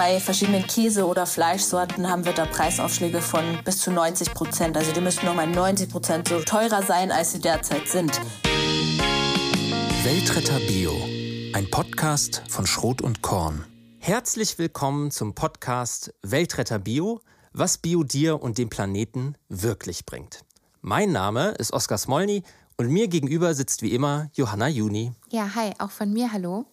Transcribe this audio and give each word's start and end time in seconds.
bei 0.00 0.18
verschiedenen 0.18 0.66
Käse- 0.66 1.06
oder 1.06 1.26
Fleischsorten 1.26 2.08
haben 2.08 2.24
wir 2.24 2.32
da 2.32 2.46
Preisaufschläge 2.46 3.20
von 3.20 3.44
bis 3.66 3.80
zu 3.80 3.90
90 3.90 4.32
Prozent. 4.32 4.74
Also 4.74 4.92
die 4.92 5.02
müssten 5.02 5.26
nochmal 5.26 5.46
90 5.46 5.90
Prozent 5.90 6.28
so 6.28 6.40
teurer 6.40 6.82
sein, 6.82 7.12
als 7.12 7.32
sie 7.32 7.38
derzeit 7.38 7.86
sind. 7.86 8.18
Weltretter 10.02 10.58
Bio, 10.60 10.92
ein 11.52 11.70
Podcast 11.70 12.42
von 12.48 12.66
Schrot 12.66 13.02
und 13.02 13.20
Korn. 13.20 13.66
Herzlich 13.98 14.56
willkommen 14.56 15.10
zum 15.10 15.34
Podcast 15.34 16.14
Weltretter 16.22 16.78
Bio, 16.78 17.20
was 17.52 17.76
Bio 17.76 18.02
dir 18.02 18.42
und 18.42 18.56
dem 18.56 18.70
Planeten 18.70 19.34
wirklich 19.50 20.06
bringt. 20.06 20.46
Mein 20.80 21.12
Name 21.12 21.50
ist 21.58 21.74
Oskar 21.74 21.98
Smolny 21.98 22.42
und 22.78 22.88
mir 22.88 23.08
gegenüber 23.08 23.52
sitzt 23.52 23.82
wie 23.82 23.92
immer 23.92 24.30
Johanna 24.32 24.68
Juni. 24.68 25.12
Ja, 25.28 25.54
hi, 25.54 25.74
auch 25.78 25.90
von 25.90 26.10
mir 26.10 26.32
hallo. 26.32 26.64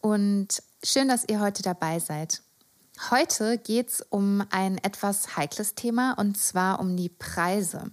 Und 0.00 0.64
schön, 0.82 1.06
dass 1.06 1.28
ihr 1.28 1.40
heute 1.40 1.62
dabei 1.62 2.00
seid. 2.00 2.42
Heute 3.10 3.58
geht 3.58 3.88
es 3.90 4.00
um 4.00 4.42
ein 4.50 4.78
etwas 4.78 5.36
heikles 5.36 5.74
Thema 5.74 6.14
und 6.18 6.38
zwar 6.38 6.80
um 6.80 6.96
die 6.96 7.10
Preise. 7.10 7.92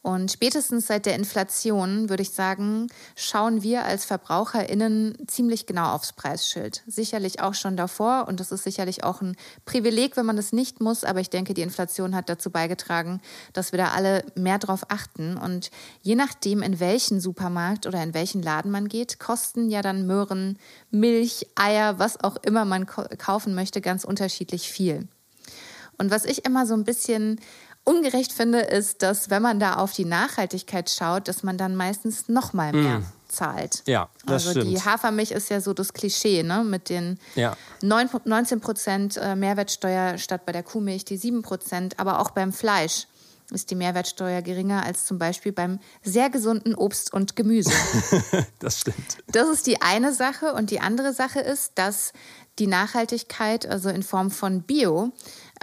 Und 0.00 0.30
spätestens 0.30 0.86
seit 0.86 1.06
der 1.06 1.16
Inflation, 1.16 2.08
würde 2.08 2.22
ich 2.22 2.30
sagen, 2.30 2.86
schauen 3.16 3.62
wir 3.62 3.84
als 3.84 4.04
VerbraucherInnen 4.04 5.26
ziemlich 5.26 5.66
genau 5.66 5.92
aufs 5.92 6.12
Preisschild. 6.12 6.82
Sicherlich 6.86 7.40
auch 7.40 7.54
schon 7.54 7.76
davor 7.76 8.26
und 8.28 8.38
das 8.38 8.52
ist 8.52 8.62
sicherlich 8.62 9.02
auch 9.02 9.20
ein 9.20 9.36
Privileg, 9.64 10.16
wenn 10.16 10.24
man 10.24 10.36
das 10.36 10.52
nicht 10.52 10.80
muss. 10.80 11.02
Aber 11.02 11.20
ich 11.20 11.30
denke, 11.30 11.52
die 11.52 11.62
Inflation 11.62 12.14
hat 12.14 12.28
dazu 12.28 12.50
beigetragen, 12.50 13.20
dass 13.52 13.72
wir 13.72 13.78
da 13.78 13.88
alle 13.88 14.24
mehr 14.36 14.58
drauf 14.58 14.84
achten. 14.88 15.36
Und 15.36 15.70
je 16.00 16.14
nachdem, 16.14 16.62
in 16.62 16.78
welchen 16.78 17.20
Supermarkt 17.20 17.86
oder 17.86 18.00
in 18.02 18.14
welchen 18.14 18.40
Laden 18.40 18.70
man 18.70 18.88
geht, 18.88 19.18
kosten 19.18 19.68
ja 19.68 19.82
dann 19.82 20.06
Möhren, 20.06 20.58
Milch, 20.92 21.48
Eier, 21.56 21.98
was 21.98 22.22
auch 22.22 22.36
immer 22.36 22.64
man 22.64 22.86
kaufen 22.86 23.54
möchte, 23.54 23.80
ganz 23.80 24.04
unterschiedlich 24.04 24.70
viel. 24.70 25.08
Und 25.98 26.12
was 26.12 26.24
ich 26.24 26.44
immer 26.44 26.64
so 26.64 26.74
ein 26.74 26.84
bisschen 26.84 27.40
ungerecht 27.88 28.32
finde, 28.32 28.60
ist, 28.60 29.02
dass 29.02 29.30
wenn 29.30 29.42
man 29.42 29.58
da 29.58 29.74
auf 29.74 29.92
die 29.92 30.04
Nachhaltigkeit 30.04 30.90
schaut, 30.90 31.28
dass 31.28 31.42
man 31.42 31.56
dann 31.56 31.74
meistens 31.74 32.28
noch 32.28 32.52
mal 32.52 32.72
mehr 32.72 33.00
mm. 33.00 33.06
zahlt. 33.28 33.82
Ja, 33.86 34.08
das 34.26 34.46
also 34.46 34.60
stimmt. 34.60 34.70
die 34.70 34.82
Hafermilch 34.82 35.30
ist 35.30 35.48
ja 35.48 35.60
so 35.60 35.72
das 35.72 35.92
Klischee, 35.92 36.42
ne? 36.42 36.64
Mit 36.64 36.90
den 36.90 37.18
ja. 37.34 37.56
9, 37.82 38.10
19 38.24 38.60
Prozent 38.60 39.16
äh, 39.16 39.34
Mehrwertsteuer 39.34 40.18
statt 40.18 40.44
bei 40.44 40.52
der 40.52 40.62
Kuhmilch 40.62 41.04
die 41.04 41.16
7 41.16 41.42
Prozent, 41.42 41.98
aber 41.98 42.20
auch 42.20 42.30
beim 42.30 42.52
Fleisch 42.52 43.06
ist 43.50 43.70
die 43.70 43.74
Mehrwertsteuer 43.74 44.42
geringer 44.42 44.84
als 44.84 45.06
zum 45.06 45.18
Beispiel 45.18 45.52
beim 45.52 45.78
sehr 46.02 46.28
gesunden 46.28 46.74
Obst 46.74 47.12
und 47.12 47.34
Gemüse. 47.34 47.72
das 48.58 48.80
stimmt. 48.80 49.18
Das 49.28 49.48
ist 49.48 49.66
die 49.66 49.80
eine 49.80 50.12
Sache. 50.12 50.52
Und 50.52 50.70
die 50.70 50.80
andere 50.80 51.14
Sache 51.14 51.40
ist, 51.40 51.72
dass 51.76 52.12
die 52.58 52.66
Nachhaltigkeit, 52.66 53.66
also 53.66 53.88
in 53.88 54.02
Form 54.02 54.30
von 54.30 54.62
Bio, 54.62 55.12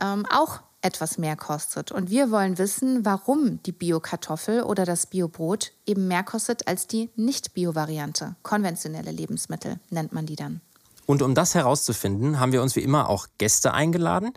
ähm, 0.02 0.26
auch 0.32 0.62
etwas 0.86 1.17
mehr 1.17 1.36
kostet. 1.36 1.91
Und 1.91 2.11
wir 2.11 2.30
wollen 2.30 2.59
wissen, 2.59 3.03
warum 3.03 3.61
die 3.64 3.72
Bio-Kartoffel 3.72 4.61
oder 4.61 4.86
das 4.86 5.08
Bio-Brot 5.08 5.72
eben 5.88 6.08
mehr 6.08 6.23
kostet 6.23 6.67
als 6.67 6.86
die 6.86 7.09
Nicht-Bio-Variante. 7.16 8.36
Konventionelle 8.44 9.11
Lebensmittel 9.11 9.80
nennt 9.89 10.14
man 10.14 10.27
die 10.27 10.36
dann. 10.36 10.61
Und 11.08 11.22
um 11.22 11.36
das 11.36 11.55
herauszufinden, 11.55 12.39
haben 12.39 12.52
wir 12.52 12.61
uns 12.61 12.75
wie 12.75 12.81
immer 12.81 13.09
auch 13.09 13.27
Gäste 13.38 13.73
eingeladen. 13.73 14.31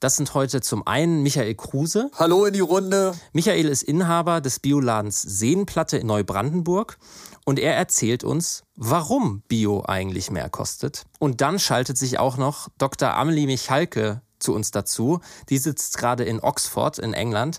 Das 0.00 0.16
sind 0.16 0.32
heute 0.34 0.60
zum 0.60 0.86
einen 0.86 1.22
Michael 1.22 1.54
Kruse. 1.54 2.10
Hallo 2.18 2.44
in 2.44 2.52
die 2.52 2.60
Runde. 2.60 3.14
Michael 3.32 3.66
ist 3.66 3.82
Inhaber 3.82 4.40
des 4.40 4.60
Bioladens 4.60 5.20
Seenplatte 5.22 5.98
in 5.98 6.06
Neubrandenburg 6.06 6.98
und 7.44 7.58
er 7.58 7.74
erzählt 7.74 8.24
uns, 8.24 8.62
warum 8.76 9.42
Bio 9.48 9.82
eigentlich 9.86 10.30
mehr 10.30 10.48
kostet. 10.50 11.04
Und 11.18 11.40
dann 11.40 11.58
schaltet 11.58 11.98
sich 11.98 12.18
auch 12.18 12.36
noch 12.36 12.68
Dr. 12.78 13.14
Amelie 13.14 13.46
Michalke 13.46 14.22
zu 14.38 14.54
uns 14.54 14.70
dazu. 14.70 15.20
Die 15.48 15.58
sitzt 15.58 15.98
gerade 15.98 16.24
in 16.24 16.40
Oxford 16.40 16.98
in 16.98 17.14
England. 17.14 17.58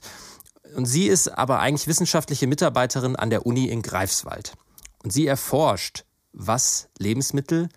Und 0.76 0.86
sie 0.86 1.08
ist 1.08 1.28
aber 1.30 1.60
eigentlich 1.60 1.88
wissenschaftliche 1.88 2.48
Mitarbeiterin 2.48 3.16
an 3.16 3.30
der 3.30 3.46
Uni 3.46 3.68
in 3.68 3.82
Greifswald. 3.82 4.54
Und 5.04 5.12
sie 5.12 5.28
erforscht, 5.28 6.06
was 6.32 6.90
Lebensmittel 6.98 7.70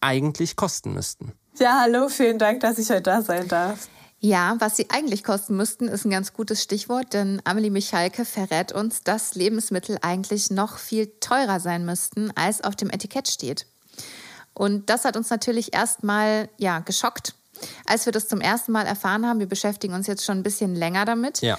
eigentlich 0.00 0.56
kosten 0.56 0.94
müssten. 0.94 1.32
Ja, 1.58 1.80
hallo, 1.82 2.08
vielen 2.08 2.38
Dank, 2.38 2.60
dass 2.60 2.78
ich 2.78 2.90
heute 2.90 3.02
da 3.02 3.22
sein 3.22 3.48
darf. 3.48 3.88
Ja, 4.22 4.56
was 4.58 4.76
sie 4.76 4.90
eigentlich 4.90 5.24
kosten 5.24 5.56
müssten, 5.56 5.88
ist 5.88 6.04
ein 6.04 6.10
ganz 6.10 6.34
gutes 6.34 6.62
Stichwort, 6.62 7.14
denn 7.14 7.40
Amelie 7.44 7.70
Michalke 7.70 8.26
verrät 8.26 8.70
uns, 8.70 9.02
dass 9.02 9.34
Lebensmittel 9.34 9.98
eigentlich 10.02 10.50
noch 10.50 10.76
viel 10.76 11.06
teurer 11.20 11.58
sein 11.58 11.86
müssten, 11.86 12.30
als 12.36 12.62
auf 12.62 12.76
dem 12.76 12.90
Etikett 12.90 13.28
steht. 13.28 13.66
Und 14.52 14.90
das 14.90 15.06
hat 15.06 15.16
uns 15.16 15.30
natürlich 15.30 15.72
erstmal 15.72 16.50
ja, 16.58 16.80
geschockt, 16.80 17.34
als 17.86 18.06
wir 18.06 18.12
das 18.12 18.28
zum 18.28 18.40
ersten 18.40 18.72
Mal 18.72 18.86
erfahren 18.86 19.26
haben. 19.26 19.40
Wir 19.40 19.48
beschäftigen 19.48 19.94
uns 19.94 20.06
jetzt 20.06 20.24
schon 20.24 20.38
ein 20.38 20.42
bisschen 20.42 20.74
länger 20.74 21.04
damit. 21.04 21.40
Ja. 21.40 21.58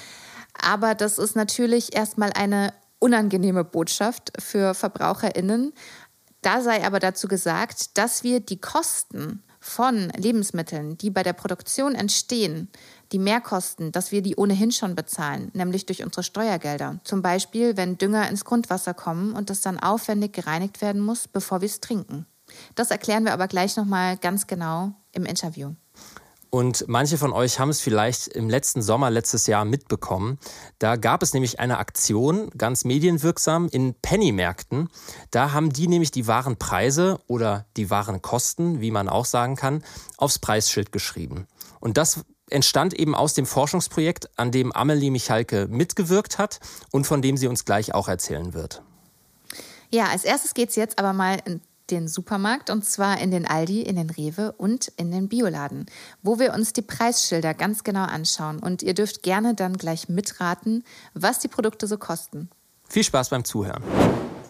Aber 0.62 0.96
das 0.96 1.18
ist 1.18 1.36
natürlich 1.36 1.96
erstmal 1.96 2.32
eine 2.34 2.74
unangenehme 3.00 3.64
Botschaft 3.64 4.32
für 4.40 4.74
VerbraucherInnen. 4.74 5.74
Da 6.42 6.62
sei 6.62 6.86
aber 6.86 7.00
dazu 7.00 7.28
gesagt, 7.28 7.98
dass 7.98 8.24
wir 8.24 8.40
die 8.40 8.60
Kosten 8.60 9.44
von 9.60 10.10
Lebensmitteln, 10.18 10.98
die 10.98 11.12
bei 11.12 11.22
der 11.22 11.34
Produktion 11.34 11.94
entstehen, 11.94 12.68
die 13.12 13.20
Mehrkosten, 13.20 13.92
dass 13.92 14.12
wir 14.12 14.24
die 14.24 14.36
ohnehin 14.36 14.72
schon 14.72 14.96
bezahlen, 14.96 15.52
nämlich 15.54 15.86
durch 15.86 16.04
unsere 16.04 16.24
Steuergelder. 16.24 17.00
Zum 17.04 17.22
Beispiel, 17.22 17.78
wenn 17.78 17.98
Dünger 17.98 18.28
ins 18.28 18.44
Grundwasser 18.44 18.96
kommen 18.96 19.34
und 19.34 19.52
das 19.52 19.62
dann 19.62 19.80
aufwendig 19.80 20.34
gereinigt 20.34 20.82
werden 20.82 21.02
muss, 21.02 21.28
bevor 21.28 21.62
wir 21.62 21.68
es 21.68 21.80
trinken. 21.80 22.26
Das 22.76 22.90
erklären 22.92 23.24
wir 23.24 23.34
aber 23.34 23.48
gleich 23.48 23.78
nochmal 23.78 24.18
ganz 24.18 24.48
genau 24.48 24.94
im 25.12 25.26
Interview. 25.26 25.74
Und 26.52 26.84
manche 26.90 27.18
von 27.18 27.32
euch 27.32 27.60
haben 27.60 27.70
es 27.70 27.80
vielleicht 27.80 28.28
im 28.28 28.50
letzten 28.50 28.82
Sommer 28.82 29.10
letztes 29.10 29.48
Jahr 29.48 29.64
mitbekommen. 29.64 30.38
Da 30.80 30.98
gab 30.98 31.24
es 31.24 31.34
nämlich 31.34 31.62
eine 31.62 31.78
Aktion, 31.78 32.50
ganz 32.58 32.84
medienwirksam, 32.84 33.70
in 33.72 33.96
Pennymärkten. 34.02 34.90
Da 35.32 35.54
haben 35.54 35.72
die 35.72 35.88
nämlich 35.88 36.12
die 36.12 36.28
wahren 36.28 36.58
Preise 36.58 37.20
oder 37.28 37.66
die 37.78 37.90
wahren 37.90 38.22
Kosten, 38.22 38.82
wie 38.82 38.92
man 38.92 39.08
auch 39.08 39.24
sagen 39.24 39.56
kann, 39.56 39.82
aufs 40.18 40.40
Preisschild 40.40 40.92
geschrieben. 40.92 41.48
Und 41.80 41.96
das 41.96 42.26
entstand 42.50 42.94
eben 42.94 43.16
aus 43.16 43.34
dem 43.34 43.46
Forschungsprojekt, 43.46 44.30
an 44.38 44.52
dem 44.52 44.74
Amelie 44.74 45.10
Michalke 45.10 45.68
mitgewirkt 45.70 46.38
hat 46.38 46.60
und 46.92 47.08
von 47.08 47.22
dem 47.22 47.38
sie 47.38 47.48
uns 47.48 47.64
gleich 47.64 47.94
auch 47.94 48.10
erzählen 48.10 48.54
wird. 48.54 48.84
Ja, 49.90 50.08
als 50.08 50.26
erstes 50.26 50.54
geht 50.54 50.70
es 50.70 50.76
jetzt 50.76 51.00
aber 51.00 51.14
mal 51.14 51.40
den 51.92 52.08
Supermarkt 52.08 52.70
und 52.70 52.86
zwar 52.86 53.20
in 53.20 53.30
den 53.32 53.46
Aldi, 53.46 53.82
in 53.82 53.98
den 53.98 54.10
Rewe 54.10 54.54
und 54.54 54.88
in 54.98 55.12
den 55.12 55.28
Bioladen, 55.28 55.86
wo 56.24 56.40
wir 56.40 56.54
uns 56.54 56.74
die 56.74 56.82
Preisschilder 56.82 57.54
ganz 57.54 57.84
genau 57.84 58.06
anschauen. 58.06 58.60
Und 58.60 58.82
ihr 58.82 58.94
dürft 58.94 59.24
gerne 59.24 59.54
dann 59.54 59.78
gleich 59.78 60.10
mitraten, 60.10 60.84
was 61.14 61.40
die 61.40 61.48
Produkte 61.50 61.88
so 61.88 61.98
kosten. 61.98 62.50
Viel 62.90 63.04
Spaß 63.04 63.30
beim 63.30 63.44
Zuhören. 63.44 63.84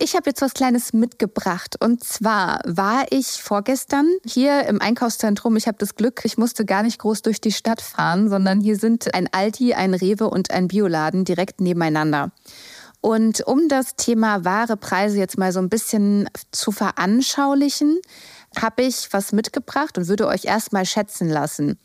Ich 0.03 0.15
habe 0.15 0.31
jetzt 0.31 0.41
was 0.41 0.55
Kleines 0.55 0.93
mitgebracht. 0.93 1.75
Und 1.79 2.03
zwar 2.03 2.59
war 2.65 3.05
ich 3.11 3.27
vorgestern 3.27 4.07
hier 4.25 4.65
im 4.65 4.81
Einkaufszentrum. 4.81 5.55
Ich 5.57 5.67
habe 5.67 5.77
das 5.77 5.95
Glück, 5.95 6.21
ich 6.23 6.39
musste 6.39 6.65
gar 6.65 6.81
nicht 6.81 6.97
groß 6.97 7.21
durch 7.21 7.39
die 7.39 7.51
Stadt 7.51 7.81
fahren, 7.81 8.27
sondern 8.27 8.61
hier 8.61 8.77
sind 8.77 9.13
ein 9.13 9.29
Aldi, 9.31 9.75
ein 9.75 9.93
Rewe 9.93 10.27
und 10.27 10.49
ein 10.49 10.69
Bioladen 10.69 11.23
direkt 11.23 11.61
nebeneinander. 11.61 12.31
Und 13.01 13.41
um 13.47 13.67
das 13.67 13.95
Thema 13.95 14.45
wahre 14.45 14.77
Preise 14.77 15.17
jetzt 15.17 15.37
mal 15.37 15.51
so 15.51 15.59
ein 15.59 15.69
bisschen 15.69 16.29
zu 16.51 16.71
veranschaulichen, 16.71 17.99
habe 18.59 18.83
ich 18.83 19.07
was 19.11 19.31
mitgebracht 19.31 19.97
und 19.97 20.07
würde 20.07 20.27
euch 20.27 20.45
erstmal 20.45 20.85
schätzen 20.85 21.27
lassen. 21.27 21.79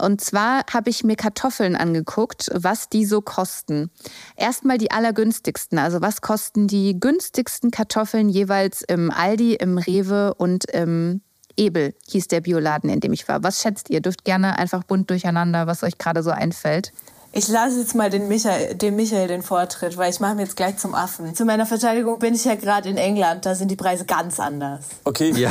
Und 0.00 0.20
zwar 0.20 0.62
habe 0.72 0.90
ich 0.90 1.04
mir 1.04 1.16
Kartoffeln 1.16 1.74
angeguckt, 1.74 2.50
was 2.54 2.88
die 2.88 3.04
so 3.04 3.20
kosten. 3.22 3.90
Erstmal 4.36 4.78
die 4.78 4.90
allergünstigsten. 4.90 5.78
Also 5.78 6.00
was 6.00 6.20
kosten 6.20 6.68
die 6.68 6.98
günstigsten 6.98 7.70
Kartoffeln 7.70 8.28
jeweils 8.28 8.82
im 8.82 9.10
Aldi, 9.10 9.54
im 9.54 9.78
Rewe 9.78 10.34
und 10.34 10.66
im 10.66 11.22
Ebel, 11.56 11.94
hieß 12.08 12.28
der 12.28 12.40
Bioladen, 12.40 12.88
in 12.88 13.00
dem 13.00 13.12
ich 13.12 13.28
war. 13.28 13.42
Was 13.42 13.60
schätzt 13.60 13.90
ihr? 13.90 14.00
Dürft 14.00 14.24
gerne 14.24 14.58
einfach 14.58 14.84
bunt 14.84 15.10
durcheinander, 15.10 15.66
was 15.66 15.82
euch 15.82 15.98
gerade 15.98 16.22
so 16.22 16.30
einfällt. 16.30 16.92
Ich 17.34 17.48
lasse 17.48 17.80
jetzt 17.80 17.94
mal 17.94 18.10
den 18.10 18.28
Michael, 18.28 18.74
dem 18.74 18.94
Michael 18.94 19.26
den 19.26 19.42
Vortritt, 19.42 19.96
weil 19.96 20.12
ich 20.12 20.20
mache 20.20 20.34
mir 20.34 20.42
jetzt 20.42 20.54
gleich 20.54 20.76
zum 20.76 20.94
Affen. 20.94 21.34
Zu 21.34 21.46
meiner 21.46 21.64
Verteidigung 21.64 22.18
bin 22.18 22.34
ich 22.34 22.44
ja 22.44 22.56
gerade 22.56 22.90
in 22.90 22.98
England, 22.98 23.46
da 23.46 23.54
sind 23.54 23.70
die 23.70 23.76
Preise 23.76 24.04
ganz 24.04 24.38
anders. 24.38 24.84
Okay, 25.04 25.30
ja. 25.30 25.50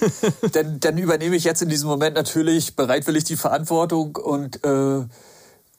dann, 0.52 0.78
dann 0.78 0.96
übernehme 0.96 1.34
ich 1.34 1.42
jetzt 1.42 1.62
in 1.62 1.68
diesem 1.68 1.88
Moment 1.88 2.14
natürlich 2.14 2.76
bereitwillig 2.76 3.24
die 3.24 3.34
Verantwortung 3.34 4.14
und 4.14 4.62
äh, 4.64 5.04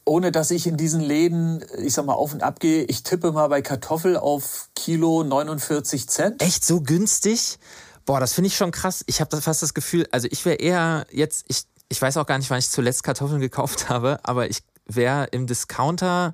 ohne 0.04 0.34
dass 0.34 0.52
ich 0.52 0.68
in 0.68 0.76
diesen 0.76 1.00
Läden, 1.00 1.64
ich 1.78 1.94
sag 1.94 2.06
mal, 2.06 2.14
auf 2.14 2.34
und 2.34 2.44
ab 2.44 2.60
gehe, 2.60 2.84
ich 2.84 3.04
tippe 3.04 3.32
mal 3.32 3.48
bei 3.48 3.62
Kartoffel 3.62 4.18
auf 4.18 4.68
Kilo 4.76 5.24
49 5.24 6.10
Cent. 6.10 6.42
Echt 6.42 6.66
so 6.66 6.82
günstig? 6.82 7.58
Boah, 8.06 8.20
das 8.20 8.34
finde 8.34 8.50
ich 8.50 8.58
schon 8.58 8.72
krass. 8.72 9.02
Ich 9.08 9.22
habe 9.22 9.40
fast 9.40 9.64
das 9.64 9.74
Gefühl, 9.74 10.08
also 10.12 10.28
ich 10.30 10.44
wäre 10.44 10.58
eher 10.58 11.08
jetzt, 11.10 11.46
ich, 11.48 11.64
ich 11.88 12.02
weiß 12.02 12.18
auch 12.18 12.26
gar 12.26 12.38
nicht, 12.38 12.50
wann 12.50 12.60
ich 12.60 12.70
zuletzt 12.70 13.04
Kartoffeln 13.04 13.40
gekauft 13.40 13.88
habe, 13.90 14.20
aber 14.24 14.50
ich 14.50 14.60
wäre 14.88 15.28
im 15.32 15.48
Discounter 15.48 16.34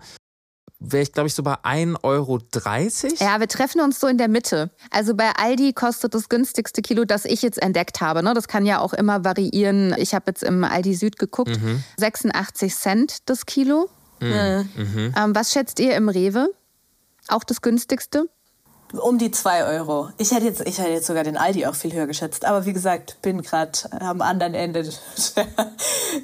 wäre 0.83 1.03
ich, 1.03 1.13
glaube 1.13 1.27
ich, 1.27 1.33
so 1.33 1.43
bei 1.43 1.55
1,30 1.63 2.03
Euro. 2.03 2.39
Ja, 3.19 3.39
wir 3.39 3.47
treffen 3.47 3.81
uns 3.81 3.99
so 3.99 4.07
in 4.07 4.17
der 4.17 4.27
Mitte. 4.27 4.69
Also 4.91 5.15
bei 5.15 5.31
Aldi 5.31 5.73
kostet 5.73 6.13
das 6.13 6.29
günstigste 6.29 6.81
Kilo, 6.81 7.05
das 7.05 7.25
ich 7.25 7.41
jetzt 7.41 7.61
entdeckt 7.61 8.01
habe. 8.01 8.21
Ne? 8.21 8.33
Das 8.33 8.47
kann 8.47 8.65
ja 8.65 8.79
auch 8.79 8.93
immer 8.93 9.23
variieren. 9.23 9.95
Ich 9.97 10.13
habe 10.13 10.25
jetzt 10.27 10.43
im 10.43 10.63
Aldi 10.63 10.93
Süd 10.93 11.17
geguckt. 11.17 11.61
Mhm. 11.61 11.83
86 11.97 12.75
Cent 12.75 13.29
das 13.29 13.45
Kilo. 13.45 13.89
Mhm. 14.19 14.69
Mhm. 14.75 15.13
Ähm, 15.17 15.35
was 15.35 15.51
schätzt 15.51 15.79
ihr 15.79 15.95
im 15.95 16.09
Rewe? 16.09 16.49
Auch 17.29 17.43
das 17.43 17.61
günstigste? 17.61 18.27
Um 18.93 19.17
die 19.17 19.31
2 19.31 19.65
Euro. 19.65 20.09
Ich 20.17 20.31
hätte, 20.31 20.45
jetzt, 20.45 20.61
ich 20.61 20.77
hätte 20.77 20.91
jetzt 20.91 21.07
sogar 21.07 21.23
den 21.23 21.35
Aldi 21.35 21.65
auch 21.65 21.73
viel 21.73 21.93
höher 21.93 22.05
geschätzt. 22.05 22.45
Aber 22.45 22.65
wie 22.65 22.73
gesagt, 22.73 23.17
bin 23.21 23.41
gerade 23.41 23.71
am 23.99 24.21
anderen 24.21 24.53
Ende 24.53 24.83
der, 25.35 25.47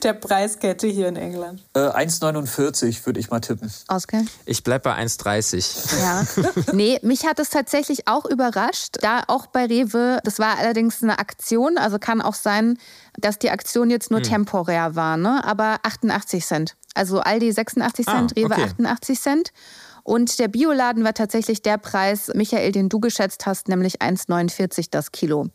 der 0.03 0.13
Preiskette 0.13 0.87
hier 0.87 1.07
in 1.07 1.15
England. 1.15 1.63
Äh, 1.73 1.79
1,49 1.79 3.05
würde 3.05 3.19
ich 3.19 3.31
mal 3.31 3.39
tippen. 3.39 3.71
Oskar? 3.87 4.21
Ich 4.45 4.63
bleibe 4.63 4.83
bei 4.83 4.95
1,30. 4.95 5.99
Ja. 5.99 6.73
nee, 6.73 6.99
mich 7.01 7.25
hat 7.25 7.39
es 7.39 7.49
tatsächlich 7.49 8.07
auch 8.07 8.25
überrascht. 8.25 8.97
Da 9.01 9.23
auch 9.27 9.47
bei 9.47 9.65
Rewe, 9.65 10.19
das 10.23 10.37
war 10.37 10.59
allerdings 10.59 11.01
eine 11.01 11.17
Aktion. 11.17 11.77
Also 11.77 11.97
kann 11.97 12.21
auch 12.21 12.35
sein, 12.35 12.77
dass 13.17 13.39
die 13.39 13.49
Aktion 13.49 13.89
jetzt 13.89 14.11
nur 14.11 14.19
hm. 14.19 14.27
temporär 14.27 14.95
war. 14.95 15.17
Ne? 15.17 15.43
Aber 15.43 15.79
88 15.83 16.45
Cent. 16.45 16.75
Also 16.93 17.19
Aldi 17.19 17.51
86 17.51 18.05
Cent, 18.05 18.17
ah, 18.17 18.23
okay. 18.25 18.43
Rewe 18.43 18.63
88 18.63 19.19
Cent. 19.19 19.53
Und 20.03 20.39
der 20.39 20.47
Bioladen 20.47 21.03
war 21.03 21.13
tatsächlich 21.13 21.61
der 21.61 21.77
Preis, 21.77 22.31
Michael, 22.33 22.71
den 22.71 22.89
du 22.89 22.99
geschätzt 22.99 23.45
hast, 23.45 23.67
nämlich 23.67 24.01
1,49 24.01 24.87
das 24.91 25.11
Kilo. 25.11 25.47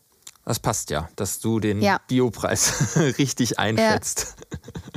Das 0.45 0.59
passt 0.59 0.91
ja, 0.91 1.09
dass 1.15 1.39
du 1.39 1.59
den 1.59 1.81
ja. 1.81 1.99
Biopreis 2.07 2.95
richtig 3.17 3.57
einschätzt. 3.57 4.35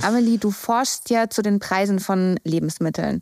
Ja. 0.00 0.08
Amelie, 0.08 0.38
du 0.38 0.50
forschst 0.50 1.08
ja 1.10 1.30
zu 1.30 1.42
den 1.42 1.58
Preisen 1.58 2.00
von 2.00 2.38
Lebensmitteln 2.44 3.20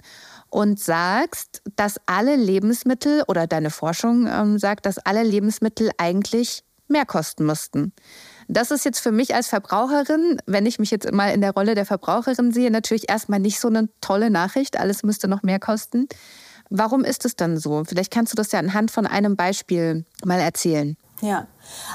und 0.50 0.80
sagst, 0.80 1.62
dass 1.76 2.00
alle 2.06 2.34
Lebensmittel 2.34 3.22
oder 3.28 3.46
deine 3.46 3.70
Forschung 3.70 4.26
ähm, 4.26 4.58
sagt, 4.58 4.86
dass 4.86 4.98
alle 4.98 5.22
Lebensmittel 5.22 5.90
eigentlich 5.98 6.64
mehr 6.88 7.06
kosten 7.06 7.46
müssten. 7.46 7.92
Das 8.48 8.70
ist 8.70 8.84
jetzt 8.84 9.00
für 9.00 9.12
mich 9.12 9.34
als 9.34 9.48
Verbraucherin, 9.48 10.40
wenn 10.46 10.66
ich 10.66 10.78
mich 10.78 10.90
jetzt 10.90 11.10
mal 11.12 11.32
in 11.32 11.40
der 11.40 11.52
Rolle 11.52 11.74
der 11.74 11.86
Verbraucherin 11.86 12.52
sehe, 12.52 12.70
natürlich 12.70 13.08
erstmal 13.08 13.40
nicht 13.40 13.60
so 13.60 13.68
eine 13.68 13.88
tolle 14.00 14.30
Nachricht. 14.30 14.78
Alles 14.78 15.02
müsste 15.02 15.28
noch 15.28 15.42
mehr 15.42 15.58
kosten. 15.58 16.08
Warum 16.70 17.04
ist 17.04 17.24
es 17.24 17.36
dann 17.36 17.58
so? 17.58 17.84
Vielleicht 17.84 18.12
kannst 18.12 18.32
du 18.32 18.36
das 18.36 18.52
ja 18.52 18.58
anhand 18.58 18.90
von 18.90 19.06
einem 19.06 19.36
Beispiel 19.36 20.04
mal 20.24 20.40
erzählen. 20.40 20.96
Ja, 21.22 21.46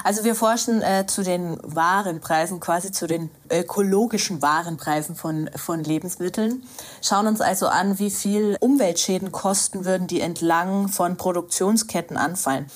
also 0.02 0.24
wir 0.24 0.34
forschen 0.34 0.82
äh, 0.82 1.06
zu 1.06 1.22
den 1.22 1.56
Warenpreisen, 1.62 2.58
quasi 2.58 2.90
zu 2.90 3.06
den 3.06 3.30
ökologischen 3.50 4.42
Warenpreisen 4.42 5.14
von, 5.14 5.48
von 5.54 5.84
Lebensmitteln, 5.84 6.64
schauen 7.02 7.28
uns 7.28 7.40
also 7.40 7.68
an, 7.68 8.00
wie 8.00 8.10
viel 8.10 8.56
Umweltschäden 8.58 9.30
kosten 9.30 9.84
würden, 9.84 10.08
die 10.08 10.20
entlang 10.20 10.88
von 10.88 11.16
Produktionsketten 11.16 12.16
anfallen. 12.16 12.66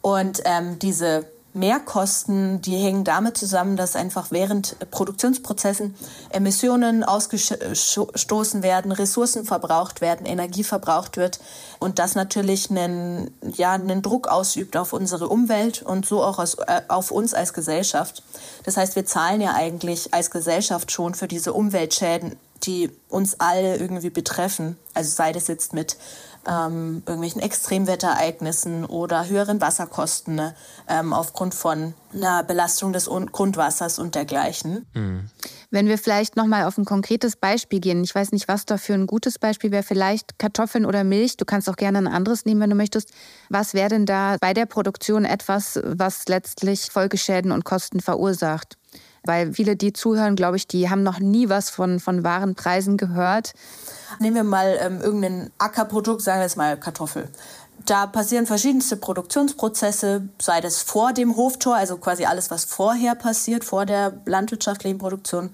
Und 0.00 0.42
ähm, 0.44 0.78
diese 0.78 1.26
Mehrkosten, 1.52 2.62
die 2.62 2.76
hängen 2.76 3.02
damit 3.04 3.36
zusammen, 3.36 3.76
dass 3.76 3.96
einfach 3.96 4.30
während 4.30 4.76
Produktionsprozessen 4.90 5.94
Emissionen 6.30 7.02
ausgestoßen 7.02 8.62
werden, 8.62 8.92
Ressourcen 8.92 9.44
verbraucht 9.44 10.00
werden, 10.00 10.26
Energie 10.26 10.62
verbraucht 10.62 11.16
wird 11.16 11.40
und 11.80 11.98
das 11.98 12.14
natürlich 12.14 12.70
einen, 12.70 13.30
ja, 13.42 13.72
einen 13.72 14.02
Druck 14.02 14.28
ausübt 14.28 14.76
auf 14.76 14.92
unsere 14.92 15.28
Umwelt 15.28 15.82
und 15.82 16.06
so 16.06 16.22
auch 16.22 16.38
aus, 16.38 16.54
äh, 16.54 16.82
auf 16.88 17.10
uns 17.10 17.34
als 17.34 17.52
Gesellschaft. 17.52 18.22
Das 18.64 18.76
heißt, 18.76 18.94
wir 18.94 19.04
zahlen 19.04 19.40
ja 19.40 19.54
eigentlich 19.54 20.14
als 20.14 20.30
Gesellschaft 20.30 20.92
schon 20.92 21.14
für 21.14 21.26
diese 21.26 21.52
Umweltschäden, 21.52 22.36
die 22.62 22.90
uns 23.08 23.40
alle 23.40 23.76
irgendwie 23.76 24.10
betreffen. 24.10 24.76
Also 24.94 25.10
sei 25.10 25.32
das 25.32 25.48
jetzt 25.48 25.72
mit 25.72 25.96
ähm, 26.46 27.02
irgendwelchen 27.06 27.42
Extremwetterereignissen 27.42 28.84
oder 28.84 29.28
höheren 29.28 29.60
Wasserkosten 29.60 30.36
ne, 30.36 30.54
ähm, 30.88 31.12
aufgrund 31.12 31.54
von 31.54 31.94
einer 32.12 32.42
Belastung 32.42 32.92
des 32.92 33.06
Grundwassers 33.06 33.98
und 33.98 34.14
dergleichen. 34.14 34.86
Mhm. 34.94 35.30
Wenn 35.70 35.86
wir 35.86 35.98
vielleicht 35.98 36.36
nochmal 36.36 36.64
auf 36.64 36.78
ein 36.78 36.84
konkretes 36.84 37.36
Beispiel 37.36 37.78
gehen, 37.78 38.02
ich 38.02 38.14
weiß 38.14 38.32
nicht, 38.32 38.48
was 38.48 38.66
da 38.66 38.76
für 38.76 38.94
ein 38.94 39.06
gutes 39.06 39.38
Beispiel 39.38 39.70
wäre, 39.70 39.84
vielleicht 39.84 40.38
Kartoffeln 40.38 40.84
oder 40.84 41.04
Milch, 41.04 41.36
du 41.36 41.44
kannst 41.44 41.68
auch 41.68 41.76
gerne 41.76 41.98
ein 41.98 42.08
anderes 42.08 42.44
nehmen, 42.44 42.60
wenn 42.60 42.70
du 42.70 42.76
möchtest. 42.76 43.12
Was 43.50 43.74
wäre 43.74 43.90
denn 43.90 44.06
da 44.06 44.36
bei 44.40 44.52
der 44.52 44.66
Produktion 44.66 45.24
etwas, 45.24 45.78
was 45.84 46.26
letztlich 46.26 46.90
Folgeschäden 46.90 47.52
und 47.52 47.64
Kosten 47.64 48.00
verursacht? 48.00 48.79
Weil 49.24 49.52
viele, 49.52 49.76
die 49.76 49.92
zuhören, 49.92 50.34
glaube 50.34 50.56
ich, 50.56 50.66
die 50.66 50.88
haben 50.88 51.02
noch 51.02 51.18
nie 51.18 51.48
was 51.48 51.68
von, 51.70 52.00
von 52.00 52.24
wahren 52.24 52.54
Preisen 52.54 52.96
gehört. 52.96 53.52
Nehmen 54.18 54.36
wir 54.36 54.44
mal 54.44 54.78
ähm, 54.80 55.00
irgendein 55.00 55.50
Ackerprodukt, 55.58 56.22
sagen 56.22 56.40
wir 56.40 56.44
jetzt 56.44 56.56
mal 56.56 56.78
Kartoffel. 56.78 57.28
Da 57.86 58.06
passieren 58.06 58.46
verschiedenste 58.46 58.96
Produktionsprozesse, 58.96 60.28
sei 60.40 60.60
das 60.60 60.82
vor 60.82 61.12
dem 61.12 61.36
Hoftor, 61.36 61.76
also 61.76 61.96
quasi 61.96 62.24
alles, 62.24 62.50
was 62.50 62.64
vorher 62.64 63.14
passiert, 63.14 63.64
vor 63.64 63.86
der 63.86 64.12
landwirtschaftlichen 64.26 64.98
Produktion. 64.98 65.50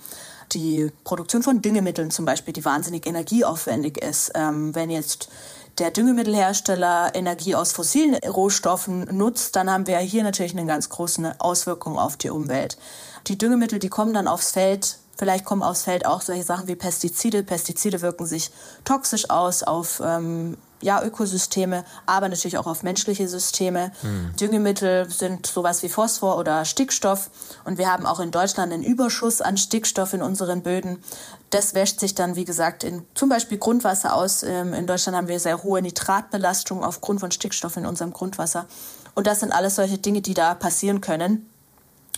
Die 0.53 0.91
Produktion 1.05 1.43
von 1.43 1.61
Düngemitteln 1.61 2.11
zum 2.11 2.25
Beispiel, 2.25 2.55
die 2.55 2.65
wahnsinnig 2.65 3.07
energieaufwendig 3.07 3.99
ist. 3.99 4.33
Ähm, 4.35 4.75
wenn 4.75 4.91
jetzt 4.91 5.29
der 5.79 5.91
Düngemittelhersteller 5.91 7.15
Energie 7.15 7.55
aus 7.55 7.73
fossilen 7.73 8.15
Rohstoffen 8.15 9.05
nutzt, 9.17 9.57
dann 9.57 9.71
haben 9.71 9.87
wir 9.87 9.99
hier 9.99 10.23
natürlich 10.23 10.57
eine 10.57 10.67
ganz 10.67 10.89
große 10.89 11.35
Auswirkung 11.39 11.99
auf 11.99 12.17
die 12.17 12.31
Umwelt. 12.31 12.79
Die 13.27 13.37
Düngemittel, 13.37 13.79
die 13.79 13.89
kommen 13.89 14.15
dann 14.15 14.29
aufs 14.29 14.53
Feld. 14.53 14.99
Vielleicht 15.19 15.45
kommen 15.45 15.63
aufs 15.63 15.83
Feld 15.83 16.07
auch 16.07 16.21
solche 16.21 16.45
Sachen 16.45 16.69
wie 16.69 16.77
Pestizide. 16.77 17.43
Pestizide 17.43 18.01
wirken 18.03 18.27
sich 18.27 18.51
toxisch 18.85 19.31
aus 19.31 19.63
auf 19.63 20.01
ähm, 20.05 20.57
ja, 20.83 21.03
Ökosysteme, 21.03 21.85
aber 22.05 22.29
natürlich 22.29 22.59
auch 22.59 22.67
auf 22.67 22.83
menschliche 22.83 23.29
Systeme. 23.29 23.93
Mhm. 24.03 24.37
Düngemittel 24.39 25.11
sind 25.11 25.47
sowas 25.47 25.83
wie 25.83 25.89
Phosphor 25.89 26.39
oder 26.39 26.65
Stickstoff. 26.65 27.31
Und 27.65 27.79
wir 27.79 27.91
haben 27.91 28.07
auch 28.07 28.21
in 28.21 28.31
Deutschland 28.31 28.73
einen 28.73 28.83
Überschuss 28.83 29.41
an 29.41 29.57
Stickstoff 29.57 30.13
in 30.13 30.23
unseren 30.23 30.63
Böden. 30.63 31.03
Das 31.51 31.75
wäscht 31.75 32.01
sich 32.01 32.15
dann, 32.15 32.37
wie 32.37 32.45
gesagt, 32.45 32.85
in 32.85 33.05
zum 33.15 33.29
Beispiel 33.29 33.59
Grundwasser 33.59 34.15
aus. 34.15 34.43
Ähm, 34.43 34.75
in 34.75 34.87
Deutschland 34.87 35.17
haben 35.17 35.29
wir 35.29 35.41
sehr 35.41 35.63
hohe 35.63 35.81
Nitratbelastung 35.81 36.85
aufgrund 36.85 37.21
von 37.21 37.31
Stickstoff 37.31 37.77
in 37.77 37.87
unserem 37.87 38.13
Grundwasser. 38.13 38.67
Und 39.15 39.27
das 39.27 39.41
sind 39.41 39.53
alles 39.53 39.77
solche 39.77 39.99
Dinge, 39.99 40.21
die 40.21 40.35
da 40.35 40.55
passieren 40.55 41.01
können 41.01 41.49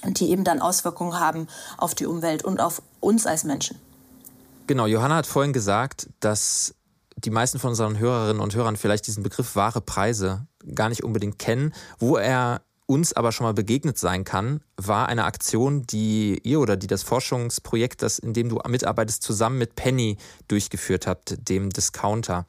und 0.05 0.19
die 0.19 0.31
eben 0.31 0.44
dann 0.44 0.60
Auswirkungen 0.60 1.20
haben 1.20 1.46
auf 1.76 1.94
die 1.94 2.06
Umwelt 2.06 2.44
und 2.44 2.60
auf 2.60 2.82
uns 3.00 3.26
als 3.26 3.44
Menschen. 3.44 3.78
Genau, 4.66 4.87
Johanna 4.87 5.16
hat 5.16 5.26
vorhin 5.26 5.52
gesagt, 5.52 6.08
dass 6.20 6.75
die 7.25 7.31
meisten 7.31 7.59
von 7.59 7.70
unseren 7.70 7.99
Hörerinnen 7.99 8.41
und 8.41 8.55
Hörern 8.55 8.76
vielleicht 8.76 9.06
diesen 9.06 9.23
Begriff 9.23 9.56
wahre 9.56 9.81
Preise 9.81 10.47
gar 10.75 10.88
nicht 10.88 11.05
unbedingt 11.05 11.38
kennen. 11.38 11.73
Wo 11.99 12.17
er 12.17 12.62
uns 12.87 13.12
aber 13.12 13.32
schon 13.32 13.44
mal 13.44 13.55
begegnet 13.55 13.99
sein 13.99 14.25
kann, 14.25 14.61
war 14.76 15.09
eine 15.09 15.25
Aktion, 15.25 15.87
die 15.87 16.41
ihr 16.43 16.61
oder 16.61 16.76
die 16.76 16.87
das 16.87 17.03
Forschungsprojekt, 17.03 18.03
das, 18.03 18.19
in 18.19 18.32
dem 18.32 18.49
du 18.49 18.61
mitarbeitest, 18.67 19.22
zusammen 19.22 19.58
mit 19.58 19.77
Penny 19.77 20.17
durchgeführt 20.48 21.06
habt, 21.06 21.48
dem 21.48 21.70
Discounter. 21.70 22.46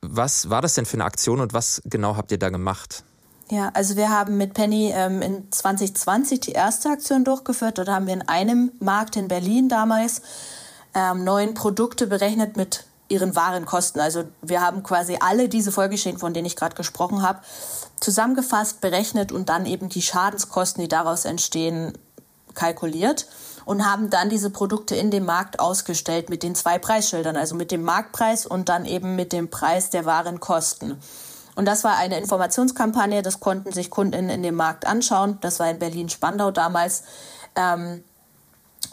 Was 0.00 0.50
war 0.50 0.62
das 0.62 0.74
denn 0.74 0.84
für 0.84 0.94
eine 0.94 1.04
Aktion 1.04 1.40
und 1.40 1.52
was 1.52 1.80
genau 1.84 2.16
habt 2.16 2.32
ihr 2.32 2.38
da 2.38 2.50
gemacht? 2.50 3.04
Ja, 3.48 3.70
also 3.74 3.96
wir 3.96 4.10
haben 4.10 4.36
mit 4.36 4.54
Penny 4.54 4.90
ähm, 4.92 5.22
in 5.22 5.52
2020 5.52 6.40
die 6.40 6.52
erste 6.52 6.90
Aktion 6.90 7.24
durchgeführt. 7.24 7.78
Dort 7.78 7.88
haben 7.88 8.06
wir 8.06 8.14
in 8.14 8.22
einem 8.22 8.72
Markt 8.80 9.14
in 9.14 9.28
Berlin 9.28 9.68
damals 9.68 10.22
ähm, 10.94 11.22
neun 11.22 11.54
Produkte 11.54 12.08
berechnet 12.08 12.56
mit 12.56 12.84
ihren 13.08 13.36
wahren 13.36 13.66
Kosten. 13.66 14.00
Also 14.00 14.24
wir 14.42 14.60
haben 14.60 14.82
quasi 14.82 15.18
alle 15.20 15.48
diese 15.48 15.72
Folgeschäden, 15.72 16.18
von 16.18 16.34
denen 16.34 16.46
ich 16.46 16.56
gerade 16.56 16.74
gesprochen 16.74 17.22
habe, 17.22 17.40
zusammengefasst, 18.00 18.80
berechnet 18.80 19.32
und 19.32 19.48
dann 19.48 19.66
eben 19.66 19.88
die 19.88 20.02
Schadenskosten, 20.02 20.82
die 20.82 20.88
daraus 20.88 21.24
entstehen, 21.24 21.96
kalkuliert 22.54 23.26
und 23.64 23.84
haben 23.84 24.10
dann 24.10 24.30
diese 24.30 24.50
Produkte 24.50 24.96
in 24.96 25.10
dem 25.10 25.24
Markt 25.24 25.60
ausgestellt 25.60 26.30
mit 26.30 26.42
den 26.42 26.54
zwei 26.54 26.78
Preisschildern, 26.78 27.36
also 27.36 27.54
mit 27.54 27.70
dem 27.70 27.82
Marktpreis 27.82 28.46
und 28.46 28.68
dann 28.68 28.84
eben 28.84 29.14
mit 29.14 29.32
dem 29.32 29.50
Preis 29.50 29.90
der 29.90 30.04
wahren 30.06 30.40
Kosten. 30.40 30.98
Und 31.54 31.64
das 31.64 31.84
war 31.84 31.96
eine 31.96 32.18
Informationskampagne, 32.18 33.22
das 33.22 33.40
konnten 33.40 33.72
sich 33.72 33.90
Kunden 33.90 34.28
in 34.28 34.42
dem 34.42 34.54
Markt 34.54 34.86
anschauen. 34.86 35.38
Das 35.40 35.58
war 35.58 35.70
in 35.70 35.78
Berlin-Spandau 35.78 36.50
damals. 36.50 37.02
Ähm, 37.56 38.04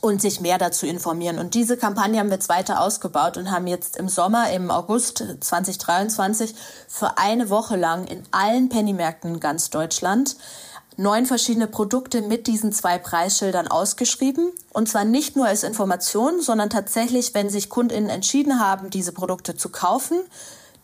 und 0.02 0.22
sich 0.22 0.42
mehr 0.42 0.58
dazu 0.58 0.86
informieren. 0.86 1.40
Und 1.40 1.54
diese 1.54 1.78
Kampagne 1.78 2.20
haben 2.20 2.30
wir 2.30 2.36
jetzt 2.36 2.50
weiter 2.50 2.82
ausgebaut 2.82 3.38
und 3.38 3.52
haben 3.52 3.68
jetzt 3.68 3.98
im 3.98 4.10
Sommer, 4.10 4.52
im 4.52 4.72
August 4.72 5.24
2023, 5.40 6.56
für 6.88 7.18
eine 7.18 7.50
Woche 7.50 7.76
lang 7.76 8.06
in 8.06 8.24
allen 8.32 8.70
Pennymärkten 8.70 9.36
in 9.36 9.40
ganz 9.40 9.70
Deutschland 9.70 10.36
neun 10.98 11.26
verschiedene 11.26 11.68
Produkte 11.68 12.22
mit 12.22 12.48
diesen 12.48 12.72
zwei 12.72 12.98
Preisschildern 12.98 13.68
ausgeschrieben. 13.68 14.52
Und 14.72 14.90
zwar 14.90 15.06
nicht 15.06 15.36
nur 15.36 15.48
als 15.48 15.64
Information, 15.64 16.42
sondern 16.42 16.70
tatsächlich, 16.70 17.34
wenn 17.34 17.50
sich 17.50 17.70
KundInnen 17.70 18.10
entschieden 18.10 18.60
haben, 18.60 18.90
diese 18.90 19.12
Produkte 19.12 19.56
zu 19.56 19.70
kaufen, 19.70 20.20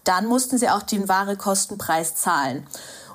dann 0.04 0.26
mussten 0.26 0.58
sie 0.58 0.70
auch 0.70 0.84
den 0.84 1.08
wahre 1.08 1.36
Kostenpreis 1.36 2.16
zahlen. 2.16 2.66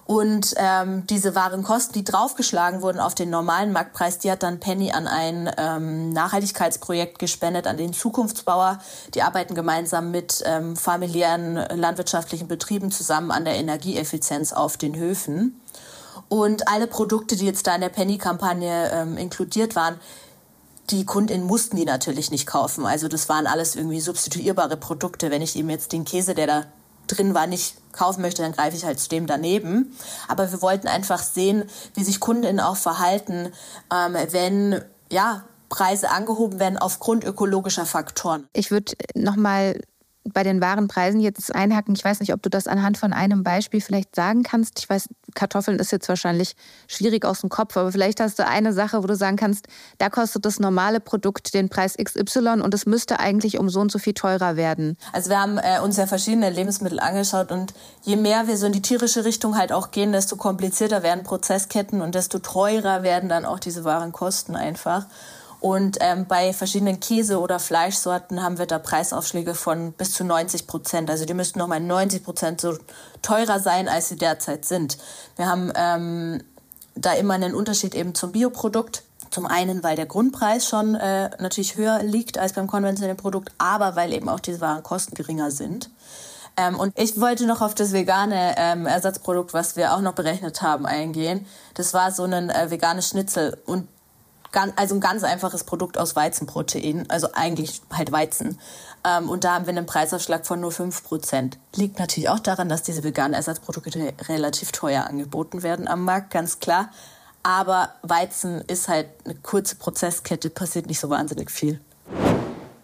Und 0.06 0.54
ähm, 0.58 1.06
diese 1.06 1.34
wahren 1.34 1.62
Kosten, 1.62 1.94
die 1.94 2.04
draufgeschlagen 2.04 2.82
wurden 2.82 3.00
auf 3.00 3.14
den 3.14 3.30
normalen 3.30 3.72
Marktpreis, 3.72 4.18
die 4.18 4.30
hat 4.30 4.42
dann 4.42 4.60
Penny 4.60 4.92
an 4.92 5.06
ein 5.06 5.50
ähm, 5.56 6.10
Nachhaltigkeitsprojekt 6.10 7.18
gespendet, 7.18 7.66
an 7.66 7.78
den 7.78 7.94
Zukunftsbauer. 7.94 8.80
Die 9.14 9.22
arbeiten 9.22 9.54
gemeinsam 9.54 10.10
mit 10.10 10.42
ähm, 10.44 10.76
familiären 10.76 11.54
landwirtschaftlichen 11.54 12.48
Betrieben 12.48 12.90
zusammen 12.90 13.30
an 13.30 13.46
der 13.46 13.54
Energieeffizienz 13.54 14.52
auf 14.52 14.76
den 14.76 14.94
Höfen. 14.94 15.58
Und 16.28 16.68
alle 16.68 16.86
Produkte, 16.86 17.36
die 17.36 17.46
jetzt 17.46 17.66
da 17.66 17.74
in 17.74 17.80
der 17.80 17.88
Penny-Kampagne 17.88 18.90
ähm, 18.92 19.16
inkludiert 19.16 19.74
waren, 19.74 19.98
die 20.90 21.06
Kundinnen 21.06 21.46
mussten 21.46 21.76
die 21.76 21.86
natürlich 21.86 22.30
nicht 22.30 22.46
kaufen. 22.46 22.84
Also 22.84 23.08
das 23.08 23.30
waren 23.30 23.46
alles 23.46 23.74
irgendwie 23.74 24.00
substituierbare 24.00 24.76
Produkte. 24.76 25.30
Wenn 25.30 25.40
ich 25.40 25.56
eben 25.56 25.70
jetzt 25.70 25.92
den 25.92 26.04
Käse, 26.04 26.34
der 26.34 26.46
da 26.46 26.64
drin 27.14 27.34
war, 27.34 27.46
nicht 27.46 27.76
kaufen 27.92 28.22
möchte, 28.22 28.42
dann 28.42 28.52
greife 28.52 28.76
ich 28.76 28.84
halt 28.84 28.98
zu 28.98 29.08
dem 29.08 29.26
daneben. 29.26 29.96
Aber 30.28 30.50
wir 30.50 30.60
wollten 30.62 30.88
einfach 30.88 31.22
sehen, 31.22 31.64
wie 31.94 32.04
sich 32.04 32.20
Kundinnen 32.20 32.60
auch 32.60 32.76
verhalten, 32.76 33.52
ähm, 33.92 34.16
wenn 34.30 34.82
ja 35.10 35.44
Preise 35.68 36.10
angehoben 36.10 36.60
werden 36.60 36.78
aufgrund 36.78 37.24
ökologischer 37.24 37.86
Faktoren. 37.86 38.46
Ich 38.52 38.70
würde 38.70 38.92
noch 39.14 39.36
mal 39.36 39.80
bei 40.32 40.42
den 40.42 40.60
wahren 40.60 40.88
Preisen 40.88 41.20
jetzt 41.20 41.54
einhaken. 41.54 41.94
Ich 41.94 42.04
weiß 42.04 42.20
nicht, 42.20 42.32
ob 42.32 42.42
du 42.42 42.48
das 42.48 42.66
anhand 42.66 42.96
von 42.96 43.12
einem 43.12 43.42
Beispiel 43.42 43.80
vielleicht 43.80 44.16
sagen 44.16 44.42
kannst. 44.42 44.78
Ich 44.78 44.88
weiß, 44.88 45.08
Kartoffeln 45.34 45.78
ist 45.78 45.92
jetzt 45.92 46.08
wahrscheinlich 46.08 46.56
schwierig 46.88 47.24
aus 47.24 47.42
dem 47.42 47.50
Kopf, 47.50 47.76
aber 47.76 47.92
vielleicht 47.92 48.20
hast 48.20 48.38
du 48.38 48.46
eine 48.46 48.72
Sache, 48.72 49.02
wo 49.02 49.06
du 49.06 49.16
sagen 49.16 49.36
kannst, 49.36 49.66
da 49.98 50.08
kostet 50.08 50.46
das 50.46 50.60
normale 50.60 51.00
Produkt 51.00 51.52
den 51.52 51.68
Preis 51.68 51.96
XY 52.02 52.62
und 52.62 52.72
es 52.72 52.86
müsste 52.86 53.20
eigentlich 53.20 53.58
um 53.58 53.68
so 53.68 53.80
und 53.80 53.92
so 53.92 53.98
viel 53.98 54.14
teurer 54.14 54.56
werden. 54.56 54.96
Also 55.12 55.30
wir 55.30 55.40
haben 55.40 55.58
äh, 55.58 55.80
uns 55.80 55.96
ja 55.98 56.06
verschiedene 56.06 56.48
Lebensmittel 56.48 57.00
angeschaut 57.00 57.52
und 57.52 57.74
je 58.02 58.16
mehr 58.16 58.46
wir 58.46 58.56
so 58.56 58.66
in 58.66 58.72
die 58.72 58.82
tierische 58.82 59.24
Richtung 59.24 59.58
halt 59.58 59.72
auch 59.72 59.90
gehen, 59.90 60.12
desto 60.12 60.36
komplizierter 60.36 61.02
werden 61.02 61.24
Prozessketten 61.24 62.00
und 62.00 62.14
desto 62.14 62.38
teurer 62.38 63.02
werden 63.02 63.28
dann 63.28 63.44
auch 63.44 63.58
diese 63.58 63.84
wahren 63.84 64.12
Kosten 64.12 64.56
einfach. 64.56 65.06
Und 65.60 65.98
ähm, 66.00 66.26
bei 66.26 66.52
verschiedenen 66.52 67.00
Käse- 67.00 67.40
oder 67.40 67.58
Fleischsorten 67.58 68.42
haben 68.42 68.58
wir 68.58 68.66
da 68.66 68.78
Preisaufschläge 68.78 69.54
von 69.54 69.92
bis 69.92 70.12
zu 70.12 70.24
90 70.24 70.66
Prozent. 70.66 71.10
Also 71.10 71.24
die 71.24 71.34
müssten 71.34 71.58
nochmal 71.58 71.80
90 71.80 72.22
Prozent 72.24 72.60
so 72.60 72.76
teurer 73.22 73.60
sein, 73.60 73.88
als 73.88 74.08
sie 74.08 74.16
derzeit 74.16 74.64
sind. 74.64 74.98
Wir 75.36 75.46
haben 75.46 75.72
ähm, 75.74 76.42
da 76.94 77.14
immer 77.14 77.34
einen 77.34 77.54
Unterschied 77.54 77.94
eben 77.94 78.14
zum 78.14 78.32
Bioprodukt. 78.32 79.02
Zum 79.30 79.46
einen, 79.46 79.82
weil 79.82 79.96
der 79.96 80.06
Grundpreis 80.06 80.68
schon 80.68 80.94
äh, 80.94 81.30
natürlich 81.40 81.76
höher 81.76 82.04
liegt 82.04 82.38
als 82.38 82.52
beim 82.52 82.68
konventionellen 82.68 83.16
Produkt, 83.16 83.50
aber 83.58 83.96
weil 83.96 84.12
eben 84.12 84.28
auch 84.28 84.38
diese 84.38 84.60
Warenkosten 84.60 85.14
geringer 85.14 85.50
sind. 85.50 85.90
Ähm, 86.56 86.78
und 86.78 86.96
ich 86.98 87.20
wollte 87.20 87.46
noch 87.46 87.60
auf 87.60 87.74
das 87.74 87.92
vegane 87.92 88.54
ähm, 88.56 88.86
Ersatzprodukt, 88.86 89.52
was 89.52 89.76
wir 89.76 89.94
auch 89.94 90.00
noch 90.00 90.14
berechnet 90.14 90.62
haben, 90.62 90.86
eingehen. 90.86 91.46
Das 91.74 91.94
war 91.94 92.12
so 92.12 92.22
ein 92.24 92.50
äh, 92.50 92.70
veganes 92.70 93.08
Schnitzel. 93.08 93.58
Und 93.66 93.88
also 94.76 94.94
ein 94.94 95.00
ganz 95.00 95.24
einfaches 95.24 95.64
Produkt 95.64 95.98
aus 95.98 96.16
Weizenprotein, 96.16 97.08
also 97.10 97.28
eigentlich 97.32 97.82
halt 97.92 98.12
Weizen. 98.12 98.58
Ähm, 99.04 99.28
und 99.28 99.44
da 99.44 99.54
haben 99.54 99.66
wir 99.66 99.70
einen 99.70 99.86
Preisaufschlag 99.86 100.46
von 100.46 100.60
nur 100.60 100.70
5%. 100.70 101.54
Liegt 101.76 101.98
natürlich 101.98 102.28
auch 102.28 102.40
daran, 102.40 102.68
dass 102.68 102.82
diese 102.82 103.04
veganen 103.04 103.34
Ersatzprodukte 103.34 104.14
relativ 104.28 104.72
teuer 104.72 105.06
angeboten 105.06 105.62
werden 105.62 105.88
am 105.88 106.04
Markt, 106.04 106.30
ganz 106.30 106.58
klar. 106.60 106.90
Aber 107.42 107.90
Weizen 108.02 108.62
ist 108.62 108.88
halt 108.88 109.08
eine 109.24 109.34
kurze 109.34 109.76
Prozesskette, 109.76 110.48
passiert 110.48 110.86
nicht 110.86 111.00
so 111.00 111.10
wahnsinnig 111.10 111.50
viel. 111.50 111.80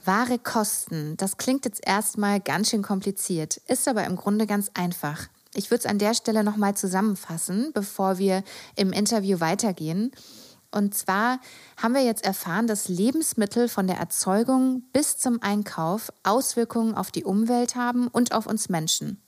Wahre 0.04 0.38
Kosten, 0.38 1.16
das 1.16 1.36
klingt 1.36 1.64
jetzt 1.64 1.86
erstmal 1.86 2.40
ganz 2.40 2.70
schön 2.70 2.82
kompliziert, 2.82 3.58
ist 3.68 3.86
aber 3.86 4.04
im 4.04 4.16
Grunde 4.16 4.46
ganz 4.46 4.70
einfach. 4.74 5.28
Ich 5.54 5.70
würde 5.70 5.80
es 5.80 5.86
an 5.86 5.98
der 5.98 6.14
Stelle 6.14 6.44
nochmal 6.44 6.74
zusammenfassen, 6.74 7.70
bevor 7.74 8.18
wir 8.18 8.44
im 8.76 8.92
Interview 8.92 9.40
weitergehen. 9.40 10.12
Und 10.72 10.94
zwar 10.94 11.40
haben 11.76 11.94
wir 11.94 12.02
jetzt 12.02 12.24
erfahren, 12.24 12.66
dass 12.66 12.88
Lebensmittel 12.88 13.68
von 13.68 13.86
der 13.86 13.96
Erzeugung 13.96 14.82
bis 14.92 15.18
zum 15.18 15.42
Einkauf 15.42 16.12
Auswirkungen 16.22 16.94
auf 16.94 17.10
die 17.10 17.24
Umwelt 17.24 17.74
haben 17.74 18.08
und 18.08 18.32
auf 18.32 18.46
uns 18.46 18.68
Menschen. 18.68 19.20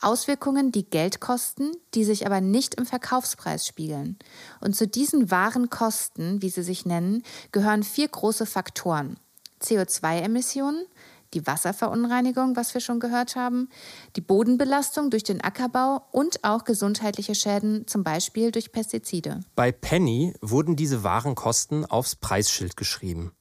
Auswirkungen, 0.00 0.72
die 0.72 0.88
Geld 0.88 1.20
kosten, 1.20 1.72
die 1.94 2.04
sich 2.04 2.24
aber 2.24 2.40
nicht 2.40 2.76
im 2.76 2.86
Verkaufspreis 2.86 3.66
spiegeln. 3.66 4.18
Und 4.60 4.76
zu 4.76 4.86
diesen 4.86 5.30
wahren 5.30 5.68
Kosten, 5.68 6.40
wie 6.40 6.48
sie 6.48 6.62
sich 6.62 6.86
nennen, 6.86 7.22
gehören 7.52 7.82
vier 7.82 8.08
große 8.08 8.46
Faktoren. 8.46 9.18
CO2-Emissionen, 9.60 10.86
die 11.34 11.46
Wasserverunreinigung, 11.46 12.56
was 12.56 12.74
wir 12.74 12.80
schon 12.80 13.00
gehört 13.00 13.36
haben, 13.36 13.68
die 14.16 14.20
Bodenbelastung 14.20 15.10
durch 15.10 15.24
den 15.24 15.42
Ackerbau 15.42 16.02
und 16.12 16.44
auch 16.44 16.64
gesundheitliche 16.64 17.34
Schäden, 17.34 17.86
zum 17.86 18.04
Beispiel 18.04 18.50
durch 18.50 18.72
Pestizide. 18.72 19.40
Bei 19.54 19.72
Penny 19.72 20.34
wurden 20.40 20.76
diese 20.76 21.04
wahren 21.04 21.34
Kosten 21.34 21.84
aufs 21.84 22.16
Preisschild 22.16 22.76
geschrieben. 22.76 23.32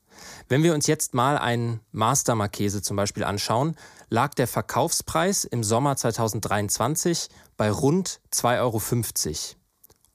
Wenn 0.47 0.63
wir 0.63 0.73
uns 0.73 0.87
jetzt 0.87 1.13
mal 1.13 1.37
einen 1.37 1.81
Master 1.91 2.35
Marchese 2.35 2.81
zum 2.81 2.97
Beispiel 2.97 3.23
anschauen, 3.23 3.75
lag 4.09 4.33
der 4.33 4.47
Verkaufspreis 4.47 5.43
im 5.43 5.63
Sommer 5.63 5.95
2023 5.95 7.29
bei 7.55 7.69
rund 7.69 8.19
2,50 8.33 8.57
Euro. 8.59 8.81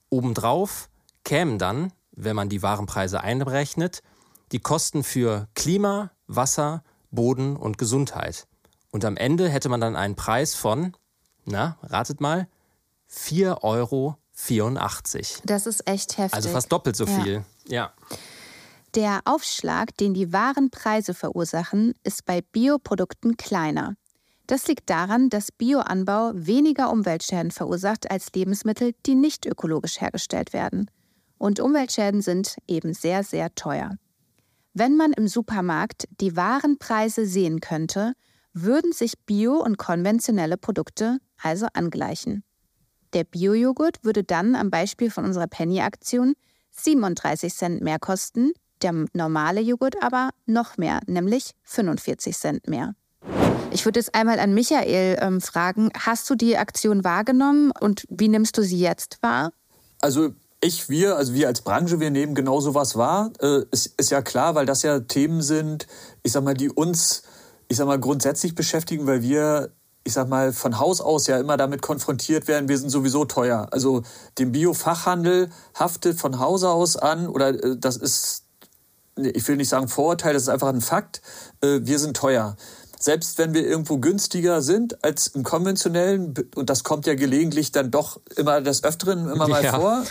Obendrauf 0.09 0.89
kämen 1.23 1.57
dann, 1.57 1.93
wenn 2.11 2.35
man 2.35 2.49
die 2.49 2.61
Warenpreise 2.61 3.21
einberechnet, 3.21 4.01
die 4.51 4.59
Kosten 4.59 5.03
für 5.03 5.47
Klima, 5.55 6.11
Wasser 6.27 6.83
Boden 7.13 7.55
und 7.55 7.77
Gesundheit. 7.77 8.47
Und 8.91 9.05
am 9.05 9.17
Ende 9.17 9.49
hätte 9.49 9.69
man 9.69 9.81
dann 9.81 9.95
einen 9.95 10.15
Preis 10.15 10.55
von, 10.55 10.93
na, 11.45 11.77
ratet 11.81 12.21
mal, 12.21 12.47
4,84 13.11 13.63
Euro. 13.63 14.17
Das 15.45 15.65
ist 15.65 15.87
echt 15.87 16.17
heftig. 16.17 16.35
Also 16.35 16.49
fast 16.49 16.71
doppelt 16.71 16.95
so 16.95 17.05
viel. 17.05 17.43
Ja. 17.67 17.93
Der 18.95 19.21
Aufschlag, 19.25 19.95
den 19.97 20.13
die 20.13 20.31
wahren 20.33 20.69
Preise 20.69 21.13
verursachen, 21.13 21.95
ist 22.03 22.25
bei 22.25 22.41
Bioprodukten 22.41 23.37
kleiner. 23.37 23.95
Das 24.45 24.67
liegt 24.67 24.89
daran, 24.89 25.29
dass 25.29 25.51
Bioanbau 25.51 26.31
weniger 26.35 26.91
Umweltschäden 26.91 27.51
verursacht 27.51 28.11
als 28.11 28.31
Lebensmittel, 28.33 28.93
die 29.05 29.15
nicht 29.15 29.45
ökologisch 29.45 30.01
hergestellt 30.01 30.53
werden. 30.53 30.91
Und 31.37 31.59
Umweltschäden 31.59 32.21
sind 32.21 32.57
eben 32.67 32.93
sehr, 32.93 33.23
sehr 33.23 33.55
teuer. 33.55 33.97
Wenn 34.73 34.97
man 34.97 35.13
im 35.13 35.27
Supermarkt 35.27 36.07
die 36.19 36.35
wahren 36.35 36.79
Preise 36.79 37.27
sehen 37.27 37.59
könnte, 37.59 38.13
würden 38.53 38.91
sich 38.91 39.19
Bio- 39.25 39.63
und 39.63 39.77
konventionelle 39.77 40.57
Produkte 40.57 41.19
also 41.41 41.67
angleichen. 41.73 42.43
Der 43.13 43.23
Bio-Joghurt 43.23 44.03
würde 44.03 44.23
dann 44.23 44.55
am 44.55 44.71
Beispiel 44.71 45.11
von 45.11 45.25
unserer 45.25 45.45
Penny-Aktion 45.45 46.33
37 46.71 47.53
Cent 47.53 47.81
mehr 47.83 47.99
kosten, 47.99 48.51
der 48.81 49.05
normale 49.13 49.61
Joghurt 49.61 50.01
aber 50.01 50.31
noch 50.47 50.77
mehr, 50.77 51.01
nämlich 51.05 51.51
45 51.63 52.35
Cent 52.35 52.67
mehr. 52.67 52.95
Ich 53.69 53.85
würde 53.85 53.99
jetzt 53.99 54.15
einmal 54.15 54.39
an 54.39 54.55
Michael 54.55 55.17
ähm, 55.21 55.39
fragen, 55.39 55.91
hast 55.99 56.27
du 56.31 56.35
die 56.35 56.57
Aktion 56.57 57.03
wahrgenommen 57.03 57.71
und 57.79 58.05
wie 58.09 58.27
nimmst 58.27 58.57
du 58.57 58.63
sie 58.63 58.79
jetzt 58.79 59.21
wahr? 59.21 59.51
Also 60.01 60.33
ich, 60.63 60.89
wir, 60.89 61.17
also 61.17 61.33
wir 61.33 61.47
als 61.47 61.61
Branche, 61.61 61.99
wir 61.99 62.09
nehmen 62.09 62.35
genau 62.35 62.59
sowas 62.61 62.95
wahr. 62.95 63.31
Äh, 63.41 63.63
ist, 63.71 63.93
ist 63.97 64.11
ja 64.11 64.21
klar, 64.21 64.55
weil 64.55 64.65
das 64.65 64.81
ja 64.81 65.01
Themen 65.01 65.41
sind, 65.41 65.87
ich 66.23 66.31
sag 66.31 66.43
mal, 66.43 66.53
die 66.53 66.69
uns, 66.69 67.23
ich 67.67 67.77
sag 67.77 67.87
mal, 67.87 67.99
grundsätzlich 67.99 68.55
beschäftigen, 68.55 69.05
weil 69.05 69.21
wir, 69.21 69.71
ich 70.03 70.13
sag 70.13 70.29
mal, 70.29 70.53
von 70.53 70.79
Haus 70.79 71.01
aus 71.01 71.27
ja 71.27 71.37
immer 71.37 71.57
damit 71.57 71.81
konfrontiert 71.81 72.47
werden, 72.47 72.69
wir 72.69 72.77
sind 72.77 72.89
sowieso 72.89 73.25
teuer. 73.25 73.67
Also 73.71 74.03
dem 74.39 74.53
Biofachhandel 74.53 75.49
haftet 75.77 76.19
von 76.19 76.39
Hause 76.39 76.69
aus 76.69 76.95
an, 76.95 77.27
oder 77.27 77.49
äh, 77.49 77.77
das 77.77 77.97
ist, 77.97 78.45
ich 79.17 79.47
will 79.47 79.57
nicht 79.57 79.69
sagen 79.69 79.89
Vorurteil, 79.89 80.33
das 80.33 80.43
ist 80.43 80.49
einfach 80.49 80.69
ein 80.69 80.81
Fakt, 80.81 81.21
äh, 81.61 81.79
wir 81.83 81.99
sind 81.99 82.15
teuer 82.15 82.55
selbst 83.03 83.37
wenn 83.37 83.53
wir 83.53 83.67
irgendwo 83.67 83.97
günstiger 83.97 84.61
sind 84.61 85.03
als 85.03 85.27
im 85.27 85.43
konventionellen, 85.43 86.33
und 86.55 86.69
das 86.69 86.85
kommt 86.85 87.05
ja 87.05 87.15
gelegentlich 87.15 87.73
dann 87.73 87.91
doch 87.91 88.21
immer 88.37 88.61
des 88.61 88.85
Öfteren 88.85 89.29
immer 89.29 89.49
mal 89.49 89.63
ja. 89.63 89.73
vor, 89.73 90.03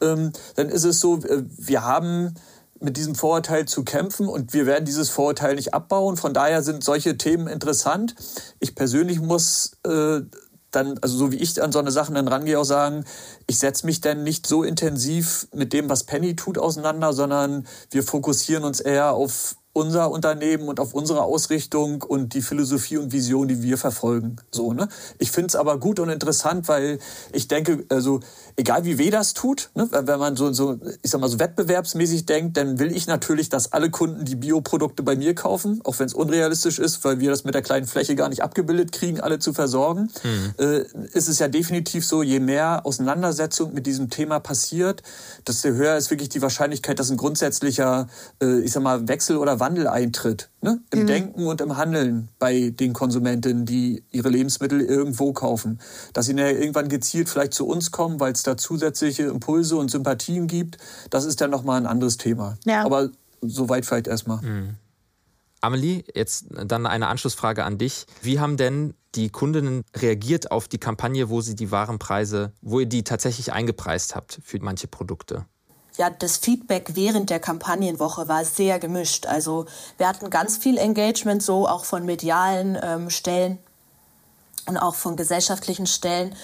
äh, 0.00 0.06
ähm, 0.06 0.32
dann 0.54 0.68
ist 0.68 0.84
es 0.84 1.00
so, 1.00 1.16
äh, 1.18 1.42
wir 1.58 1.82
haben 1.82 2.34
mit 2.78 2.96
diesem 2.96 3.16
Vorurteil 3.16 3.66
zu 3.66 3.82
kämpfen 3.82 4.28
und 4.28 4.52
wir 4.52 4.66
werden 4.66 4.84
dieses 4.84 5.08
Vorurteil 5.08 5.56
nicht 5.56 5.74
abbauen. 5.74 6.16
Von 6.16 6.32
daher 6.32 6.62
sind 6.62 6.84
solche 6.84 7.18
Themen 7.18 7.48
interessant. 7.48 8.14
Ich 8.60 8.76
persönlich 8.76 9.20
muss 9.20 9.72
äh, 9.84 10.20
dann, 10.70 10.98
also 11.00 11.16
so 11.16 11.32
wie 11.32 11.36
ich 11.36 11.60
an 11.60 11.72
so 11.72 11.80
eine 11.80 11.90
Sachen 11.90 12.14
dann 12.14 12.28
rangehe, 12.28 12.58
auch 12.58 12.64
sagen, 12.64 13.04
ich 13.48 13.58
setze 13.58 13.84
mich 13.84 14.00
dann 14.00 14.22
nicht 14.22 14.46
so 14.46 14.62
intensiv 14.62 15.48
mit 15.52 15.72
dem, 15.72 15.88
was 15.88 16.04
Penny 16.04 16.36
tut, 16.36 16.56
auseinander, 16.56 17.12
sondern 17.12 17.66
wir 17.90 18.04
fokussieren 18.04 18.62
uns 18.62 18.80
eher 18.80 19.12
auf 19.12 19.56
unser 19.74 20.10
Unternehmen 20.10 20.68
und 20.68 20.80
auf 20.80 20.92
unsere 20.92 21.22
Ausrichtung 21.22 22.02
und 22.02 22.34
die 22.34 22.42
Philosophie 22.42 22.98
und 22.98 23.12
Vision, 23.12 23.48
die 23.48 23.62
wir 23.62 23.78
verfolgen. 23.78 24.36
So, 24.50 24.74
ne? 24.74 24.88
Ich 25.18 25.30
finde 25.30 25.48
es 25.48 25.56
aber 25.56 25.78
gut 25.78 25.98
und 25.98 26.10
interessant, 26.10 26.68
weil 26.68 26.98
ich 27.32 27.48
denke, 27.48 27.84
also 27.88 28.20
egal 28.56 28.84
wie 28.84 28.98
weh 28.98 29.08
das 29.08 29.32
tut, 29.32 29.70
ne, 29.74 29.88
wenn 29.90 30.18
man 30.18 30.36
so, 30.36 30.52
so, 30.52 30.78
ich 31.02 31.10
sag 31.10 31.22
mal, 31.22 31.28
so 31.28 31.38
wettbewerbsmäßig 31.38 32.26
denkt, 32.26 32.58
dann 32.58 32.78
will 32.78 32.94
ich 32.94 33.06
natürlich, 33.06 33.48
dass 33.48 33.72
alle 33.72 33.90
Kunden 33.90 34.26
die 34.26 34.36
Bioprodukte 34.36 35.02
bei 35.02 35.16
mir 35.16 35.34
kaufen, 35.34 35.80
auch 35.84 35.98
wenn 35.98 36.06
es 36.06 36.12
unrealistisch 36.12 36.78
ist, 36.78 37.02
weil 37.04 37.20
wir 37.20 37.30
das 37.30 37.44
mit 37.44 37.54
der 37.54 37.62
kleinen 37.62 37.86
Fläche 37.86 38.14
gar 38.14 38.28
nicht 38.28 38.42
abgebildet 38.42 38.92
kriegen, 38.92 39.20
alle 39.20 39.38
zu 39.38 39.54
versorgen. 39.54 40.10
Mhm. 40.22 40.54
Äh, 40.58 40.84
ist 41.14 41.28
es 41.28 41.38
ja 41.38 41.48
definitiv 41.48 42.04
so, 42.04 42.22
je 42.22 42.40
mehr 42.40 42.84
Auseinandersetzung 42.84 43.72
mit 43.72 43.86
diesem 43.86 44.10
Thema 44.10 44.38
passiert, 44.38 45.02
desto 45.46 45.70
höher 45.70 45.96
ist 45.96 46.10
wirklich 46.10 46.28
die 46.28 46.42
Wahrscheinlichkeit, 46.42 46.98
dass 46.98 47.10
ein 47.10 47.16
grundsätzlicher, 47.16 48.08
äh, 48.42 48.60
ich 48.60 48.72
sag 48.72 48.82
mal, 48.82 49.08
Wechsel 49.08 49.38
oder 49.38 49.61
Wandel 49.62 49.86
eintritt. 49.86 50.50
Ne? 50.60 50.80
Im 50.90 51.02
mhm. 51.02 51.06
Denken 51.06 51.46
und 51.46 51.60
im 51.60 51.76
Handeln 51.76 52.28
bei 52.40 52.70
den 52.70 52.92
Konsumentinnen, 52.92 53.64
die 53.64 54.02
ihre 54.10 54.28
Lebensmittel 54.28 54.80
irgendwo 54.80 55.32
kaufen. 55.32 55.80
Dass 56.12 56.26
sie 56.26 56.32
irgendwann 56.32 56.88
gezielt 56.88 57.28
vielleicht 57.28 57.54
zu 57.54 57.66
uns 57.66 57.92
kommen, 57.92 58.18
weil 58.18 58.32
es 58.32 58.42
da 58.42 58.56
zusätzliche 58.56 59.22
Impulse 59.24 59.76
und 59.76 59.90
Sympathien 59.90 60.48
gibt, 60.48 60.78
das 61.10 61.24
ist 61.24 61.40
dann 61.40 61.50
nochmal 61.50 61.80
ein 61.80 61.86
anderes 61.86 62.16
Thema. 62.16 62.58
Ja. 62.64 62.84
Aber 62.84 63.10
soweit 63.40 63.86
vielleicht 63.86 64.08
erstmal. 64.08 64.42
Mhm. 64.42 64.74
Amelie, 65.60 66.02
jetzt 66.12 66.46
dann 66.50 66.86
eine 66.86 67.06
Anschlussfrage 67.06 67.62
an 67.62 67.78
dich. 67.78 68.06
Wie 68.20 68.40
haben 68.40 68.56
denn 68.56 68.94
die 69.14 69.30
Kundinnen 69.30 69.84
reagiert 69.94 70.50
auf 70.50 70.66
die 70.66 70.78
Kampagne, 70.78 71.28
wo 71.28 71.40
sie 71.40 71.54
die 71.54 71.70
Warenpreise, 71.70 72.52
wo 72.62 72.80
ihr 72.80 72.86
die 72.86 73.04
tatsächlich 73.04 73.52
eingepreist 73.52 74.16
habt 74.16 74.40
für 74.42 74.58
manche 74.60 74.88
Produkte? 74.88 75.46
Ja, 75.96 76.10
das 76.10 76.38
Feedback 76.38 76.92
während 76.94 77.30
der 77.30 77.40
Kampagnenwoche 77.40 78.28
war 78.28 78.44
sehr 78.44 78.78
gemischt. 78.78 79.26
Also 79.26 79.66
wir 79.98 80.08
hatten 80.08 80.30
ganz 80.30 80.56
viel 80.56 80.78
Engagement, 80.78 81.42
so 81.42 81.68
auch 81.68 81.84
von 81.84 82.04
medialen 82.04 82.78
ähm, 82.82 83.10
Stellen 83.10 83.58
und 84.66 84.76
auch 84.78 84.94
von 84.94 85.16
gesellschaftlichen 85.16 85.86
Stellen. 85.86 86.34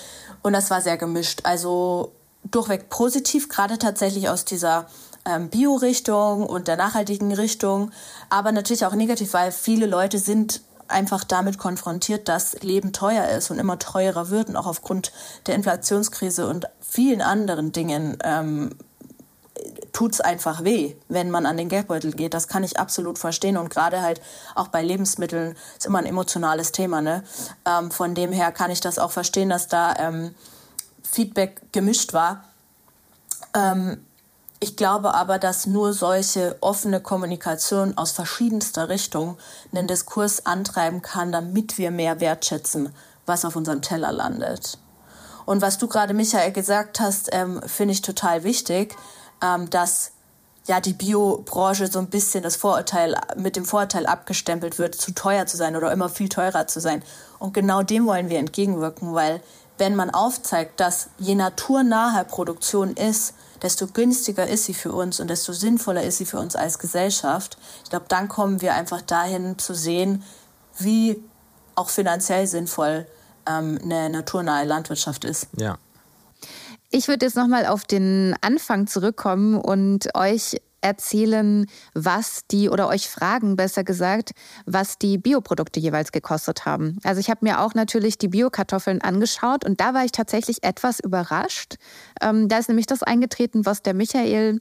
Und 0.43 0.53
das 0.53 0.71
war 0.71 0.81
sehr 0.81 0.99
gemischt. 0.99 1.41
Also 1.45 2.13
durchweg 2.45 2.91
positiv, 2.91 3.49
gerade 3.49 3.79
tatsächlich 3.79 4.29
aus 4.29 4.45
dieser 4.45 4.87
ähm, 5.25 5.49
Bio-Richtung 5.49 6.47
und 6.47 6.69
der 6.69 6.77
nachhaltigen 6.77 7.33
Richtung, 7.33 7.91
aber 8.31 8.53
natürlich 8.53 8.87
auch 8.87 8.95
negativ, 8.95 9.33
weil 9.35 9.53
viele 9.53 9.87
Leute 9.87 10.19
sind 10.19 10.63
einfach 10.89 11.25
damit 11.25 11.59
konfrontiert, 11.59 12.29
dass 12.29 12.63
Leben 12.63 12.93
teuer 12.93 13.29
ist 13.29 13.51
und 13.51 13.59
immer 13.59 13.79
teurer 13.79 14.31
wird 14.31 14.49
und 14.49 14.57
auch 14.57 14.67
aufgrund 14.67 15.13
der 15.47 15.55
Inflationskrise 15.55 16.49
und 16.49 16.67
vielen 16.81 17.21
anderen 17.21 17.73
Dingen 17.73 18.17
ähm, 18.25 18.71
tut 19.93 20.15
es 20.15 20.21
einfach 20.21 20.65
weh, 20.65 20.97
wenn 21.09 21.31
man 21.31 21.47
an 21.47 21.57
den 21.57 21.69
Geldbeutel 21.69 22.13
geht. 22.13 22.35
Das 22.35 22.49
kann 22.49 22.65
ich 22.65 22.79
absolut 22.79 23.19
verstehen. 23.19 23.57
Und 23.57 23.71
gerade 23.71 24.03
halt 24.03 24.21
auch 24.55 24.69
bei 24.69 24.83
Lebensmitteln 24.83 25.57
ist 25.77 25.87
immer 25.87 25.99
ein 25.99 26.07
emotionales 26.07 26.73
Thema. 26.73 27.01
Ne? 27.01 27.23
Ähm, 27.65 27.91
von 27.91 28.15
dem 28.15 28.33
her 28.33 28.53
kann 28.53 28.71
ich 28.71 28.81
das 28.81 28.99
auch 28.99 29.11
verstehen, 29.11 29.51
dass 29.51 29.69
da 29.69 29.95
ähm, 29.99 30.35
Feedback 31.03 31.73
gemischt 31.73 32.13
war. 32.13 32.45
Ähm, 33.55 34.05
ich 34.61 34.77
glaube 34.77 35.15
aber, 35.15 35.39
dass 35.39 35.67
nur 35.67 35.93
solche 35.93 36.57
offene 36.61 37.01
Kommunikation 37.01 37.97
aus 37.97 38.11
verschiedenster 38.11 38.89
Richtung 38.89 39.39
einen 39.73 39.87
Diskurs 39.87 40.47
antreiben 40.47 41.01
kann, 41.01 41.31
damit 41.31 41.79
wir 41.79 41.93
mehr 41.93 42.21
wertschätzen, 42.21 42.93
was 43.25 43.45
auf 43.45 43.55
unserem 43.55 43.83
Teller 43.83 44.11
landet. 44.11 44.79
Und 45.47 45.63
was 45.63 45.79
du 45.79 45.87
gerade, 45.87 46.13
Michael, 46.13 46.53
gesagt 46.53 47.01
hast, 47.01 47.31
ähm, 47.33 47.63
finde 47.65 47.93
ich 47.93 48.03
total 48.03 48.43
wichtig 48.43 48.97
ähm, 49.43 49.71
dass 49.71 50.13
ja 50.67 50.81
die 50.81 50.93
Biobranche 50.93 51.87
so 51.87 51.99
ein 51.99 52.09
bisschen 52.09 52.43
das 52.43 52.57
Vorurteil 52.57 53.17
mit 53.37 53.57
dem 53.57 53.65
Vorurteil 53.65 54.07
abgestempelt 54.07 54.79
wird, 54.79 54.95
zu 54.95 55.13
teuer 55.13 55.47
zu 55.47 55.57
sein 55.57 55.77
oder 55.77 55.91
immer 55.93 56.09
viel 56.09 56.29
teurer 56.29 56.67
zu 56.67 56.81
sein. 56.81 57.03
Und 57.39 57.55
genau 57.55 57.83
dem 57.83 58.07
wollen 58.07 58.29
wir 58.29 58.39
entgegenwirken, 58.39 59.15
weil 59.15 59.41
wenn 59.79 59.97
man 59.97 60.11
aufzeigt, 60.11 60.81
dass 60.81 61.09
je 61.19 61.35
naturnaher 61.35 62.25
Produktion 62.25 62.95
ist, 62.95 63.35
desto 63.63 63.87
günstiger 63.87 64.47
ist 64.47 64.65
sie 64.65 64.75
für 64.75 64.93
uns 64.93 65.21
und 65.21 65.29
desto 65.29 65.53
sinnvoller 65.53 66.03
ist 66.03 66.19
sie 66.19 66.27
für 66.27 66.39
uns 66.39 66.55
als 66.55 66.79
Gesellschaft. 66.79 67.59
Ich 67.85 67.91
glaube, 67.91 68.07
dann 68.09 68.29
kommen 68.29 68.61
wir 68.61 68.75
einfach 68.75 69.01
dahin 69.03 69.59
zu 69.59 69.75
sehen, 69.75 70.23
wie 70.79 71.23
auch 71.75 71.89
finanziell 71.89 72.47
sinnvoll 72.47 73.07
ähm, 73.47 73.79
eine 73.83 74.11
naturnahe 74.11 74.65
Landwirtschaft 74.65 75.25
ist. 75.25 75.49
Ja. 75.57 75.79
Ich 76.91 77.07
würde 77.07 77.27
jetzt 77.27 77.37
nochmal 77.37 77.67
auf 77.67 77.85
den 77.85 78.35
Anfang 78.41 78.87
zurückkommen 78.87 79.57
und 79.57 80.09
euch 80.15 80.57
erzählen, 80.81 81.67
was 81.93 82.47
die 82.51 82.71
oder 82.71 82.89
euch 82.89 83.11
fragen, 83.11 83.57
besser 83.57 83.85
gesagt, 83.85 84.31
was 84.65 84.97
die 84.97 85.19
Bioprodukte 85.19 85.81
jeweils 85.81 86.13
gekostet 86.13 86.65
haben. 86.65 86.99
Also 87.05 87.21
ich 87.21 87.29
habe 87.29 87.41
mir 87.43 87.61
auch 87.61 87.75
natürlich 87.75 88.17
die 88.17 88.29
Biokartoffeln 88.29 89.03
angeschaut 89.03 89.65
und 89.67 89.81
da 89.81 89.93
war 89.93 90.05
ich 90.05 90.13
tatsächlich 90.13 90.63
etwas 90.63 91.01
überrascht. 91.01 91.75
Ähm, 92.23 92.49
da 92.49 92.59
ist 92.59 92.69
nämlich 92.69 92.87
das 92.87 93.03
eingetreten, 93.03 93.67
was 93.67 93.83
der 93.83 93.93
Michael 93.93 94.61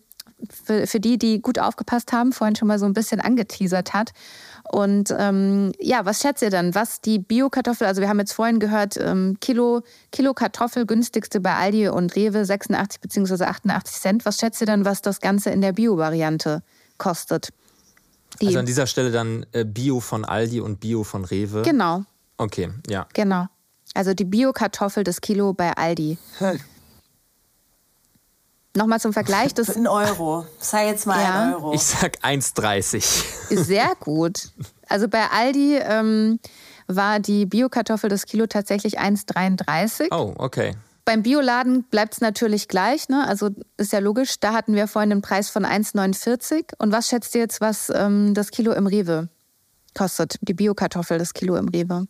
für, 0.50 0.88
für 0.88 1.00
die, 1.00 1.18
die 1.18 1.42
gut 1.42 1.60
aufgepasst 1.60 2.12
haben, 2.12 2.32
vorhin 2.32 2.56
schon 2.56 2.68
mal 2.68 2.80
so 2.80 2.86
ein 2.86 2.94
bisschen 2.94 3.20
angeteasert 3.20 3.94
hat. 3.94 4.12
Und 4.72 5.14
ähm, 5.18 5.72
ja, 5.80 6.06
was 6.06 6.22
schätzt 6.22 6.42
ihr 6.42 6.50
dann, 6.50 6.76
was 6.76 7.02
die 7.02 7.20
Bio-Kartoffel, 7.20 7.88
also 7.88 8.02
wir 8.02 8.10
haben 8.10 8.20
jetzt 8.20 8.34
vorhin 8.34 8.60
gehört, 8.60 8.98
ähm, 8.98 9.38
Kilo, 9.40 9.82
Kilo 10.12 10.34
Kartoffel 10.34 10.86
günstigste 10.86 11.40
bei 11.40 11.56
Aldi 11.56 11.90
und 11.90 12.16
Rewe 12.16 12.46
86 12.46 13.00
bzw. 13.02 13.46
88 13.46 13.96
Cent. 13.96 14.26
Was 14.26 14.40
schätzt 14.40 14.62
ihr 14.62 14.68
dann, 14.68 14.86
was 14.86 15.02
das 15.02 15.22
Ganze 15.22 15.50
in 15.52 15.62
der 15.62 15.72
Bio-Variante 15.72 16.64
kostet? 16.98 17.50
Die 18.42 18.48
also 18.48 18.60
an 18.60 18.66
dieser 18.66 18.88
Stelle 18.88 19.12
dann 19.12 19.46
äh, 19.54 19.64
Bio 19.64 20.00
von 20.00 20.26
Aldi 20.26 20.60
und 20.60 20.80
Bio 20.80 21.04
von 21.04 21.26
Rewe? 21.26 21.62
Genau. 21.64 22.04
Okay, 22.38 22.70
ja. 22.88 23.08
Genau. 23.14 23.48
Also 23.94 24.14
die 24.14 24.26
Bio-Kartoffel 24.26 25.04
das 25.04 25.22
Kilo 25.22 25.54
bei 25.54 25.72
Aldi. 25.76 26.18
Nochmal 28.78 29.00
zum 29.00 29.12
Vergleich. 29.12 29.56
Das 29.56 29.76
ein 29.76 29.88
Euro. 29.88 30.46
Sag 30.60 30.86
jetzt 30.86 31.08
mal 31.08 31.20
ja. 31.20 31.42
ein 31.42 31.54
Euro. 31.56 31.74
Ich 31.74 31.82
sag 31.82 32.20
1,30. 32.20 33.56
Sehr 33.64 33.92
gut. 34.00 34.52
Also 34.88 35.08
bei 35.08 35.28
Aldi 35.32 35.78
ähm, 35.78 36.40
war 36.88 37.20
die 37.20 37.48
Biokartoffel 37.48 38.08
das 38.08 38.28
Kilo 38.28 38.46
tatsächlich 38.46 39.00
1,33. 39.00 40.10
Oh, 40.12 40.34
okay. 40.38 40.76
Beim 41.06 41.24
Bioladen 41.24 41.86
bleibt 41.86 42.14
es 42.14 42.22
natürlich 42.22 42.68
gleich, 42.68 43.10
ne? 43.10 43.28
Also 43.28 43.50
ist 43.78 43.94
ja 43.94 44.00
logisch. 44.00 44.40
Da 44.40 44.54
hatten 44.54 44.76
wir 44.76 44.88
vorhin 44.88 45.12
einen 45.12 45.22
Preis 45.24 45.50
von 45.50 45.66
1,49. 45.66 46.74
Und 46.78 46.92
was 46.92 47.08
schätzt 47.08 47.34
ihr 47.34 47.42
jetzt, 47.42 47.60
was 47.62 47.92
ähm, 47.96 48.36
das 48.36 48.52
Kilo 48.52 48.74
im 48.74 48.86
Rewe 48.86 49.30
kostet? 49.98 50.38
Die 50.42 50.54
Biokartoffel, 50.54 51.18
das 51.18 51.34
Kilo 51.34 51.56
im 51.56 51.70
Rewe? 51.70 52.06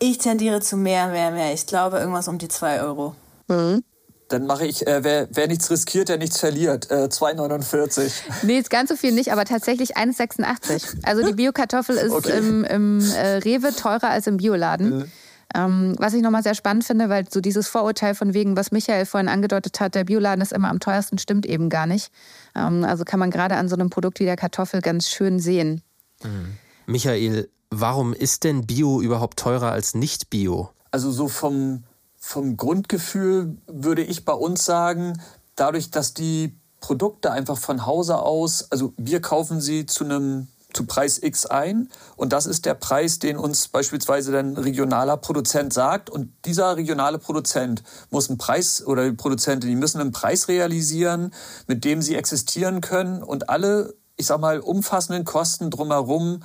Ich 0.00 0.18
tendiere 0.18 0.60
zu 0.60 0.76
mehr, 0.76 1.06
mehr, 1.08 1.30
mehr. 1.30 1.54
Ich 1.54 1.66
glaube 1.66 1.98
irgendwas 1.98 2.26
um 2.26 2.38
die 2.38 2.48
2 2.48 2.82
Euro. 2.82 3.14
Mhm. 3.46 3.84
Dann 4.28 4.46
mache 4.46 4.66
ich, 4.66 4.86
äh, 4.86 5.04
wer, 5.04 5.28
wer 5.32 5.48
nichts 5.48 5.70
riskiert, 5.70 6.08
der 6.08 6.16
nichts 6.16 6.40
verliert. 6.40 6.90
Äh, 6.90 7.08
2,49. 7.10 8.12
Nee, 8.42 8.58
ist 8.58 8.70
ganz 8.70 8.88
so 8.88 8.96
viel 8.96 9.12
nicht, 9.12 9.32
aber 9.32 9.44
tatsächlich 9.44 9.96
1,86. 9.96 11.04
Also 11.04 11.26
die 11.26 11.32
Biokartoffel 11.34 11.96
ist 11.96 12.12
okay. 12.12 12.38
im, 12.38 12.64
im 12.64 13.00
äh, 13.00 13.36
Rewe 13.36 13.74
teurer 13.74 14.08
als 14.08 14.26
im 14.26 14.38
Bioladen. 14.38 14.98
Mhm. 14.98 15.12
Ähm, 15.54 15.94
was 15.98 16.14
ich 16.14 16.22
nochmal 16.22 16.42
sehr 16.42 16.54
spannend 16.54 16.84
finde, 16.84 17.08
weil 17.08 17.26
so 17.30 17.40
dieses 17.40 17.68
Vorurteil 17.68 18.14
von 18.14 18.34
wegen, 18.34 18.56
was 18.56 18.72
Michael 18.72 19.06
vorhin 19.06 19.28
angedeutet 19.28 19.78
hat, 19.78 19.94
der 19.94 20.04
Bioladen 20.04 20.40
ist 20.40 20.52
immer 20.52 20.68
am 20.68 20.80
teuersten, 20.80 21.18
stimmt 21.18 21.46
eben 21.46 21.68
gar 21.68 21.86
nicht. 21.86 22.10
Ähm, 22.56 22.82
also 22.82 23.04
kann 23.04 23.20
man 23.20 23.30
gerade 23.30 23.56
an 23.56 23.68
so 23.68 23.76
einem 23.76 23.90
Produkt 23.90 24.20
wie 24.20 24.24
der 24.24 24.36
Kartoffel 24.36 24.80
ganz 24.80 25.08
schön 25.08 25.38
sehen. 25.38 25.82
Mhm. 26.24 26.56
Michael, 26.86 27.48
warum 27.70 28.14
ist 28.14 28.44
denn 28.44 28.66
Bio 28.66 29.00
überhaupt 29.00 29.38
teurer 29.38 29.70
als 29.70 29.94
nicht 29.94 30.30
Bio? 30.30 30.70
Also 30.90 31.10
so 31.12 31.28
vom 31.28 31.84
vom 32.24 32.56
Grundgefühl 32.56 33.58
würde 33.66 34.02
ich 34.02 34.24
bei 34.24 34.32
uns 34.32 34.64
sagen, 34.64 35.20
dadurch, 35.56 35.90
dass 35.90 36.14
die 36.14 36.58
Produkte 36.80 37.30
einfach 37.30 37.58
von 37.58 37.84
Hause 37.84 38.18
aus, 38.18 38.72
also 38.72 38.94
wir 38.96 39.20
kaufen 39.20 39.60
sie 39.60 39.84
zu 39.84 40.04
einem 40.04 40.48
zu 40.72 40.86
Preis 40.86 41.22
X 41.22 41.46
ein 41.46 41.90
und 42.16 42.32
das 42.32 42.46
ist 42.46 42.64
der 42.64 42.74
Preis, 42.74 43.18
den 43.18 43.36
uns 43.36 43.68
beispielsweise 43.68 44.36
ein 44.36 44.56
regionaler 44.56 45.18
Produzent 45.18 45.72
sagt 45.72 46.08
und 46.08 46.32
dieser 46.46 46.76
regionale 46.76 47.18
Produzent 47.18 47.82
muss 48.10 48.28
einen 48.28 48.38
Preis 48.38 48.84
oder 48.84 49.04
die 49.04 49.16
Produzentin, 49.16 49.68
die 49.68 49.76
müssen 49.76 50.00
einen 50.00 50.10
Preis 50.10 50.48
realisieren, 50.48 51.32
mit 51.68 51.84
dem 51.84 52.00
sie 52.00 52.16
existieren 52.16 52.80
können 52.80 53.22
und 53.22 53.50
alle, 53.50 53.94
ich 54.16 54.26
sag 54.26 54.40
mal, 54.40 54.60
umfassenden 54.60 55.24
Kosten 55.24 55.70
drumherum 55.70 56.42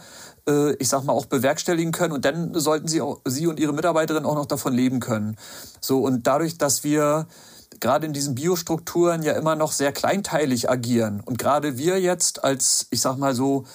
äh, 0.50 0.74
ich 0.76 0.90
sag 0.90 1.04
mal, 1.04 1.14
auch 1.14 1.26
bewerkstelligen 1.26 1.92
können. 1.92 2.14
Und 2.14 2.26
dann 2.26 2.54
sollten 2.54 2.88
sie, 2.88 3.02
auch, 3.02 3.22
sie 3.26 3.48
und 3.48 3.60
ihre 3.60 3.74
Mitarbeiterin 3.74 4.26
auch 4.26 4.36
noch 4.36 4.46
davon 4.46 4.74
leben 4.74 5.00
können. 5.00 5.38
So, 5.80 6.00
und 6.02 6.28
dadurch, 6.28 6.58
dass 6.58 6.84
wir 6.84 7.28
gerade 7.80 8.06
in 8.06 8.14
diesen 8.14 8.36
Biostrukturen 8.36 9.24
ja 9.24 9.34
immer 9.34 9.56
noch 9.56 9.72
sehr 9.72 9.92
kleinteilig 9.92 10.70
agieren 10.70 11.22
und 11.24 11.38
gerade 11.38 11.78
wir 11.78 12.02
jetzt 12.02 12.44
als, 12.44 12.88
ich 12.90 13.00
sag 13.00 13.18
mal 13.18 13.36
so, 13.36 13.66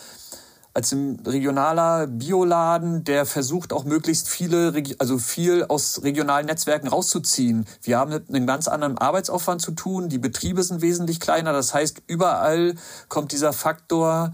als 0.74 0.92
ein 0.92 1.20
regionaler 1.24 2.06
Bioladen, 2.06 3.04
der 3.04 3.26
versucht 3.26 3.72
auch 3.72 3.84
möglichst 3.84 4.28
viele, 4.28 4.72
also 4.98 5.18
viel 5.18 5.64
aus 5.64 6.02
regionalen 6.02 6.46
Netzwerken 6.46 6.88
rauszuziehen. 6.88 7.66
Wir 7.80 7.98
haben 7.98 8.10
mit 8.10 8.28
einem 8.28 8.46
ganz 8.46 8.68
anderen 8.68 8.98
Arbeitsaufwand 8.98 9.62
zu 9.62 9.72
tun. 9.72 10.08
Die 10.08 10.18
Betriebe 10.18 10.62
sind 10.62 10.82
wesentlich 10.82 11.20
kleiner. 11.20 11.52
Das 11.52 11.72
heißt, 11.72 12.02
überall 12.08 12.74
kommt 13.08 13.32
dieser 13.32 13.52
Faktor 13.52 14.32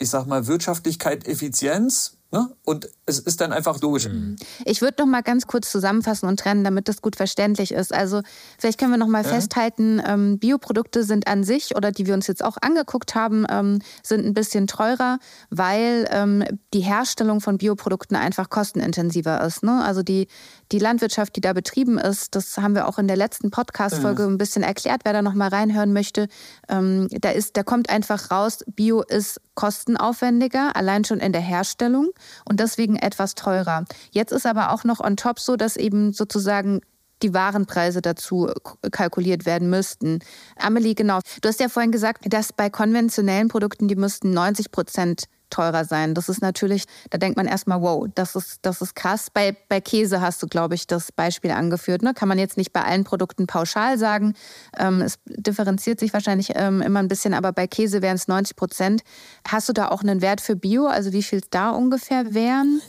ich 0.00 0.08
sag 0.08 0.26
mal, 0.26 0.46
Wirtschaftlichkeit, 0.46 1.28
Effizienz 1.28 2.16
Ne? 2.32 2.48
Und 2.64 2.88
es 3.06 3.18
ist 3.18 3.40
dann 3.40 3.52
einfach 3.52 3.80
logisch. 3.80 4.08
Mhm. 4.08 4.36
Ich 4.64 4.82
würde 4.82 5.02
noch 5.02 5.06
mal 5.08 5.22
ganz 5.22 5.48
kurz 5.48 5.70
zusammenfassen 5.72 6.28
und 6.28 6.38
trennen, 6.38 6.62
damit 6.62 6.88
das 6.88 7.02
gut 7.02 7.16
verständlich 7.16 7.72
ist. 7.72 7.92
Also 7.92 8.22
vielleicht 8.56 8.78
können 8.78 8.92
wir 8.92 8.98
noch 8.98 9.08
mal 9.08 9.24
ja. 9.24 9.28
festhalten, 9.28 10.00
ähm, 10.06 10.38
Bioprodukte 10.38 11.02
sind 11.02 11.26
an 11.26 11.42
sich 11.42 11.74
oder 11.74 11.90
die 11.90 12.06
wir 12.06 12.14
uns 12.14 12.28
jetzt 12.28 12.44
auch 12.44 12.56
angeguckt 12.60 13.16
haben, 13.16 13.46
ähm, 13.50 13.80
sind 14.04 14.24
ein 14.24 14.32
bisschen 14.32 14.68
teurer, 14.68 15.18
weil 15.50 16.08
ähm, 16.12 16.44
die 16.72 16.80
Herstellung 16.80 17.40
von 17.40 17.58
Bioprodukten 17.58 18.16
einfach 18.16 18.48
kostenintensiver 18.48 19.42
ist. 19.44 19.64
Ne? 19.64 19.82
Also 19.82 20.04
die, 20.04 20.28
die 20.72 20.78
Landwirtschaft, 20.78 21.36
die 21.36 21.40
da 21.40 21.52
betrieben 21.52 21.98
ist, 21.98 22.34
das 22.34 22.56
haben 22.58 22.74
wir 22.74 22.86
auch 22.86 22.98
in 22.98 23.08
der 23.08 23.16
letzten 23.16 23.50
Podcast-Folge 23.50 24.24
mhm. 24.24 24.34
ein 24.34 24.38
bisschen 24.38 24.62
erklärt, 24.62 25.02
wer 25.04 25.12
da 25.12 25.22
noch 25.22 25.34
mal 25.34 25.48
reinhören 25.48 25.92
möchte. 25.92 26.28
Ähm, 26.68 27.08
da, 27.10 27.30
ist, 27.30 27.56
da 27.56 27.62
kommt 27.62 27.90
einfach 27.90 28.30
raus, 28.30 28.64
Bio 28.66 29.02
ist 29.02 29.40
kostenaufwendiger, 29.54 30.76
allein 30.76 31.04
schon 31.04 31.18
in 31.18 31.32
der 31.32 31.40
Herstellung 31.40 32.10
und 32.44 32.60
deswegen 32.60 32.96
etwas 32.96 33.34
teurer. 33.34 33.84
Jetzt 34.10 34.32
ist 34.32 34.46
aber 34.46 34.72
auch 34.72 34.84
noch 34.84 35.00
on 35.00 35.16
top 35.16 35.40
so, 35.40 35.56
dass 35.56 35.76
eben 35.76 36.12
sozusagen 36.12 36.80
die 37.22 37.34
Warenpreise 37.34 38.00
dazu 38.00 38.50
kalkuliert 38.90 39.44
werden 39.44 39.68
müssten. 39.68 40.20
Amelie, 40.56 40.94
genau. 40.94 41.20
Du 41.42 41.48
hast 41.48 41.60
ja 41.60 41.68
vorhin 41.68 41.92
gesagt, 41.92 42.32
dass 42.32 42.52
bei 42.52 42.70
konventionellen 42.70 43.48
Produkten, 43.48 43.88
die 43.88 43.96
müssten 43.96 44.30
90 44.30 44.70
Prozent 44.70 45.24
teurer 45.50 45.84
sein. 45.84 46.14
Das 46.14 46.28
ist 46.28 46.40
natürlich, 46.42 46.84
da 47.10 47.18
denkt 47.18 47.36
man 47.36 47.46
erstmal, 47.46 47.82
wow, 47.82 48.06
das 48.14 48.36
ist, 48.36 48.60
das 48.62 48.80
ist 48.80 48.94
krass. 48.94 49.28
Bei, 49.32 49.56
bei 49.68 49.80
Käse 49.80 50.20
hast 50.20 50.42
du, 50.42 50.46
glaube 50.46 50.74
ich, 50.74 50.86
das 50.86 51.12
Beispiel 51.12 51.50
angeführt. 51.50 52.02
Ne? 52.02 52.14
Kann 52.14 52.28
man 52.28 52.38
jetzt 52.38 52.56
nicht 52.56 52.72
bei 52.72 52.82
allen 52.82 53.04
Produkten 53.04 53.46
pauschal 53.46 53.98
sagen. 53.98 54.34
Ähm, 54.78 55.00
es 55.00 55.18
differenziert 55.26 56.00
sich 56.00 56.12
wahrscheinlich 56.12 56.52
ähm, 56.54 56.80
immer 56.80 57.00
ein 57.00 57.08
bisschen, 57.08 57.34
aber 57.34 57.52
bei 57.52 57.66
Käse 57.66 58.02
wären 58.02 58.16
es 58.16 58.28
90 58.28 58.56
Prozent. 58.56 59.02
Hast 59.46 59.68
du 59.68 59.72
da 59.72 59.88
auch 59.88 60.02
einen 60.02 60.22
Wert 60.22 60.40
für 60.40 60.56
Bio? 60.56 60.86
Also 60.86 61.12
wie 61.12 61.22
viel 61.22 61.42
da 61.50 61.70
ungefähr 61.70 62.34
wären? 62.34 62.80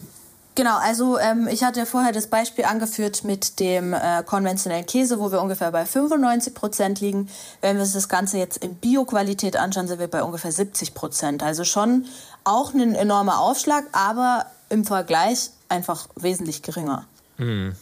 Genau, 0.53 0.77
also 0.77 1.17
ähm, 1.17 1.47
ich 1.49 1.63
hatte 1.63 1.85
vorher 1.85 2.11
das 2.11 2.27
Beispiel 2.27 2.65
angeführt 2.65 3.23
mit 3.23 3.61
dem 3.61 3.93
äh, 3.93 4.21
konventionellen 4.25 4.85
Käse, 4.85 5.17
wo 5.17 5.31
wir 5.31 5.41
ungefähr 5.41 5.71
bei 5.71 5.85
95 5.85 6.53
Prozent 6.53 6.99
liegen. 6.99 7.29
Wenn 7.61 7.77
wir 7.77 7.83
uns 7.83 7.93
das 7.93 8.09
Ganze 8.09 8.37
jetzt 8.37 8.57
in 8.57 8.75
Bio-Qualität 8.75 9.55
anschauen, 9.55 9.87
sind 9.87 9.99
wir 9.99 10.09
bei 10.09 10.21
ungefähr 10.21 10.51
70 10.51 10.93
Prozent. 10.93 11.41
Also 11.41 11.63
schon 11.63 12.05
auch 12.43 12.73
ein 12.73 12.95
enormer 12.95 13.39
Aufschlag, 13.39 13.85
aber 13.91 14.45
im 14.69 14.85
Vergleich 14.85 15.51
einfach 15.69 16.07
wesentlich 16.15 16.61
geringer. 16.61 17.05
Mhm. 17.37 17.75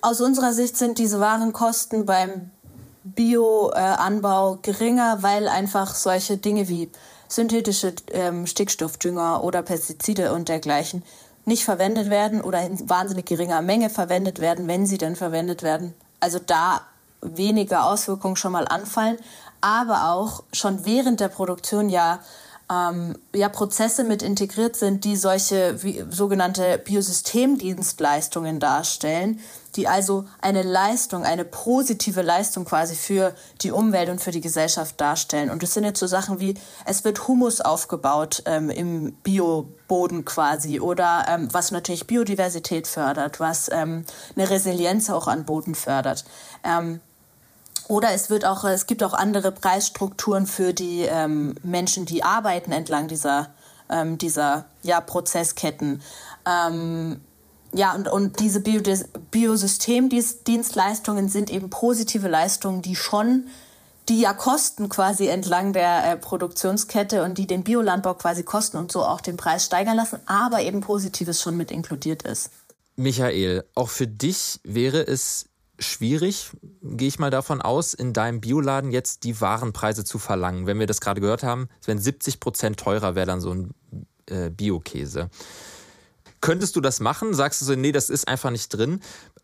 Aus 0.00 0.20
unserer 0.20 0.52
Sicht 0.52 0.76
sind 0.76 0.98
diese 0.98 1.20
Warenkosten 1.20 2.06
beim 2.06 2.50
Bio-Anbau 3.04 4.58
geringer, 4.62 5.22
weil 5.22 5.48
einfach 5.48 5.94
solche 5.94 6.36
Dinge 6.36 6.68
wie 6.68 6.90
synthetische 7.28 7.94
ähm, 8.12 8.46
Stickstoffdünger 8.46 9.44
oder 9.44 9.62
Pestizide 9.62 10.32
und 10.32 10.48
dergleichen 10.48 11.02
nicht 11.44 11.64
verwendet 11.64 12.10
werden 12.10 12.40
oder 12.40 12.62
in 12.62 12.88
wahnsinnig 12.88 13.26
geringer 13.26 13.62
Menge 13.62 13.90
verwendet 13.90 14.40
werden, 14.40 14.68
wenn 14.68 14.86
sie 14.86 14.98
denn 14.98 15.16
verwendet 15.16 15.62
werden. 15.62 15.94
Also 16.18 16.38
da 16.38 16.82
weniger 17.22 17.84
Auswirkungen 17.86 18.36
schon 18.36 18.52
mal 18.52 18.68
anfallen, 18.68 19.18
aber 19.60 20.10
auch 20.10 20.42
schon 20.52 20.84
während 20.84 21.20
der 21.20 21.28
Produktion 21.28 21.88
ja 21.88 22.20
ähm, 22.70 23.16
ja, 23.34 23.48
Prozesse 23.48 24.04
mit 24.04 24.22
integriert 24.22 24.76
sind, 24.76 25.04
die 25.04 25.16
solche 25.16 25.82
wie, 25.82 26.04
sogenannte 26.08 26.78
Biosystemdienstleistungen 26.78 28.60
darstellen, 28.60 29.40
die 29.76 29.88
also 29.88 30.24
eine 30.40 30.62
Leistung, 30.62 31.24
eine 31.24 31.44
positive 31.44 32.22
Leistung 32.22 32.64
quasi 32.64 32.94
für 32.94 33.34
die 33.62 33.72
Umwelt 33.72 34.08
und 34.08 34.20
für 34.20 34.30
die 34.30 34.40
Gesellschaft 34.40 35.00
darstellen. 35.00 35.50
Und 35.50 35.62
das 35.62 35.74
sind 35.74 35.84
jetzt 35.84 36.00
so 36.00 36.06
Sachen 36.06 36.38
wie, 36.38 36.54
es 36.84 37.04
wird 37.04 37.26
Humus 37.26 37.60
aufgebaut 37.60 38.42
ähm, 38.46 38.70
im 38.70 39.12
Bioboden 39.24 40.24
quasi 40.24 40.80
oder 40.80 41.26
ähm, 41.28 41.48
was 41.52 41.72
natürlich 41.72 42.06
Biodiversität 42.06 42.86
fördert, 42.86 43.40
was 43.40 43.68
ähm, 43.72 44.04
eine 44.36 44.48
Resilienz 44.48 45.10
auch 45.10 45.26
an 45.26 45.44
Boden 45.44 45.74
fördert. 45.74 46.24
Oder 47.90 48.12
es 48.12 48.30
wird 48.30 48.44
auch, 48.44 48.62
es 48.62 48.86
gibt 48.86 49.02
auch 49.02 49.14
andere 49.14 49.50
Preisstrukturen 49.50 50.46
für 50.46 50.72
die 50.72 51.00
ähm, 51.00 51.56
Menschen, 51.64 52.06
die 52.06 52.22
arbeiten 52.22 52.70
entlang 52.70 53.08
dieser, 53.08 53.52
ähm, 53.88 54.16
dieser 54.16 54.66
ja, 54.84 55.00
Prozessketten. 55.00 56.00
Ähm, 56.46 57.20
ja, 57.72 57.92
und, 57.96 58.06
und 58.06 58.38
diese 58.38 58.60
Biodis 58.60 59.08
Biosystemdienstleistungen 59.32 61.28
sind 61.28 61.50
eben 61.50 61.68
positive 61.68 62.28
Leistungen, 62.28 62.80
die 62.80 62.94
schon, 62.94 63.48
die 64.08 64.20
ja 64.20 64.34
kosten 64.34 64.88
quasi 64.88 65.26
entlang 65.26 65.72
der 65.72 66.12
äh, 66.12 66.16
Produktionskette 66.16 67.24
und 67.24 67.38
die 67.38 67.48
den 67.48 67.64
Biolandbau 67.64 68.14
quasi 68.14 68.44
kosten 68.44 68.76
und 68.76 68.92
so 68.92 69.02
auch 69.02 69.20
den 69.20 69.36
Preis 69.36 69.64
steigern 69.64 69.96
lassen, 69.96 70.20
aber 70.26 70.62
eben 70.62 70.80
Positives 70.80 71.42
schon 71.42 71.56
mit 71.56 71.72
inkludiert 71.72 72.22
ist. 72.22 72.50
Michael, 72.94 73.64
auch 73.74 73.88
für 73.88 74.06
dich 74.06 74.60
wäre 74.62 75.04
es 75.04 75.49
schwierig, 75.80 76.50
gehe 76.82 77.08
ich 77.08 77.18
mal 77.18 77.30
davon 77.30 77.60
aus, 77.60 77.94
in 77.94 78.12
deinem 78.12 78.40
Bioladen 78.40 78.92
jetzt 78.92 79.24
die 79.24 79.40
Warenpreise 79.40 80.04
zu 80.04 80.18
verlangen. 80.18 80.66
Wenn 80.66 80.78
wir 80.78 80.86
das 80.86 81.00
gerade 81.00 81.20
gehört 81.20 81.42
haben, 81.42 81.68
wären 81.84 81.98
70 81.98 82.40
Prozent 82.40 82.78
teurer, 82.78 83.14
wäre 83.14 83.26
dann 83.26 83.40
so 83.40 83.52
ein 83.52 83.74
äh, 84.26 84.50
Bio-Käse. 84.50 85.30
Könntest 86.40 86.76
du 86.76 86.80
das 86.80 87.00
machen? 87.00 87.34
Sagst 87.34 87.60
du 87.60 87.66
so, 87.66 87.74
nee, 87.74 87.92
das 87.92 88.08
ist 88.08 88.28
einfach 88.28 88.50
nicht 88.50 88.68
drin? 88.68 89.00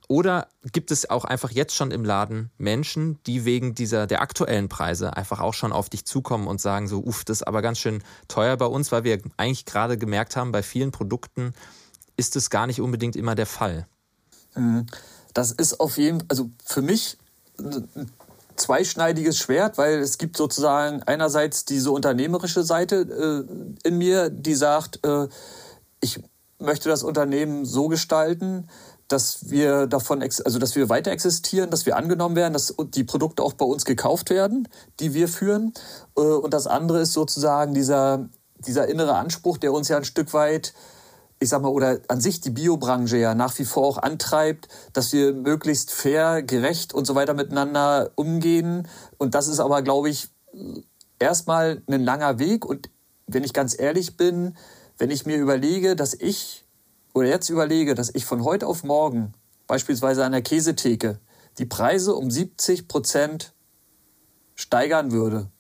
Oder 0.09 0.49
gibt 0.73 0.91
es 0.91 1.11
auch 1.11 1.25
einfach 1.25 1.51
jetzt 1.51 1.75
schon 1.75 1.91
im 1.91 2.05
Laden 2.05 2.51
Menschen, 2.59 3.19
die 3.25 3.45
wegen 3.45 3.75
dieser 3.75 4.07
der 4.07 4.23
aktuellen 4.23 4.69
Preise 4.69 5.17
einfach 5.17 5.41
auch 5.41 5.53
schon 5.53 5.73
auf 5.73 5.91
dich 5.91 6.07
zukommen 6.07 6.47
und 6.47 6.61
sagen 6.61 6.87
so, 6.89 7.01
uff, 7.05 7.25
das 7.25 7.39
ist 7.39 7.47
aber 7.47 7.61
ganz 7.61 7.79
schön 7.81 8.03
teuer 8.29 8.57
bei 8.57 8.67
uns, 8.67 8.93
weil 8.93 9.05
wir 9.05 9.21
eigentlich 9.37 9.67
gerade 9.67 9.99
gemerkt 9.99 10.37
haben, 10.37 10.53
bei 10.53 10.63
vielen 10.63 10.93
Produkten 10.93 11.53
ist 12.17 12.37
es 12.37 12.49
gar 12.49 12.67
nicht 12.67 12.81
unbedingt 12.81 13.17
immer 13.17 13.35
der 13.35 13.47
Fall. 13.47 13.87
Mhm 14.55 14.87
das 15.37 15.53
ist 15.53 15.81
auf 15.81 15.99
jeden 15.99 16.21
Fall, 16.21 16.27
also 16.31 16.51
für 16.65 16.81
mich 16.81 17.19
ein 17.59 18.11
zweischneidiges 18.57 19.37
Schwert, 19.37 19.77
weil 19.77 19.99
es 19.99 20.17
gibt 20.17 20.37
sozusagen 20.39 21.03
einerseits 21.03 21.67
diese 21.67 21.91
unternehmerische 21.91 22.63
Seite 22.63 23.47
äh, 23.85 23.89
in 23.89 23.99
mir, 23.99 24.31
die 24.31 24.55
sagt, 24.55 25.05
äh, 25.05 25.29
ich 26.01 26.21
möchte 26.59 26.89
das 26.89 27.03
Unternehmen 27.03 27.67
so 27.67 27.89
gestalten, 27.89 28.69
dass 29.09 29.51
wir 29.51 29.87
davon, 29.87 30.23
also 30.23 30.59
dass 30.59 30.75
wir 30.75 30.89
weiter 30.89 31.11
existieren, 31.11 31.71
dass 31.71 31.85
wir 31.85 31.97
angenommen 31.97 32.35
werden, 32.35 32.55
dass 32.55 32.75
die 32.95 33.05
Produkte 33.05 33.43
auch 33.43 33.53
bei 33.53 33.67
uns 33.67 33.85
gekauft 33.85 34.31
werden, 34.31 34.67
die 35.01 35.13
wir 35.13 35.29
führen. 35.29 35.75
Äh, 36.17 36.23
und 36.23 36.55
das 36.55 36.67
andere 36.67 37.03
ist 37.03 37.13
sozusagen 37.13 37.75
dieser, 37.75 38.27
dieser 38.67 38.89
innere 38.89 39.17
Anspruch, 39.17 39.59
der 39.59 39.75
uns 39.75 39.89
ja 39.89 39.99
ein 39.99 40.05
Stück 40.05 40.33
weit 40.33 40.73
ich 41.39 41.51
sag 41.51 41.63
mal, 41.63 41.69
oder 41.69 42.01
an 42.09 42.21
sich 42.21 42.41
die 42.41 42.51
Biobranche 42.51 43.19
ja 43.19 43.35
nach 43.35 43.59
wie 43.59 43.65
vor 43.65 43.87
auch 43.87 43.99
antreibt, 43.99 44.69
dass 44.93 45.13
wir 45.13 45.35
möglichst 45.35 45.91
fair, 45.91 46.43
gerecht 46.43 46.95
und 46.95 47.07
so 47.07 47.15
weiter 47.15 47.35
miteinander 47.35 48.11
umgehen. 48.15 48.89
Und 49.19 49.35
das 49.35 49.49
ist 49.49 49.61
aber, 49.61 49.83
glaube 49.83 50.09
ich, 50.09 50.29
erstmal 51.19 51.83
ein 51.89 52.05
langer 52.05 52.39
Weg. 52.39 52.65
Und 52.65 52.89
wenn 53.27 53.45
ich 53.45 53.53
ganz 53.53 53.79
ehrlich 53.79 54.17
bin, 54.17 54.57
wenn 54.99 55.11
ich 55.11 55.27
mir 55.27 55.37
überlege, 55.37 55.95
dass 55.95 56.15
ich, 56.15 56.65
oder 57.13 57.29
jetzt 57.29 57.51
überlege, 57.51 57.95
dass 57.95 58.15
ich 58.15 58.25
von 58.25 58.43
heute 58.45 58.67
auf 58.67 58.83
morgen 58.83 59.33
beispielsweise 59.67 60.25
an 60.25 60.33
der 60.33 60.43
Käsetheke 60.43 61.19
die 61.59 61.67
Preise 61.67 62.15
um 62.15 62.31
70 62.31 62.89
Prozent 62.89 63.53
steigern 64.55 65.13
würde, 65.13 65.51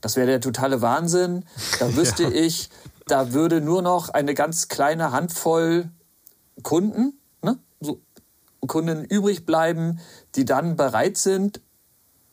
das 0.00 0.16
wäre 0.16 0.26
der 0.26 0.40
totale 0.40 0.80
Wahnsinn. 0.80 1.44
Da 1.78 1.94
wüsste 1.96 2.24
ja. 2.24 2.30
ich, 2.30 2.70
da 3.06 3.32
würde 3.32 3.60
nur 3.60 3.82
noch 3.82 4.08
eine 4.08 4.34
ganz 4.34 4.68
kleine 4.68 5.12
Handvoll 5.12 5.90
Kunden, 6.62 7.18
ne, 7.42 7.58
so 7.80 8.00
Kunden 8.66 9.04
übrig 9.04 9.46
bleiben, 9.46 10.00
die 10.34 10.44
dann 10.44 10.76
bereit 10.76 11.16
sind, 11.16 11.60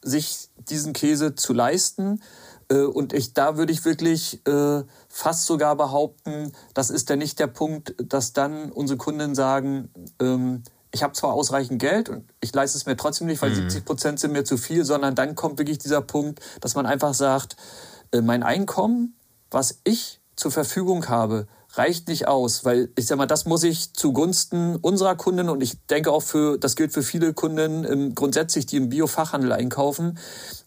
sich 0.02 0.50
diesen 0.58 0.94
Käse 0.94 1.36
zu 1.36 1.54
leisten. 1.54 2.22
Äh, 2.70 2.82
und 2.82 3.14
ich, 3.14 3.34
da 3.34 3.58
würde 3.58 3.72
ich 3.72 3.86
wirklich 3.86 4.46
äh, 4.48 4.84
fast 5.10 5.46
sogar 5.46 5.76
behaupten, 5.76 6.52
das 6.74 6.90
ist 6.90 7.10
dann 7.10 7.20
nicht 7.20 7.40
der 7.40 7.48
Punkt, 7.48 7.96
dass 8.04 8.34
dann 8.34 8.72
unsere 8.72 8.98
Kunden 8.98 9.36
sagen, 9.36 9.90
ähm, 10.20 10.64
ich 10.92 11.04
habe 11.04 11.14
zwar 11.14 11.34
ausreichend 11.34 11.80
Geld 11.80 12.10
und 12.10 12.26
ich 12.42 12.54
leiste 12.54 12.78
es 12.78 12.86
mir 12.86 12.98
trotzdem 12.98 13.28
nicht, 13.28 13.42
weil 13.42 13.52
mhm. 13.52 13.56
70 13.56 13.86
Prozent 13.86 14.20
sind 14.20 14.32
mir 14.32 14.46
zu 14.46 14.58
viel, 14.58 14.84
sondern 14.86 15.16
dann 15.16 15.36
kommt 15.36 15.60
wirklich 15.60 15.78
dieser 15.78 16.02
Punkt, 16.02 16.40
dass 16.62 16.76
man 16.76 16.86
einfach 16.86 17.14
sagt, 17.14 17.56
äh, 18.12 18.22
mein 18.22 18.44
Einkommen, 18.44 19.16
was 19.52 19.80
ich 19.84 20.17
zur 20.38 20.52
Verfügung 20.52 21.10
habe, 21.10 21.48
reicht 21.74 22.08
nicht 22.08 22.28
aus, 22.28 22.64
weil 22.64 22.90
ich 22.96 23.08
sag 23.08 23.18
mal, 23.18 23.26
das 23.26 23.46
muss 23.46 23.64
ich 23.64 23.94
zugunsten 23.94 24.78
unserer 24.78 25.16
Kunden 25.16 25.50
und 25.50 25.62
ich 25.62 25.86
denke 25.88 26.12
auch 26.12 26.22
für, 26.22 26.58
das 26.58 26.76
gilt 26.76 26.94
für 26.94 27.04
viele 27.04 27.34
Kunden 27.34 27.84
ähm, 27.84 28.16
grundsätzlich, 28.16 28.66
die 28.66 28.78
im 28.78 28.90
Biofachhandel 28.90 29.52
einkaufen, 29.52 30.18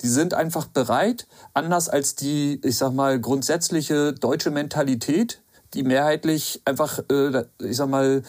die 0.03 0.09
sind 0.09 0.35
einfach 0.35 0.67
bereit, 0.67 1.27
anders 1.55 1.89
als 1.89 2.17
die, 2.17 2.61
ich 2.63 2.77
sag 2.77 2.93
mal, 2.93 3.19
grundsätzliche 3.21 4.13
deutsche 4.13 4.51
Mentalität, 4.51 5.41
die 5.73 5.85
mehrheitlich 5.85 6.61
einfach, 6.65 6.99
äh, 7.11 7.45
ich 7.61 7.77
sag 7.77 7.89
mal, 7.89 8.23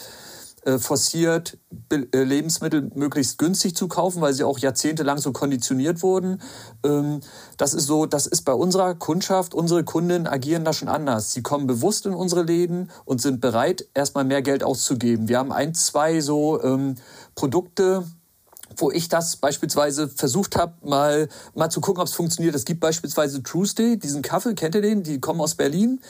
äh, 0.64 0.78
forciert, 0.78 1.58
äh, 1.92 2.24
Lebensmittel 2.24 2.92
möglichst 2.94 3.40
günstig 3.40 3.76
zu 3.76 3.88
kaufen, 3.88 4.22
weil 4.22 4.34
sie 4.34 4.44
auch 4.44 4.60
jahrzehntelang 4.60 5.18
so 5.18 5.32
konditioniert 5.32 6.04
wurden. 6.04 6.40
Ähm, 6.84 7.22
das 7.58 7.74
ist 7.74 7.88
so, 7.88 8.06
das 8.06 8.28
ist 8.28 8.44
bei 8.44 8.54
unserer 8.54 8.94
Kundschaft, 8.94 9.56
unsere 9.56 9.84
Kunden 9.84 10.28
agieren 10.28 10.64
da 10.64 10.72
schon 10.72 10.88
anders. 10.88 11.32
Sie 11.32 11.42
kommen 11.42 11.66
bewusst 11.66 12.06
in 12.06 12.14
unsere 12.14 12.44
Läden 12.44 12.92
und 13.06 13.22
sind 13.22 13.42
bereit, 13.42 13.88
erstmal 13.96 14.24
mehr 14.24 14.44
Geld 14.44 14.64
auszugeben. 14.64 15.28
Wir 15.28 15.40
haben 15.40 15.52
ein, 15.52 15.74
zwei 15.74 16.22
so 16.22 16.62
ähm, 16.62 16.96
Produkte, 17.34 18.04
wo 18.78 18.92
ich 18.92 19.10
das 19.10 19.38
beispielsweise 19.38 20.10
versucht 20.10 20.56
habe, 20.56 20.74
mal, 20.88 21.28
mal 21.56 21.70
zu 21.70 21.82
gucken, 21.82 22.02
ob 22.02 22.08
es 22.08 22.14
funktioniert. 22.14 22.56
Es 22.56 22.66
gibt 22.66 22.82
beispielsweise 22.82 23.42
Tuesday, 23.44 23.98
diesen 23.98 24.22
Kaffee, 24.22 24.54
kennt 24.54 24.76
ihr 24.76 24.82
den? 24.82 25.04
Die 25.04 25.20
kommen 25.20 25.42
aus 25.42 25.56
Berlin. 25.56 26.02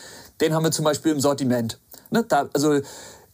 Den 0.41 0.53
haben 0.53 0.63
wir 0.63 0.71
zum 0.71 0.85
Beispiel 0.85 1.11
im 1.11 1.21
Sortiment. 1.21 1.79
Ne? 2.09 2.25
Da, 2.27 2.49
also 2.53 2.81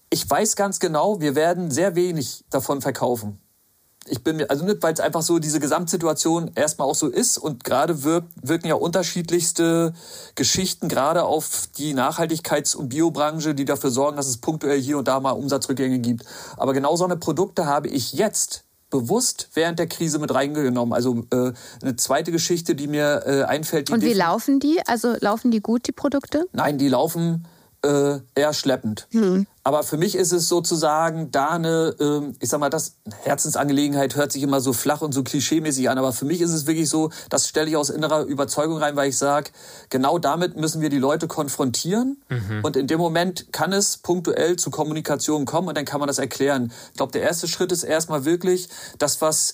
ich 0.10 0.30
weiß 0.30 0.56
ganz 0.56 0.80
genau, 0.80 1.20
wir 1.20 1.36
werden 1.36 1.72
sehr 1.72 1.96
wenig 1.96 2.46
davon 2.50 2.82
verkaufen. 2.82 3.39
Ich 4.10 4.24
bin 4.24 4.38
mir, 4.38 4.50
also 4.50 4.63
nicht, 4.63 4.82
weil 4.82 4.93
es 4.93 5.02
einfach 5.02 5.22
so 5.22 5.38
diese 5.38 5.60
Gesamtsituation 5.60 6.52
erstmal 6.56 6.88
auch 6.88 6.96
so 6.96 7.08
ist 7.08 7.38
und 7.38 7.65
gerade 7.65 8.04
wirkt, 8.04 8.32
wirken 8.41 8.67
ja 8.67 8.76
unterschiedlichste 8.76 9.93
Geschichten 10.36 10.88
gerade 10.88 11.26
auf 11.26 11.67
die 11.78 11.93
Nachhaltigkeits- 11.93 12.76
und 12.76 12.88
Biobranche, 12.89 13.54
die 13.54 13.65
dafür 13.65 13.89
sorgen, 13.89 14.15
dass 14.15 14.28
es 14.28 14.38
punktuell 14.38 14.80
hier 14.80 14.98
und 14.98 15.10
da 15.10 15.20
mal 15.20 15.32
Umsatzrückgänge 15.32 16.00
gibt. 16.00 16.24
Aber 16.56 16.72
genau 16.74 16.96
so 16.96 17.04
eine 17.04 17.17
Produkte 17.17 17.65
habe 17.65 17.89
ich 17.89 18.13
jetzt 18.13 18.63
bewusst 18.89 19.50
während 19.54 19.80
der 19.80 19.88
Krise 19.88 20.20
mit 20.20 20.34
reingenommen. 20.34 20.93
Also 20.93 21.26
äh, 21.32 21.52
eine 21.82 21.96
zweite 21.98 22.32
Geschichte, 22.32 22.76
die 22.76 22.88
mir 22.88 23.24
äh, 23.26 23.43
einfällt. 23.43 23.89
und 23.89 24.02
wie 24.02 24.13
laufen 24.13 24.62
die? 24.62 24.80
Also 24.86 25.15
laufen 25.20 25.52
die 25.52 25.60
gut, 25.60 25.86
die 25.88 25.91
Produkte? 25.91 26.46
Nein, 26.54 26.78
die 26.78 26.88
laufen 26.88 27.46
äh, 27.84 28.20
eher 28.36 28.54
schleppend. 28.54 29.08
Hm. 29.12 29.48
Aber 29.63 29.84
für 29.84 29.98
mich 29.98 30.16
ist 30.16 30.32
es 30.32 30.48
sozusagen 30.48 31.30
da 31.32 31.50
eine, 31.50 31.96
äh, 32.00 32.34
ich 32.40 32.50
sag 32.50 32.60
mal, 32.60 32.70
das 32.70 32.96
Herzensangelegenheit 33.24 34.16
hört 34.16 34.32
sich 34.32 34.42
immer 34.42 34.62
so 34.62 34.74
flach 34.74 35.02
und 35.02 35.13
so 35.13 35.24
klischeemäßig 35.24 35.90
an, 35.90 35.98
aber 35.98 36.13
für 36.13 36.26
mich 36.26 36.42
ist 36.42 36.54
es 36.54 36.68
wirklich 36.68 36.90
so, 36.90 37.12
das 37.30 37.48
stelle 37.48 37.70
ich 37.70 37.76
aus 37.76 37.90
innerer 37.90 38.24
Überzeugung 38.24 38.78
rein, 38.78 38.96
weil 38.96 39.10
ich 39.10 39.18
sage, 39.18 39.52
genau 39.90 40.20
damit 40.20 40.56
müssen 40.56 40.82
wir 40.82 40.90
die 40.90 41.00
Leute 41.00 41.28
konfrontieren 41.28 42.18
mhm. 42.30 42.62
und 42.63 42.78
in 42.78 42.88
dem 42.88 43.00
Moment 43.00 43.52
kann 43.52 43.74
es 43.74 43.98
punktuell 43.98 44.56
zu 44.56 44.72
Kommunikation 44.72 45.46
kommen 45.46 45.68
und 45.68 45.78
dann 45.78 45.86
kann 45.86 46.00
man 46.00 46.08
das 46.08 46.18
erklären. 46.18 46.72
Ich 46.92 46.98
glaube, 46.98 47.12
der 47.12 47.24
erste 47.24 47.48
Schritt 47.48 47.72
ist 47.72 47.84
erstmal 47.84 48.26
wirklich 48.26 48.70
das, 48.98 49.22
was 49.22 49.54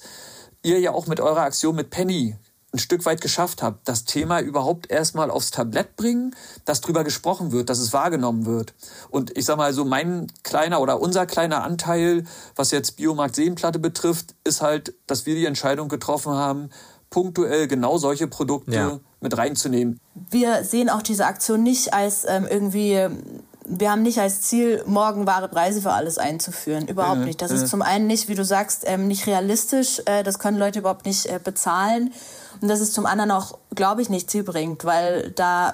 ihr 0.62 0.80
ja 0.80 0.92
auch 0.92 1.08
mit 1.08 1.20
eurer 1.20 1.42
Aktion 1.42 1.76
mit 1.76 1.90
Penny 1.90 2.38
ein 2.74 2.80
Stück 2.80 3.06
weit 3.06 3.22
geschafft 3.22 3.62
habe, 3.62 3.78
das 3.86 4.04
Thema 4.04 4.40
überhaupt 4.40 4.90
erstmal 4.90 5.30
aufs 5.30 5.52
Tablett 5.52 5.96
bringen, 5.96 6.36
dass 6.66 6.82
drüber 6.82 7.04
gesprochen 7.04 7.52
wird, 7.52 7.70
dass 7.70 7.78
es 7.78 7.94
wahrgenommen 7.94 8.46
wird. 8.46 8.74
Und 9.10 9.38
ich 9.38 9.46
sag 9.46 9.58
mal 9.58 9.74
so, 9.74 9.86
mein 9.86 10.28
kleiner 10.42 10.82
oder 10.82 11.00
unser 11.00 11.28
kleiner 11.28 11.64
Anteil, 11.64 12.26
was 12.56 12.72
jetzt 12.72 12.98
Biomarkt 12.98 13.36
Seenplatte 13.36 13.78
betrifft, 13.78 14.34
ist 14.44 14.62
halt, 14.62 14.96
dass 15.06 15.28
wir 15.28 15.36
die 15.36 15.46
Entscheidung 15.46 15.88
getroffen 15.88 16.34
haben, 16.34 16.72
punktuell 17.12 17.68
genau 17.68 18.00
solche 18.00 18.28
Produkte 18.28 18.74
ja. 18.74 19.00
mit 19.22 19.38
reinzunehmen. 19.38 20.00
Wir 20.32 20.64
sehen 20.64 20.90
auch 20.90 21.04
diese 21.04 21.28
Aktion 21.28 21.62
nicht 21.62 21.94
als 21.94 22.26
ähm, 22.28 22.48
irgendwie 22.50 23.08
wir 23.66 23.92
haben 23.92 24.02
nicht 24.02 24.20
als 24.20 24.42
Ziel, 24.42 24.84
morgen 24.86 25.26
wahre 25.26 25.48
Preise 25.48 25.82
für 25.82 25.94
alles 25.94 26.18
einzuführen. 26.18 26.88
Überhaupt 26.88 27.22
nicht. 27.22 27.42
Das 27.42 27.52
ist 27.52 27.70
zum 27.70 27.82
einen 27.82 28.08
nicht, 28.08 28.28
wie 28.28 28.36
du 28.36 28.44
sagst, 28.44 28.84
ähm, 28.86 29.08
nicht 29.08 29.26
realistisch. 29.26 30.02
Äh, 30.06 30.24
das 30.24 30.38
können 30.40 30.58
Leute 30.58 30.80
überhaupt 30.80 31.06
nicht 31.06 31.28
äh, 31.28 31.40
bezahlen. 31.42 32.14
Und 32.64 32.70
das 32.70 32.80
ist 32.80 32.94
zum 32.94 33.06
anderen 33.06 33.30
auch, 33.30 33.58
glaube 33.76 34.02
ich, 34.02 34.10
nicht 34.10 34.32
zielbringend, 34.32 34.86
weil 34.86 35.32
da 35.32 35.74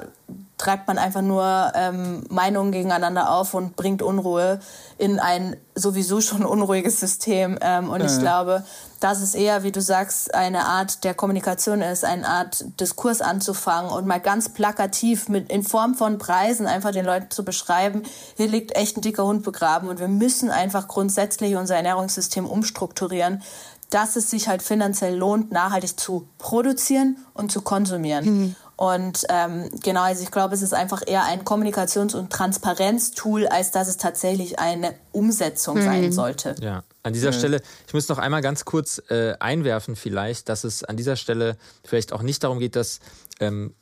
treibt 0.58 0.88
man 0.88 0.97
einfach 0.97 1.21
nur 1.21 1.71
ähm, 1.75 2.23
Meinungen 2.32 2.71
gegeneinander 2.71 3.30
auf 3.30 3.54
und 3.54 3.75
bringt 3.75 4.02
Unruhe 4.02 4.60
in 4.97 5.19
ein 5.19 5.56
sowieso 5.75 6.19
schon 6.19 6.43
unruhiges 6.43 6.99
System. 6.99 7.60
Ähm, 7.62 7.91
und 7.91 7.99
ja. 7.99 8.08
ich 8.08 8.17
glaube, 8.17 8.63
dass 9.02 9.21
es 9.21 9.36
eher, 9.36 9.62
wie 9.62 9.71
du 9.71 9.84
sagst, 9.84 10.34
eine 10.34 10.65
Art 10.65 11.04
der 11.04 11.13
Kommunikation 11.13 11.84
ist, 11.84 12.04
eine 12.04 12.28
Art 12.28 12.65
Diskurs 12.80 13.21
anzufangen 13.21 13.91
und 13.91 14.08
mal 14.08 14.19
ganz 14.19 14.49
plakativ 14.49 15.30
mit, 15.30 15.52
in 15.52 15.62
Form 15.62 15.93
von 15.93 16.17
Preisen 16.17 16.65
einfach 16.65 16.91
den 16.91 17.06
Leuten 17.06 17.30
zu 17.30 17.45
beschreiben, 17.45 18.02
hier 18.36 18.47
liegt 18.47 18.75
echt 18.75 18.97
ein 18.97 19.02
dicker 19.02 19.25
Hund 19.25 19.43
begraben 19.43 19.89
und 19.89 19.99
wir 19.99 20.08
müssen 20.08 20.49
einfach 20.49 20.88
grundsätzlich 20.88 21.56
unser 21.56 21.75
Ernährungssystem 21.75 22.47
umstrukturieren, 22.47 23.43
dass 23.89 24.15
es 24.15 24.30
sich 24.30 24.47
halt 24.47 24.62
finanziell 24.62 25.15
lohnt, 25.15 25.52
nachhaltig 25.52 25.99
zu 25.99 26.28
produzieren 26.38 27.17
und 27.34 27.52
zu 27.52 27.62
konsumieren. 27.62 28.25
Mhm. 28.25 28.56
Und 28.75 29.25
ähm, 29.28 29.69
genau, 29.84 30.04
also 30.04 30.23
ich 30.23 30.32
glaube, 30.32 30.56
es 30.56 30.62
ist 30.62 30.73
einfach 30.73 31.02
eher 31.06 31.25
ein 31.25 31.43
Kommunikations- 31.43 32.15
und 32.15 32.32
Transparenztool, 32.32 33.45
als 33.47 33.71
dass 33.71 33.89
es 33.89 33.97
tatsächlich 33.97 34.58
eine 34.58 34.93
Umsetzung 35.12 35.80
mhm. 35.80 35.84
sein 35.84 36.12
sollte. 36.13 36.56
Ja, 36.62 36.84
an 37.04 37.12
dieser 37.12 37.32
mhm. 37.32 37.36
Stelle, 37.36 37.62
ich 37.88 37.93
muss 37.93 38.08
noch 38.08 38.19
einmal 38.19 38.41
ganz 38.41 38.63
kurz 38.63 39.02
äh, 39.10 39.34
einwerfen 39.39 39.97
vielleicht, 39.97 40.47
dass 40.47 40.63
es 40.63 40.86
an 40.86 40.95
dieser 40.95 41.17
Stelle 41.17 41.58
vielleicht 41.84 42.13
auch 42.13 42.21
nicht 42.21 42.43
darum 42.43 42.60
geht, 42.60 42.78
dass 42.78 43.02
ähm, 43.41 43.73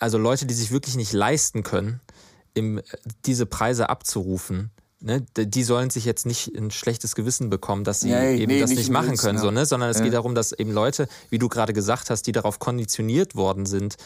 also 0.00 0.18
Leute, 0.18 0.46
die 0.46 0.54
sich 0.54 0.72
wirklich 0.72 0.96
nicht 0.96 1.12
leisten 1.12 1.62
können, 1.62 2.00
im, 2.54 2.80
diese 3.26 3.46
Preise 3.46 3.88
abzurufen, 3.88 4.70
ne, 5.00 5.22
die 5.36 5.64
sollen 5.64 5.90
sich 5.90 6.04
jetzt 6.04 6.26
nicht 6.26 6.54
ein 6.56 6.70
schlechtes 6.70 7.14
Gewissen 7.14 7.50
bekommen, 7.50 7.84
dass 7.84 8.00
sie 8.00 8.10
nee, 8.10 8.36
eben 8.36 8.52
nee, 8.52 8.60
das 8.60 8.70
nicht, 8.70 8.78
nicht 8.78 8.90
machen 8.90 9.16
können, 9.16 9.38
ja. 9.38 9.44
so, 9.44 9.50
ne? 9.50 9.66
sondern 9.66 9.90
es 9.90 9.98
ja. 9.98 10.04
geht 10.04 10.14
darum, 10.14 10.34
dass 10.34 10.52
eben 10.52 10.72
Leute, 10.72 11.08
wie 11.30 11.38
du 11.38 11.48
gerade 11.48 11.72
gesagt 11.72 12.10
hast, 12.10 12.26
die 12.26 12.32
darauf 12.32 12.58
konditioniert 12.58 13.34
worden 13.34 13.66
sind, 13.66 13.96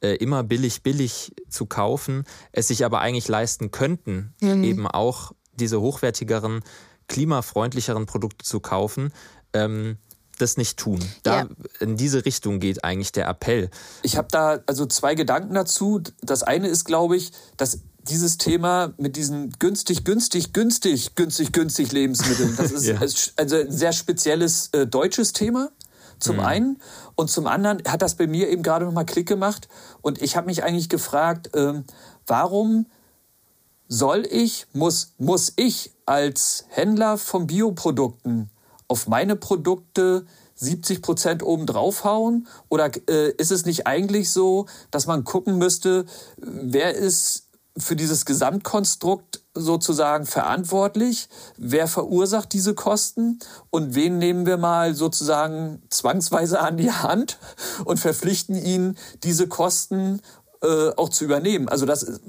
äh, 0.00 0.16
immer 0.16 0.42
billig, 0.42 0.82
billig 0.82 1.34
zu 1.48 1.66
kaufen, 1.66 2.24
es 2.52 2.68
sich 2.68 2.84
aber 2.84 3.00
eigentlich 3.00 3.28
leisten 3.28 3.70
könnten, 3.70 4.34
mhm. 4.40 4.64
eben 4.64 4.86
auch 4.86 5.32
diese 5.54 5.80
hochwertigeren, 5.80 6.62
klimafreundlicheren 7.08 8.06
Produkte 8.06 8.44
zu 8.44 8.60
kaufen. 8.60 9.12
Ähm, 9.52 9.98
das 10.38 10.56
nicht 10.56 10.78
tun. 10.78 10.98
Da 11.22 11.42
ja. 11.42 11.48
in 11.78 11.96
diese 11.96 12.24
Richtung 12.24 12.58
geht 12.58 12.84
eigentlich 12.84 13.12
der 13.12 13.28
Appell. 13.28 13.70
Ich 14.02 14.16
habe 14.16 14.28
da 14.30 14.60
also 14.66 14.86
zwei 14.86 15.14
Gedanken 15.14 15.54
dazu. 15.54 16.00
Das 16.20 16.42
eine 16.42 16.68
ist, 16.68 16.84
glaube 16.84 17.16
ich, 17.16 17.32
dass 17.56 17.80
dieses 18.08 18.38
Thema 18.38 18.92
mit 18.98 19.16
diesen 19.16 19.50
günstig, 19.58 20.04
günstig, 20.04 20.52
günstig, 20.52 21.14
günstig, 21.14 21.52
günstig 21.52 21.92
Lebensmitteln, 21.92 22.56
das 22.56 22.72
ist 22.72 22.86
ja. 22.86 22.98
also 23.36 23.56
ein 23.56 23.70
sehr 23.70 23.92
spezielles 23.92 24.68
äh, 24.72 24.86
deutsches 24.86 25.32
Thema. 25.32 25.70
Zum 26.18 26.36
mhm. 26.36 26.42
einen 26.44 26.82
und 27.16 27.30
zum 27.30 27.48
anderen 27.48 27.82
hat 27.86 28.00
das 28.00 28.14
bei 28.14 28.28
mir 28.28 28.48
eben 28.48 28.62
gerade 28.62 28.84
noch 28.84 28.92
mal 28.92 29.04
Klick 29.04 29.26
gemacht 29.26 29.68
und 30.02 30.22
ich 30.22 30.36
habe 30.36 30.46
mich 30.46 30.62
eigentlich 30.62 30.88
gefragt, 30.88 31.50
ähm, 31.54 31.84
warum 32.28 32.86
soll 33.88 34.24
ich, 34.30 34.66
muss, 34.72 35.14
muss 35.18 35.52
ich 35.56 35.92
als 36.06 36.64
Händler 36.68 37.18
von 37.18 37.46
Bioprodukten 37.46 38.50
auf 38.88 39.08
meine 39.08 39.36
Produkte 39.36 40.24
70 40.54 41.02
Prozent 41.02 41.42
oben 41.42 41.66
draufhauen? 41.66 42.46
Oder 42.68 42.90
äh, 43.08 43.32
ist 43.32 43.50
es 43.50 43.66
nicht 43.66 43.86
eigentlich 43.86 44.30
so, 44.30 44.66
dass 44.90 45.06
man 45.06 45.24
gucken 45.24 45.58
müsste, 45.58 46.06
wer 46.38 46.94
ist 46.94 47.48
für 47.76 47.96
dieses 47.96 48.26
Gesamtkonstrukt 48.26 49.42
sozusagen 49.54 50.26
verantwortlich? 50.26 51.28
Wer 51.56 51.88
verursacht 51.88 52.52
diese 52.52 52.74
Kosten? 52.74 53.38
Und 53.70 53.94
wen 53.94 54.18
nehmen 54.18 54.46
wir 54.46 54.56
mal 54.56 54.94
sozusagen 54.94 55.82
zwangsweise 55.90 56.60
an 56.60 56.76
die 56.76 56.90
Hand 56.90 57.38
und 57.84 57.98
verpflichten 57.98 58.54
ihn, 58.54 58.96
diese 59.22 59.48
Kosten 59.48 60.20
äh, 60.62 60.90
auch 60.96 61.08
zu 61.08 61.24
übernehmen? 61.24 61.68
Also 61.68 61.86
das, 61.86 62.20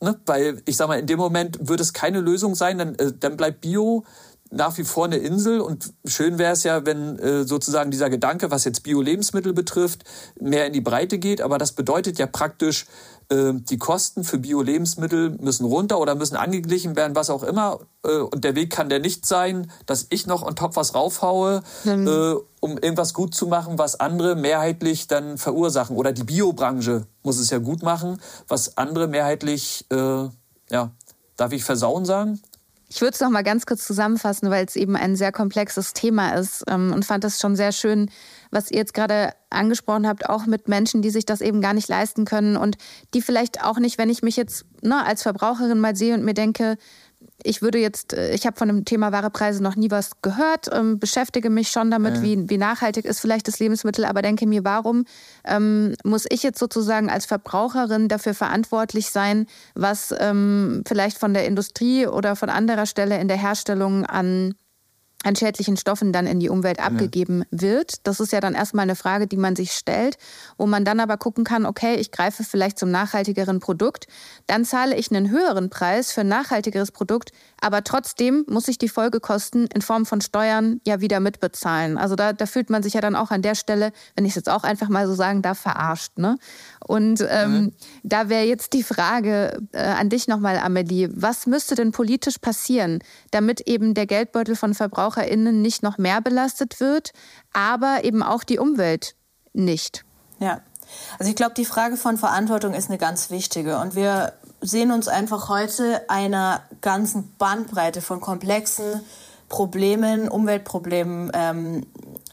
ne, 0.00 0.20
weil 0.26 0.62
ich 0.66 0.76
sag 0.76 0.88
mal, 0.88 0.98
in 0.98 1.06
dem 1.06 1.18
Moment 1.18 1.68
wird 1.68 1.80
es 1.80 1.92
keine 1.92 2.20
Lösung 2.20 2.54
sein, 2.54 2.78
dann, 2.78 2.94
äh, 2.96 3.12
dann 3.18 3.36
bleibt 3.36 3.62
Bio 3.62 4.04
nach 4.50 4.76
wie 4.78 4.84
vor 4.84 5.04
eine 5.04 5.16
Insel 5.16 5.60
und 5.60 5.92
schön 6.04 6.38
wäre 6.38 6.52
es 6.52 6.64
ja, 6.64 6.84
wenn 6.84 7.18
äh, 7.18 7.44
sozusagen 7.44 7.90
dieser 7.90 8.10
Gedanke, 8.10 8.50
was 8.50 8.64
jetzt 8.64 8.82
Bio-Lebensmittel 8.82 9.52
betrifft, 9.52 10.04
mehr 10.40 10.66
in 10.66 10.72
die 10.72 10.80
Breite 10.80 11.18
geht. 11.18 11.40
Aber 11.40 11.56
das 11.56 11.72
bedeutet 11.72 12.18
ja 12.18 12.26
praktisch, 12.26 12.86
äh, 13.30 13.52
die 13.54 13.78
Kosten 13.78 14.24
für 14.24 14.38
Bio-Lebensmittel 14.38 15.30
müssen 15.40 15.64
runter 15.64 16.00
oder 16.00 16.16
müssen 16.16 16.34
angeglichen 16.34 16.96
werden, 16.96 17.14
was 17.14 17.30
auch 17.30 17.44
immer. 17.44 17.78
Äh, 18.04 18.16
und 18.16 18.42
der 18.42 18.56
Weg 18.56 18.70
kann 18.70 18.88
der 18.88 18.98
nicht 18.98 19.24
sein, 19.24 19.70
dass 19.86 20.08
ich 20.10 20.26
noch 20.26 20.42
on 20.42 20.56
top 20.56 20.74
was 20.74 20.96
raufhaue, 20.96 21.62
mhm. 21.84 22.40
um 22.58 22.72
irgendwas 22.72 23.14
gut 23.14 23.34
zu 23.34 23.46
machen, 23.46 23.78
was 23.78 24.00
andere 24.00 24.34
mehrheitlich 24.34 25.06
dann 25.06 25.38
verursachen. 25.38 25.96
Oder 25.96 26.12
die 26.12 26.24
Biobranche 26.24 27.06
muss 27.22 27.38
es 27.38 27.50
ja 27.50 27.58
gut 27.58 27.82
machen, 27.82 28.20
was 28.48 28.76
andere 28.76 29.06
mehrheitlich, 29.06 29.86
äh, 29.90 30.28
ja, 30.70 30.90
darf 31.36 31.52
ich 31.52 31.62
versauen 31.62 32.04
sagen? 32.04 32.40
Ich 32.92 33.00
würde 33.00 33.14
es 33.14 33.20
noch 33.20 33.30
mal 33.30 33.42
ganz 33.42 33.66
kurz 33.66 33.86
zusammenfassen, 33.86 34.50
weil 34.50 34.66
es 34.66 34.74
eben 34.74 34.96
ein 34.96 35.14
sehr 35.14 35.30
komplexes 35.30 35.92
Thema 35.92 36.30
ist 36.34 36.64
ähm, 36.68 36.92
und 36.92 37.04
fand 37.04 37.24
es 37.24 37.38
schon 37.38 37.54
sehr 37.54 37.70
schön, 37.70 38.10
was 38.50 38.68
ihr 38.70 38.78
jetzt 38.78 38.94
gerade 38.94 39.32
angesprochen 39.48 40.08
habt, 40.08 40.28
auch 40.28 40.46
mit 40.46 40.66
Menschen, 40.66 41.00
die 41.00 41.10
sich 41.10 41.24
das 41.24 41.40
eben 41.40 41.60
gar 41.60 41.72
nicht 41.72 41.88
leisten 41.88 42.24
können 42.24 42.56
und 42.56 42.78
die 43.14 43.22
vielleicht 43.22 43.62
auch 43.62 43.78
nicht, 43.78 43.96
wenn 43.96 44.10
ich 44.10 44.22
mich 44.22 44.36
jetzt 44.36 44.64
ne, 44.82 45.04
als 45.06 45.22
Verbraucherin 45.22 45.78
mal 45.78 45.94
sehe 45.94 46.14
und 46.14 46.24
mir 46.24 46.34
denke, 46.34 46.78
ich 47.44 47.62
würde 47.62 47.78
jetzt, 47.78 48.12
äh, 48.12 48.34
ich 48.34 48.46
habe 48.46 48.56
von 48.56 48.68
dem 48.68 48.84
Thema 48.84 49.12
wahre 49.12 49.30
Preise 49.30 49.62
noch 49.62 49.76
nie 49.76 49.90
was 49.90 50.10
gehört, 50.22 50.68
ähm, 50.72 50.98
beschäftige 50.98 51.50
mich 51.50 51.70
schon 51.70 51.90
damit, 51.90 52.16
ja. 52.16 52.22
wie, 52.22 52.48
wie 52.48 52.58
nachhaltig 52.58 53.04
ist 53.04 53.20
vielleicht 53.20 53.48
das 53.48 53.58
Lebensmittel, 53.58 54.04
aber 54.04 54.22
denke 54.22 54.46
mir, 54.46 54.64
warum 54.64 55.04
ähm, 55.44 55.94
muss 56.04 56.26
ich 56.28 56.42
jetzt 56.42 56.58
sozusagen 56.58 57.10
als 57.10 57.26
Verbraucherin 57.26 58.08
dafür 58.08 58.34
verantwortlich 58.34 59.10
sein, 59.10 59.46
was 59.74 60.14
ähm, 60.18 60.82
vielleicht 60.86 61.18
von 61.18 61.34
der 61.34 61.46
Industrie 61.46 62.06
oder 62.06 62.36
von 62.36 62.50
anderer 62.50 62.86
Stelle 62.86 63.18
in 63.18 63.28
der 63.28 63.38
Herstellung 63.38 64.04
an 64.06 64.54
an 65.22 65.36
schädlichen 65.36 65.76
Stoffen 65.76 66.12
dann 66.12 66.26
in 66.26 66.40
die 66.40 66.48
Umwelt 66.48 66.80
abgegeben 66.80 67.44
ja. 67.50 67.60
wird. 67.62 68.06
Das 68.06 68.20
ist 68.20 68.32
ja 68.32 68.40
dann 68.40 68.54
erstmal 68.54 68.84
eine 68.84 68.96
Frage, 68.96 69.26
die 69.26 69.36
man 69.36 69.54
sich 69.54 69.72
stellt, 69.72 70.16
wo 70.56 70.66
man 70.66 70.84
dann 70.84 71.00
aber 71.00 71.16
gucken 71.18 71.44
kann, 71.44 71.66
okay, 71.66 71.96
ich 71.96 72.10
greife 72.10 72.42
vielleicht 72.42 72.78
zum 72.78 72.90
nachhaltigeren 72.90 73.60
Produkt, 73.60 74.06
dann 74.46 74.64
zahle 74.64 74.96
ich 74.96 75.10
einen 75.10 75.30
höheren 75.30 75.68
Preis 75.68 76.12
für 76.12 76.22
ein 76.22 76.28
nachhaltigeres 76.28 76.90
Produkt, 76.90 77.32
aber 77.60 77.84
trotzdem 77.84 78.44
muss 78.48 78.68
ich 78.68 78.78
die 78.78 78.88
Folgekosten 78.88 79.66
in 79.66 79.82
Form 79.82 80.06
von 80.06 80.20
Steuern 80.20 80.80
ja 80.86 81.00
wieder 81.00 81.20
mitbezahlen. 81.20 81.98
Also 81.98 82.16
da, 82.16 82.32
da 82.32 82.46
fühlt 82.46 82.70
man 82.70 82.82
sich 82.82 82.94
ja 82.94 83.00
dann 83.00 83.16
auch 83.16 83.30
an 83.30 83.42
der 83.42 83.54
Stelle, 83.54 83.92
wenn 84.16 84.24
ich 84.24 84.30
es 84.30 84.36
jetzt 84.36 84.48
auch 84.48 84.62
einfach 84.62 84.88
mal 84.88 85.06
so 85.06 85.14
sagen 85.14 85.42
darf, 85.42 85.58
verarscht. 85.58 86.18
Ne? 86.18 86.38
Und 86.86 87.24
ähm, 87.28 87.52
mhm. 87.52 87.72
da 88.02 88.28
wäre 88.28 88.44
jetzt 88.44 88.72
die 88.72 88.82
Frage 88.82 89.60
äh, 89.72 89.82
an 89.82 90.08
dich 90.08 90.28
nochmal, 90.28 90.58
Amelie, 90.58 91.10
was 91.12 91.46
müsste 91.46 91.74
denn 91.74 91.92
politisch 91.92 92.38
passieren, 92.38 93.00
damit 93.30 93.62
eben 93.62 93.94
der 93.94 94.06
Geldbeutel 94.06 94.56
von 94.56 94.74
VerbraucherInnen 94.74 95.60
nicht 95.60 95.82
noch 95.82 95.98
mehr 95.98 96.20
belastet 96.20 96.80
wird, 96.80 97.12
aber 97.52 98.04
eben 98.04 98.22
auch 98.22 98.44
die 98.44 98.58
Umwelt 98.58 99.14
nicht? 99.52 100.04
Ja, 100.38 100.62
also 101.18 101.30
ich 101.30 101.36
glaube, 101.36 101.54
die 101.54 101.64
Frage 101.64 101.96
von 101.96 102.16
Verantwortung 102.16 102.74
ist 102.74 102.88
eine 102.88 102.98
ganz 102.98 103.30
wichtige. 103.30 103.78
Und 103.78 103.94
wir 103.94 104.32
sehen 104.60 104.90
uns 104.90 105.08
einfach 105.08 105.48
heute 105.48 106.08
einer 106.08 106.62
ganzen 106.80 107.34
Bandbreite 107.38 108.00
von 108.00 108.20
komplexen 108.20 109.00
Problemen, 109.48 110.28
Umweltproblemen 110.28 111.30
ähm, 111.34 111.86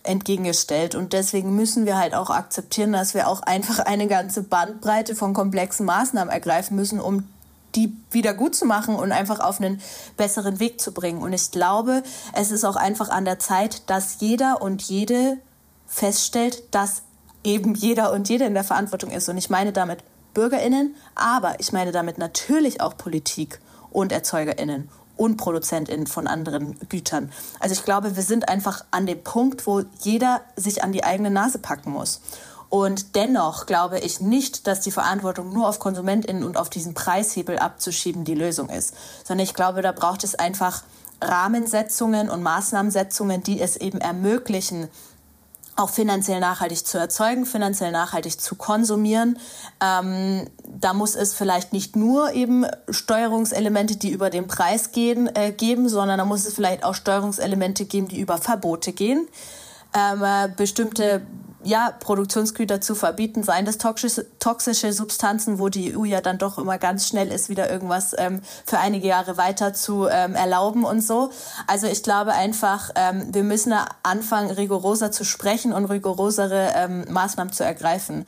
entgegengestellt. 0.03 0.95
Und 0.95 1.13
deswegen 1.13 1.55
müssen 1.55 1.85
wir 1.85 1.97
halt 1.97 2.13
auch 2.13 2.29
akzeptieren, 2.29 2.93
dass 2.93 3.13
wir 3.13 3.27
auch 3.27 3.41
einfach 3.41 3.79
eine 3.79 4.07
ganze 4.07 4.43
Bandbreite 4.43 5.15
von 5.15 5.33
komplexen 5.33 5.85
Maßnahmen 5.85 6.31
ergreifen 6.31 6.75
müssen, 6.75 6.99
um 6.99 7.27
die 7.75 7.95
wieder 8.11 8.33
gut 8.33 8.55
zu 8.55 8.65
machen 8.65 8.95
und 8.95 9.11
einfach 9.11 9.39
auf 9.39 9.59
einen 9.59 9.81
besseren 10.15 10.59
Weg 10.59 10.79
zu 10.79 10.93
bringen. 10.93 11.21
Und 11.21 11.33
ich 11.33 11.51
glaube, 11.51 12.03
es 12.33 12.51
ist 12.51 12.63
auch 12.63 12.75
einfach 12.75 13.09
an 13.09 13.25
der 13.25 13.39
Zeit, 13.39 13.89
dass 13.89 14.17
jeder 14.19 14.61
und 14.61 14.81
jede 14.83 15.37
feststellt, 15.85 16.63
dass 16.71 17.03
eben 17.43 17.75
jeder 17.75 18.11
und 18.11 18.29
jede 18.29 18.45
in 18.45 18.53
der 18.53 18.63
Verantwortung 18.63 19.11
ist. 19.11 19.29
Und 19.29 19.37
ich 19.37 19.49
meine 19.49 19.73
damit 19.73 19.99
Bürgerinnen, 20.33 20.95
aber 21.15 21.59
ich 21.59 21.71
meine 21.71 21.91
damit 21.91 22.17
natürlich 22.17 22.81
auch 22.81 22.97
Politik 22.97 23.59
und 23.97 24.11
Erzeugerinnen 24.11 24.89
und 25.15 25.37
Produzentinnen 25.37 26.05
von 26.05 26.27
anderen 26.27 26.77
Gütern. 26.87 27.31
Also 27.59 27.73
ich 27.73 27.83
glaube, 27.83 28.15
wir 28.15 28.21
sind 28.21 28.47
einfach 28.47 28.85
an 28.91 29.07
dem 29.07 29.23
Punkt, 29.23 29.65
wo 29.65 29.81
jeder 30.01 30.41
sich 30.55 30.83
an 30.83 30.91
die 30.91 31.03
eigene 31.03 31.31
Nase 31.31 31.57
packen 31.57 31.93
muss. 31.93 32.21
Und 32.69 33.15
dennoch 33.15 33.65
glaube 33.65 33.97
ich 33.97 34.21
nicht, 34.21 34.67
dass 34.67 34.81
die 34.81 34.91
Verantwortung 34.91 35.51
nur 35.51 35.67
auf 35.67 35.79
Konsumentinnen 35.79 36.43
und 36.43 36.57
auf 36.57 36.69
diesen 36.69 36.93
Preishebel 36.93 37.57
abzuschieben 37.57 38.23
die 38.23 38.35
Lösung 38.35 38.69
ist, 38.69 38.93
sondern 39.23 39.43
ich 39.43 39.55
glaube, 39.55 39.81
da 39.81 39.93
braucht 39.93 40.23
es 40.23 40.35
einfach 40.35 40.83
Rahmensetzungen 41.19 42.29
und 42.29 42.43
Maßnahmensetzungen, 42.43 43.41
die 43.41 43.59
es 43.59 43.77
eben 43.77 43.99
ermöglichen, 43.99 44.89
auch 45.77 45.89
finanziell 45.89 46.39
nachhaltig 46.39 46.85
zu 46.85 46.97
erzeugen, 46.97 47.45
finanziell 47.45 47.91
nachhaltig 47.91 48.39
zu 48.41 48.55
konsumieren. 48.55 49.39
Ähm, 49.81 50.47
da 50.65 50.93
muss 50.93 51.15
es 51.15 51.33
vielleicht 51.33 51.73
nicht 51.73 51.95
nur 51.95 52.33
eben 52.33 52.65
Steuerungselemente, 52.89 53.95
die 53.95 54.11
über 54.11 54.29
den 54.29 54.47
Preis 54.47 54.91
gehen, 54.91 55.29
äh, 55.35 55.51
geben, 55.51 55.87
sondern 55.87 56.17
da 56.17 56.25
muss 56.25 56.45
es 56.45 56.53
vielleicht 56.53 56.83
auch 56.83 56.95
Steuerungselemente 56.95 57.85
geben, 57.85 58.07
die 58.07 58.19
über 58.19 58.37
Verbote 58.37 58.91
gehen. 58.91 59.27
Ähm, 59.97 60.21
äh, 60.23 60.47
bestimmte 60.55 61.23
ja, 61.63 61.91
Produktionsgüter 61.99 62.81
zu 62.81 62.95
verbieten, 62.95 63.43
seien 63.43 63.65
das 63.65 63.77
toxische, 63.77 64.93
Substanzen, 64.93 65.59
wo 65.59 65.69
die 65.69 65.97
EU 65.97 66.05
ja 66.05 66.21
dann 66.21 66.37
doch 66.37 66.57
immer 66.57 66.77
ganz 66.77 67.07
schnell 67.07 67.29
ist, 67.29 67.49
wieder 67.49 67.69
irgendwas 67.69 68.15
ähm, 68.17 68.41
für 68.65 68.79
einige 68.79 69.07
Jahre 69.07 69.37
weiter 69.37 69.73
zu 69.73 70.07
ähm, 70.07 70.35
erlauben 70.35 70.85
und 70.85 71.01
so. 71.01 71.31
Also 71.65 71.87
ich 71.87 72.03
glaube 72.03 72.33
einfach, 72.33 72.91
ähm, 72.95 73.33
wir 73.33 73.43
müssen 73.43 73.73
anfangen, 74.03 74.51
rigoroser 74.51 75.11
zu 75.11 75.25
sprechen 75.25 75.73
und 75.73 75.85
rigorosere 75.85 76.73
ähm, 76.75 77.05
Maßnahmen 77.09 77.51
zu 77.51 77.63
ergreifen. 77.63 78.25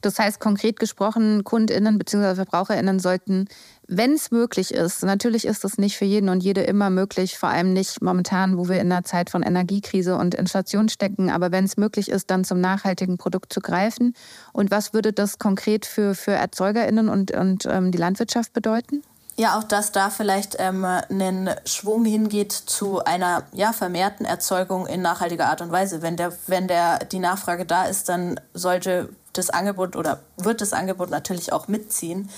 Das 0.00 0.18
heißt, 0.18 0.40
konkret 0.40 0.78
gesprochen, 0.78 1.44
KundInnen 1.44 1.98
bzw. 1.98 2.36
VerbraucherInnen 2.36 2.98
sollten 2.98 3.48
wenn 3.88 4.12
es 4.12 4.30
möglich 4.30 4.72
ist, 4.72 5.02
natürlich 5.02 5.46
ist 5.46 5.64
es 5.64 5.78
nicht 5.78 5.96
für 5.96 6.04
jeden 6.04 6.28
und 6.28 6.42
jede 6.42 6.62
immer 6.62 6.90
möglich, 6.90 7.38
vor 7.38 7.48
allem 7.48 7.72
nicht 7.72 8.02
momentan, 8.02 8.56
wo 8.56 8.68
wir 8.68 8.80
in 8.80 8.90
einer 8.90 9.04
Zeit 9.04 9.30
von 9.30 9.42
Energiekrise 9.42 10.16
und 10.16 10.34
Inflation 10.34 10.88
stecken, 10.88 11.30
aber 11.30 11.52
wenn 11.52 11.64
es 11.64 11.76
möglich 11.76 12.10
ist, 12.10 12.30
dann 12.30 12.44
zum 12.44 12.60
nachhaltigen 12.60 13.18
Produkt 13.18 13.52
zu 13.52 13.60
greifen. 13.60 14.14
Und 14.52 14.70
was 14.70 14.94
würde 14.94 15.12
das 15.12 15.38
konkret 15.38 15.86
für, 15.86 16.14
für 16.14 16.32
ErzeugerInnen 16.32 17.08
und, 17.08 17.32
und 17.32 17.66
ähm, 17.66 17.92
die 17.92 17.98
Landwirtschaft 17.98 18.52
bedeuten? 18.52 19.02
Ja, 19.36 19.58
auch 19.58 19.64
dass 19.64 19.90
da 19.90 20.10
vielleicht 20.10 20.56
ähm, 20.60 20.84
ein 20.84 21.50
Schwung 21.64 22.04
hingeht 22.04 22.52
zu 22.52 23.04
einer 23.04 23.42
ja, 23.52 23.72
vermehrten 23.72 24.24
Erzeugung 24.24 24.86
in 24.86 25.02
nachhaltiger 25.02 25.46
Art 25.46 25.60
und 25.60 25.72
Weise. 25.72 26.02
Wenn, 26.02 26.16
der, 26.16 26.32
wenn 26.46 26.68
der, 26.68 27.00
die 27.00 27.18
Nachfrage 27.18 27.66
da 27.66 27.84
ist, 27.84 28.08
dann 28.08 28.38
sollte 28.54 29.08
das 29.32 29.50
Angebot 29.50 29.96
oder 29.96 30.20
wird 30.36 30.60
das 30.60 30.72
Angebot 30.72 31.10
natürlich 31.10 31.52
auch 31.52 31.66
mitziehen. 31.66 32.30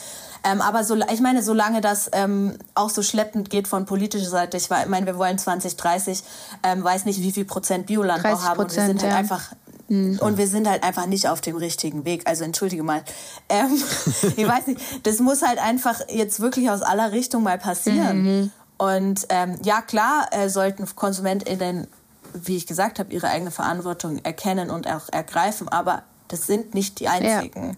Ähm, 0.47 0.61
aber 0.61 0.85
so, 0.85 0.95
ich 0.95 1.21
meine, 1.21 1.43
solange 1.43 1.81
das 1.81 2.09
ähm, 2.13 2.57
auch 2.75 2.91
so 2.91 3.03
schleppend 3.03 3.51
geht 3.51 3.67
von 3.67 3.85
politischer 3.85 4.31
Seite, 4.31 4.57
ich 4.57 4.69
meine, 4.71 5.07
wir 5.07 5.19
wollen 5.19 5.39
2030, 5.39 6.23
ähm, 6.63 6.85
weiß 6.85 7.05
nicht, 7.05 7.21
wie 7.21 7.33
viel 7.33 7.45
Prozent 7.45 7.87
Biolandbau 7.87 8.41
haben 8.43 8.61
und 8.61 8.77
wir 8.77 8.85
sind 8.85 9.03
halt 9.03 9.13
ja. 9.13 9.19
einfach 9.19 9.53
mhm. 9.89 10.21
und 10.21 10.39
wir 10.39 10.47
sind 10.47 10.69
halt 10.69 10.85
einfach 10.85 11.07
nicht 11.07 11.29
auf 11.29 11.41
dem 11.41 11.57
richtigen 11.57 12.05
Weg. 12.05 12.29
Also 12.29 12.45
entschuldige 12.45 12.85
mal. 12.85 13.03
Ähm, 13.49 13.73
ich 14.37 14.47
weiß 14.47 14.69
nicht, 14.69 14.81
das 15.05 15.19
muss 15.19 15.43
halt 15.43 15.59
einfach 15.59 16.01
jetzt 16.09 16.39
wirklich 16.39 16.71
aus 16.71 16.83
aller 16.83 17.11
Richtung 17.11 17.43
mal 17.43 17.59
passieren. 17.59 18.23
Mhm. 18.23 18.53
Und 18.79 19.27
ähm, 19.31 19.59
ja, 19.65 19.83
klar 19.83 20.29
äh, 20.31 20.49
sollten 20.49 20.87
KonsumentInnen, 20.95 21.89
wie 22.35 22.57
ich 22.57 22.69
gesagt 22.69 23.01
habe, 23.01 23.13
ihre 23.13 23.29
eigene 23.29 23.51
Verantwortung 23.51 24.21
erkennen 24.23 24.71
und 24.71 24.87
auch 24.87 25.09
ergreifen, 25.11 25.69
aber 25.69 26.05
das 26.29 26.47
sind 26.47 26.75
nicht 26.75 27.01
die 27.01 27.09
einzigen. 27.09 27.71
Ja. 27.71 27.75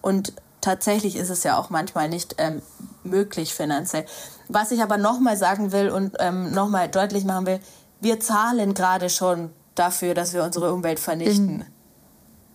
Und 0.00 0.32
tatsächlich 0.60 1.16
ist 1.16 1.30
es 1.30 1.44
ja 1.44 1.58
auch 1.58 1.70
manchmal 1.70 2.08
nicht 2.08 2.36
ähm, 2.38 2.62
möglich 3.04 3.54
finanziell. 3.54 4.04
Was 4.48 4.70
ich 4.70 4.82
aber 4.82 4.96
nochmal 4.96 5.36
sagen 5.36 5.72
will 5.72 5.90
und 5.90 6.16
ähm, 6.18 6.52
nochmal 6.52 6.88
deutlich 6.88 7.24
machen 7.24 7.46
will, 7.46 7.60
wir 8.00 8.20
zahlen 8.20 8.74
gerade 8.74 9.10
schon 9.10 9.50
dafür, 9.74 10.14
dass 10.14 10.32
wir 10.32 10.42
unsere 10.42 10.72
Umwelt 10.72 10.98
vernichten. 10.98 11.58
Mhm. 11.58 11.64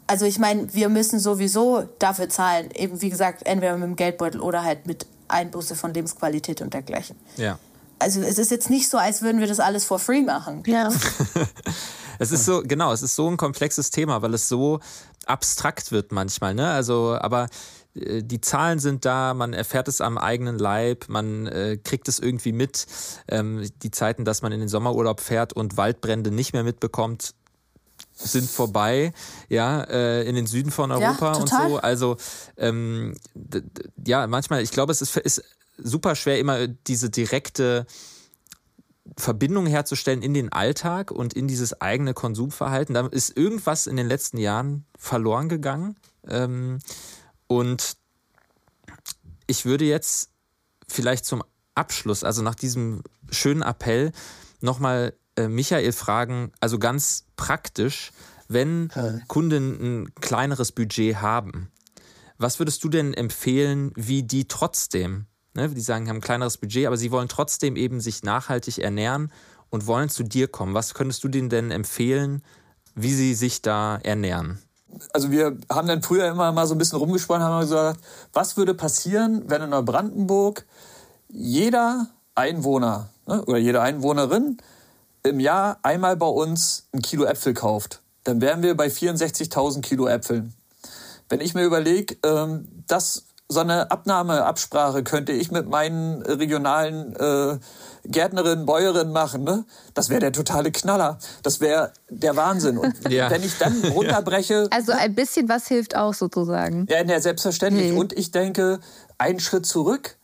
Also 0.08 0.26
ich 0.26 0.38
meine, 0.38 0.74
wir 0.74 0.90
müssen 0.90 1.20
sowieso 1.20 1.88
dafür 2.00 2.30
zahlen, 2.30 2.70
eben 2.72 3.02
wie 3.02 3.10
gesagt, 3.10 3.46
entweder 3.46 3.74
mit 3.78 3.84
dem 3.84 3.96
Geldbeutel 3.96 4.42
oder 4.42 4.64
halt 4.64 4.86
mit 4.86 5.06
Einbuße 5.30 5.76
von 5.76 5.94
Lebensqualität 5.94 6.62
und 6.62 6.74
dergleichen. 6.74 7.16
Ja. 7.38 7.58
Also 8.00 8.22
es 8.22 8.38
ist 8.38 8.52
jetzt 8.52 8.70
nicht 8.70 8.90
so, 8.90 8.98
als 8.98 9.22
würden 9.22 9.40
wir 9.40 9.48
das 9.48 9.60
alles 9.60 9.86
for 9.86 10.00
free 10.00 10.22
machen. 10.22 10.64
Ja. 10.66 10.90
es 12.20 12.32
ist 12.32 12.46
so, 12.46 12.62
genau, 12.64 12.92
es 12.92 13.02
ist 13.02 13.16
so 13.16 13.30
ein 13.30 13.38
komplexes 13.38 13.92
Thema, 13.92 14.22
weil 14.22 14.34
es 14.34 14.50
so 14.50 14.80
abstrakt 15.26 15.92
wird 15.92 16.12
manchmal, 16.12 16.54
ne? 16.54 16.70
Also, 16.70 17.18
aber 17.20 17.48
die 17.96 18.42
Zahlen 18.42 18.80
sind 18.80 19.06
da, 19.06 19.34
man 19.34 19.54
erfährt 19.54 19.88
es 19.88 20.02
am 20.02 20.18
eigenen 20.18 20.58
Leib, 20.58 21.06
man 21.10 21.48
äh, 21.48 21.78
kriegt 21.84 22.08
es 22.08 22.20
irgendwie 22.20 22.52
mit. 22.52 22.88
Ähm, 23.28 23.70
die 23.84 23.92
Zeiten, 23.92 24.26
dass 24.26 24.42
man 24.42 24.52
in 24.52 24.60
den 24.60 24.70
Sommerurlaub 24.70 25.20
fährt 25.20 25.54
und 25.54 25.78
Waldbrände 25.78 26.32
nicht 26.32 26.54
mehr 26.54 26.64
mitbekommt, 26.64 27.36
sind 28.16 28.50
vorbei, 28.50 29.14
ja, 29.50 29.84
äh, 29.84 30.28
in 30.28 30.36
den 30.36 30.48
Süden 30.48 30.72
von 30.72 30.92
Europa 30.92 31.34
ja, 31.34 31.40
und 31.40 31.50
so. 31.50 31.78
Also 31.78 32.18
ähm, 32.58 33.16
ja, 34.06 34.26
manchmal, 34.28 34.62
ich 34.62 34.72
glaube, 34.72 34.92
es 34.92 35.02
ist, 35.02 35.18
ist 35.18 35.44
super 35.78 36.16
schwer, 36.16 36.40
immer 36.40 36.68
diese 36.68 37.10
direkte 37.10 37.86
Verbindung 39.18 39.66
herzustellen 39.66 40.22
in 40.22 40.34
den 40.34 40.52
Alltag 40.52 41.12
und 41.12 41.34
in 41.34 41.48
dieses 41.48 41.82
eigene 41.82 42.14
Konsumverhalten. 42.14 42.96
Da 42.96 43.08
ist 43.08 43.36
irgendwas 43.36 43.88
in 43.88 43.98
den 43.98 44.08
letzten 44.08 44.38
Jahren 44.38 44.86
verloren 44.98 45.50
gegangen. 45.50 45.98
Ähm, 46.28 46.80
und 47.58 47.98
ich 49.48 49.66
würde 49.66 49.86
jetzt 49.86 50.32
vielleicht 50.88 51.26
zum 51.26 51.44
Abschluss, 51.76 52.24
also 52.24 52.42
nach 52.42 52.56
diesem 52.56 53.04
schönen 53.30 53.62
Appell, 53.62 54.12
nochmal 54.62 55.14
äh, 55.36 55.48
Michael 55.48 55.92
fragen, 55.92 56.52
also 56.60 56.80
ganz 56.80 57.26
praktisch, 57.36 58.12
wenn 58.48 58.90
Kunden 59.28 60.04
ein 60.04 60.16
kleineres 60.16 60.72
Budget 60.72 61.18
haben, 61.18 61.72
was 62.38 62.60
würdest 62.60 62.84
du 62.84 62.90
denn 62.90 63.14
empfehlen, 63.14 63.92
wie 63.96 64.24
die 64.24 64.48
trotzdem, 64.48 65.26
ne, 65.54 65.70
die 65.70 65.82
sagen, 65.82 66.10
haben 66.10 66.18
ein 66.18 66.22
kleineres 66.22 66.58
Budget, 66.58 66.86
aber 66.86 66.98
sie 66.98 67.12
wollen 67.12 67.30
trotzdem 67.30 67.76
eben 67.76 68.00
sich 68.00 68.24
nachhaltig 68.24 68.80
ernähren 68.80 69.32
und 69.70 69.88
wollen 69.88 70.10
zu 70.10 70.24
dir 70.24 70.48
kommen. 70.48 70.74
Was 70.74 70.94
könntest 70.94 71.24
du 71.24 71.30
denen 71.30 71.50
denn 71.50 71.72
empfehlen, 71.72 72.44
wie 72.96 73.14
sie 73.14 73.34
sich 73.34 73.62
da 73.62 73.98
ernähren? 73.98 74.60
Also 75.12 75.32
wir 75.32 75.58
haben 75.70 75.88
dann 75.88 76.02
früher 76.02 76.28
immer 76.28 76.52
mal 76.52 76.68
so 76.68 76.76
ein 76.76 76.78
bisschen 76.78 77.00
rumgesponnen, 77.00 77.46
haben 77.46 77.62
gesagt, 77.62 78.00
was 78.34 78.58
würde 78.58 78.74
passieren, 78.74 79.44
wenn 79.48 79.62
in 79.62 79.70
Neubrandenburg 79.70 80.66
jeder 81.30 82.08
Einwohner 82.36 83.10
ne, 83.28 83.44
oder 83.46 83.58
jede 83.58 83.82
Einwohnerin 83.82 84.58
im 85.24 85.40
Jahr 85.40 85.80
einmal 85.84 86.16
bei 86.18 86.28
uns 86.28 86.88
ein 86.94 87.02
Kilo 87.02 87.26
Äpfel 87.26 87.54
kauft, 87.54 88.02
dann 88.24 88.42
wären 88.42 88.62
wir 88.62 88.76
bei 88.76 88.88
64.000 88.88 89.82
Kilo 89.82 90.08
Äpfeln. 90.08 90.54
Wenn 91.30 91.42
ich 91.42 91.54
mir 91.54 91.64
überlege, 91.64 92.18
ähm, 92.24 92.68
dass 92.88 93.24
so 93.50 93.60
eine 93.60 93.92
Abnahmeabsprache 93.92 95.04
könnte 95.04 95.32
ich 95.32 95.52
mit 95.52 95.70
meinen 95.70 96.22
regionalen 96.24 97.16
äh, 97.16 97.60
Gärtnerinnen, 98.06 98.66
Bäuerinnen 98.66 99.14
machen, 99.14 99.44
ne? 99.44 99.66
Das 99.94 100.10
wäre 100.10 100.20
der 100.20 100.32
totale 100.32 100.72
Knaller. 100.72 101.20
Das 101.44 101.62
wäre 101.62 101.92
der 102.10 102.36
Wahnsinn. 102.36 102.78
Und 102.78 102.96
ja. 103.10 103.30
wenn 103.30 103.44
ich 103.44 103.58
dann 103.58 103.84
runterbreche. 103.94 104.68
Also 104.72 104.92
ein 104.92 105.16
bisschen 105.16 105.48
was 105.50 105.68
hilft 105.68 105.96
auch 105.96 106.14
sozusagen. 106.14 106.88
Ja, 106.90 107.04
ja 107.04 107.20
selbstverständlich. 107.20 107.92
Nee. 107.92 107.98
Und 107.98 108.14
ich 108.14 108.32
denke, 108.32 108.80
einen 109.18 109.40
Schritt 109.40 109.66
zurück 109.66 110.18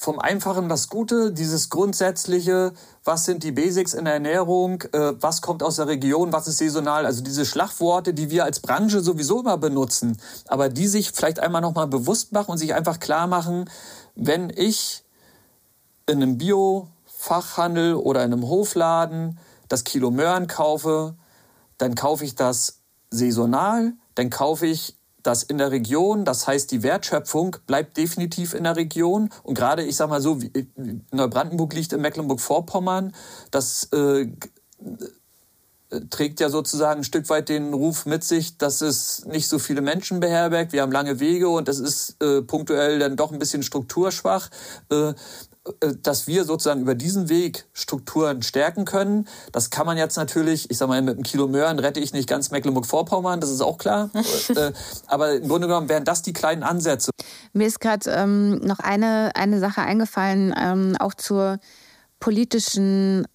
vom 0.00 0.18
Einfachen 0.18 0.70
das 0.70 0.88
Gute, 0.88 1.30
dieses 1.30 1.68
Grundsätzliche, 1.68 2.72
was 3.04 3.26
sind 3.26 3.44
die 3.44 3.52
Basics 3.52 3.92
in 3.92 4.06
der 4.06 4.14
Ernährung, 4.14 4.80
äh, 4.92 5.12
was 5.20 5.42
kommt 5.42 5.62
aus 5.62 5.76
der 5.76 5.88
Region, 5.88 6.32
was 6.32 6.48
ist 6.48 6.56
saisonal, 6.56 7.04
also 7.04 7.22
diese 7.22 7.44
Schlagworte, 7.44 8.14
die 8.14 8.30
wir 8.30 8.44
als 8.44 8.60
Branche 8.60 9.02
sowieso 9.02 9.40
immer 9.40 9.58
benutzen, 9.58 10.16
aber 10.48 10.70
die 10.70 10.86
sich 10.86 11.12
vielleicht 11.12 11.38
einmal 11.38 11.60
nochmal 11.60 11.86
bewusst 11.86 12.32
machen 12.32 12.52
und 12.52 12.56
sich 12.56 12.72
einfach 12.72 12.98
klar 12.98 13.26
machen, 13.26 13.68
wenn 14.14 14.48
ich 14.48 15.04
in 16.06 16.22
einem 16.22 16.38
Bio-Fachhandel 16.38 17.92
oder 17.92 18.24
in 18.24 18.32
einem 18.32 18.48
Hofladen 18.48 19.38
das 19.68 19.84
Kilo 19.84 20.10
Möhren 20.10 20.46
kaufe, 20.46 21.14
dann 21.76 21.94
kaufe 21.94 22.24
ich 22.24 22.34
das 22.34 22.78
saisonal, 23.10 23.92
dann 24.14 24.30
kaufe 24.30 24.66
ich 24.66 24.96
das 25.22 25.42
in 25.42 25.58
der 25.58 25.70
Region, 25.70 26.24
das 26.24 26.46
heißt, 26.46 26.70
die 26.70 26.82
Wertschöpfung 26.82 27.56
bleibt 27.66 27.96
definitiv 27.96 28.54
in 28.54 28.64
der 28.64 28.76
Region. 28.76 29.30
Und 29.42 29.54
gerade, 29.54 29.82
ich 29.84 29.96
sag 29.96 30.08
mal 30.08 30.20
so, 30.20 30.38
Neubrandenburg 31.10 31.74
liegt 31.74 31.92
in 31.92 32.00
Mecklenburg-Vorpommern. 32.00 33.14
Das 33.50 33.88
äh, 33.92 34.28
trägt 36.10 36.40
ja 36.40 36.48
sozusagen 36.48 37.00
ein 37.00 37.04
Stück 37.04 37.28
weit 37.28 37.48
den 37.48 37.74
Ruf 37.74 38.06
mit 38.06 38.22
sich, 38.22 38.58
dass 38.58 38.80
es 38.80 39.24
nicht 39.26 39.48
so 39.48 39.58
viele 39.58 39.80
Menschen 39.80 40.20
beherbergt. 40.20 40.72
Wir 40.72 40.82
haben 40.82 40.92
lange 40.92 41.18
Wege 41.20 41.48
und 41.48 41.68
das 41.68 41.80
ist 41.80 42.22
äh, 42.22 42.42
punktuell 42.42 42.98
dann 42.98 43.16
doch 43.16 43.32
ein 43.32 43.38
bisschen 43.38 43.62
strukturschwach. 43.62 44.50
Äh, 44.90 44.94
äh, 44.94 45.14
dass 46.02 46.26
wir 46.26 46.44
sozusagen 46.44 46.80
über 46.80 46.94
diesen 46.94 47.28
Weg 47.28 47.66
Strukturen 47.72 48.42
stärken 48.42 48.84
können. 48.84 49.26
Das 49.52 49.70
kann 49.70 49.86
man 49.86 49.96
jetzt 49.96 50.16
natürlich, 50.16 50.70
ich 50.70 50.78
sag 50.78 50.88
mal, 50.88 51.00
mit 51.02 51.16
einem 51.16 51.22
Kilo 51.22 51.48
Möhren 51.48 51.78
rette 51.78 52.00
ich 52.00 52.12
nicht 52.12 52.28
ganz 52.28 52.50
Mecklenburg-Vorpommern, 52.50 53.40
das 53.40 53.50
ist 53.50 53.60
auch 53.60 53.78
klar. 53.78 54.10
Äh, 54.50 54.72
aber 55.06 55.34
im 55.34 55.48
Grunde 55.48 55.68
genommen 55.68 55.88
wären 55.88 56.04
das 56.04 56.22
die 56.22 56.32
kleinen 56.32 56.62
Ansätze. 56.62 57.10
Mir 57.52 57.66
ist 57.66 57.78
gerade 57.78 58.10
ähm, 58.10 58.56
noch 58.58 58.80
eine, 58.80 59.30
eine 59.34 59.60
Sache 59.60 59.82
eingefallen, 59.82 60.52
ähm, 60.58 60.96
auch 60.98 61.14
zur 61.14 61.58
politischen 62.18 63.26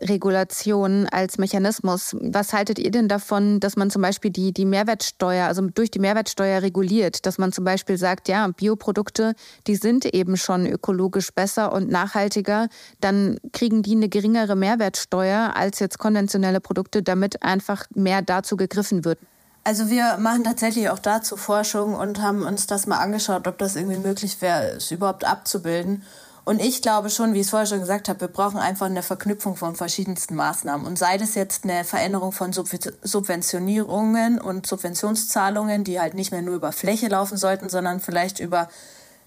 Regulation 0.00 1.06
als 1.10 1.38
Mechanismus. 1.38 2.16
Was 2.20 2.52
haltet 2.52 2.78
ihr 2.78 2.90
denn 2.90 3.08
davon, 3.08 3.60
dass 3.60 3.76
man 3.76 3.90
zum 3.90 4.02
Beispiel 4.02 4.30
die, 4.30 4.52
die 4.52 4.66
Mehrwertsteuer, 4.66 5.46
also 5.46 5.62
durch 5.62 5.90
die 5.90 5.98
Mehrwertsteuer 5.98 6.62
reguliert, 6.62 7.24
dass 7.26 7.38
man 7.38 7.52
zum 7.52 7.64
Beispiel 7.64 7.96
sagt, 7.96 8.28
ja, 8.28 8.46
Bioprodukte, 8.48 9.34
die 9.66 9.76
sind 9.76 10.04
eben 10.04 10.36
schon 10.36 10.66
ökologisch 10.66 11.32
besser 11.32 11.72
und 11.72 11.90
nachhaltiger, 11.90 12.68
dann 13.00 13.38
kriegen 13.52 13.82
die 13.82 13.96
eine 13.96 14.08
geringere 14.08 14.56
Mehrwertsteuer 14.56 15.54
als 15.56 15.78
jetzt 15.78 15.98
konventionelle 15.98 16.60
Produkte, 16.60 17.02
damit 17.02 17.42
einfach 17.42 17.84
mehr 17.94 18.22
dazu 18.22 18.56
gegriffen 18.56 19.04
wird? 19.04 19.18
Also 19.64 19.90
wir 19.90 20.18
machen 20.18 20.44
tatsächlich 20.44 20.90
auch 20.90 21.00
dazu 21.00 21.36
Forschung 21.36 21.94
und 21.96 22.22
haben 22.22 22.42
uns 22.42 22.68
das 22.68 22.86
mal 22.86 22.98
angeschaut, 22.98 23.48
ob 23.48 23.58
das 23.58 23.74
irgendwie 23.74 23.98
möglich 23.98 24.40
wäre, 24.40 24.76
es 24.76 24.92
überhaupt 24.92 25.24
abzubilden. 25.24 26.04
Und 26.46 26.62
ich 26.62 26.80
glaube 26.80 27.10
schon, 27.10 27.34
wie 27.34 27.40
ich 27.40 27.46
es 27.46 27.50
vorher 27.50 27.66
schon 27.66 27.80
gesagt 27.80 28.08
habe, 28.08 28.20
wir 28.20 28.28
brauchen 28.28 28.58
einfach 28.58 28.86
eine 28.86 29.02
Verknüpfung 29.02 29.56
von 29.56 29.74
verschiedensten 29.74 30.36
Maßnahmen. 30.36 30.86
Und 30.86 30.96
sei 30.96 31.18
das 31.18 31.34
jetzt 31.34 31.64
eine 31.64 31.82
Veränderung 31.82 32.30
von 32.30 32.52
Subventionierungen 32.52 34.40
und 34.40 34.64
Subventionszahlungen, 34.64 35.82
die 35.82 35.98
halt 35.98 36.14
nicht 36.14 36.30
mehr 36.30 36.42
nur 36.42 36.54
über 36.54 36.70
Fläche 36.70 37.08
laufen 37.08 37.36
sollten, 37.36 37.68
sondern 37.68 37.98
vielleicht 37.98 38.38
über 38.38 38.68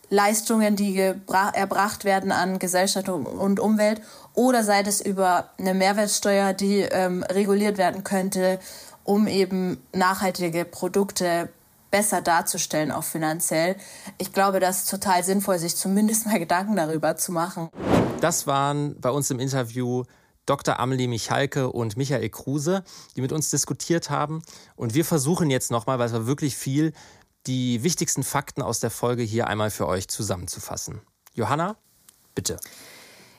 Leistungen, 0.10 0.78
die 0.78 0.98
erbracht 0.98 2.06
werden 2.06 2.32
an 2.32 2.58
Gesellschaft 2.58 3.10
und 3.10 3.60
Umwelt, 3.60 4.02
oder 4.34 4.64
sei 4.64 4.80
es 4.80 5.02
über 5.02 5.50
eine 5.60 5.74
Mehrwertsteuer, 5.74 6.54
die 6.54 6.84
ähm, 6.84 7.24
reguliert 7.24 7.78
werden 7.78 8.06
könnte, 8.06 8.60
um 9.04 9.28
eben 9.28 9.84
nachhaltige 9.92 10.64
Produkte 10.64 11.50
besser 11.92 12.22
darzustellen, 12.22 12.92
auch 12.92 13.04
finanziell. 13.04 13.76
Ich 14.18 14.34
glaube, 14.34 14.60
das 14.60 14.80
ist 14.80 14.90
total 14.90 15.24
sinnvoll, 15.24 15.60
sich 15.60 15.76
zumindest 15.76 16.26
mal 16.26 16.40
Gedanken 16.40 16.76
darüber 16.76 17.16
zu 17.18 17.32
machen. 17.32 17.70
Das 18.22 18.48
waren 18.48 19.00
bei 19.00 19.10
uns 19.10 19.32
im 19.32 19.40
Interview 19.40 20.04
Dr. 20.46 20.80
Amelie 20.80 21.08
Michalke 21.08 21.72
und 21.72 21.96
Michael 21.96 22.30
Kruse, 22.30 22.84
die 23.16 23.22
mit 23.22 23.32
uns 23.32 23.52
diskutiert 23.52 24.10
haben. 24.10 24.42
Und 24.76 24.96
wir 24.96 25.06
versuchen 25.06 25.50
jetzt 25.50 25.70
nochmal, 25.70 26.00
weil 26.00 26.08
es 26.08 26.14
war 26.14 26.26
wirklich 26.26 26.56
viel, 26.58 26.94
die 27.46 27.84
wichtigsten 27.84 28.24
Fakten 28.24 28.62
aus 28.62 28.80
der 28.80 28.90
Folge 28.90 29.24
hier 29.24 29.48
einmal 29.48 29.70
für 29.70 29.88
euch 29.88 30.08
zusammenzufassen. 30.08 31.02
Johanna, 31.34 31.78
bitte. 32.36 32.58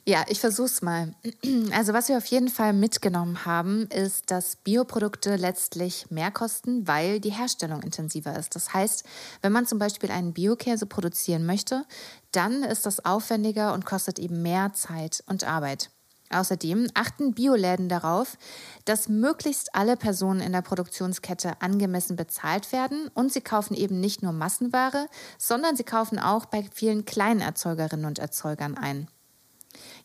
Ja, 0.06 0.24
ich 0.28 0.40
versuch's 0.40 0.82
mal. 0.82 1.14
Also 1.72 1.92
was 1.92 2.08
wir 2.08 2.16
auf 2.16 2.26
jeden 2.26 2.48
Fall 2.48 2.72
mitgenommen 2.72 3.44
haben, 3.44 3.86
ist, 3.88 4.30
dass 4.30 4.56
Bioprodukte 4.56 5.36
letztlich 5.36 6.10
mehr 6.10 6.30
kosten, 6.30 6.86
weil 6.86 7.20
die 7.20 7.30
Herstellung 7.30 7.82
intensiver 7.82 8.36
ist. 8.36 8.56
Das 8.56 8.74
heißt, 8.74 9.04
wenn 9.42 9.52
man 9.52 9.66
zum 9.66 9.78
Beispiel 9.78 10.10
einen 10.10 10.32
Biokäse 10.32 10.86
produzieren 10.86 11.46
möchte, 11.46 11.84
dann 12.32 12.62
ist 12.62 12.86
das 12.86 13.04
aufwendiger 13.04 13.72
und 13.72 13.86
kostet 13.86 14.18
eben 14.18 14.42
mehr 14.42 14.72
Zeit 14.72 15.22
und 15.26 15.44
Arbeit. 15.44 15.90
Außerdem 16.32 16.88
achten 16.94 17.34
Bioläden 17.34 17.88
darauf, 17.88 18.38
dass 18.84 19.08
möglichst 19.08 19.74
alle 19.74 19.96
Personen 19.96 20.40
in 20.40 20.52
der 20.52 20.62
Produktionskette 20.62 21.60
angemessen 21.60 22.14
bezahlt 22.16 22.72
werden 22.72 23.10
und 23.14 23.32
sie 23.32 23.40
kaufen 23.40 23.74
eben 23.74 23.98
nicht 23.98 24.22
nur 24.22 24.32
Massenware, 24.32 25.08
sondern 25.38 25.76
sie 25.76 25.84
kaufen 25.84 26.18
auch 26.20 26.46
bei 26.46 26.64
vielen 26.72 27.04
kleinen 27.04 27.40
Erzeugerinnen 27.40 28.06
und 28.06 28.20
Erzeugern 28.20 28.76
ein. 28.76 29.08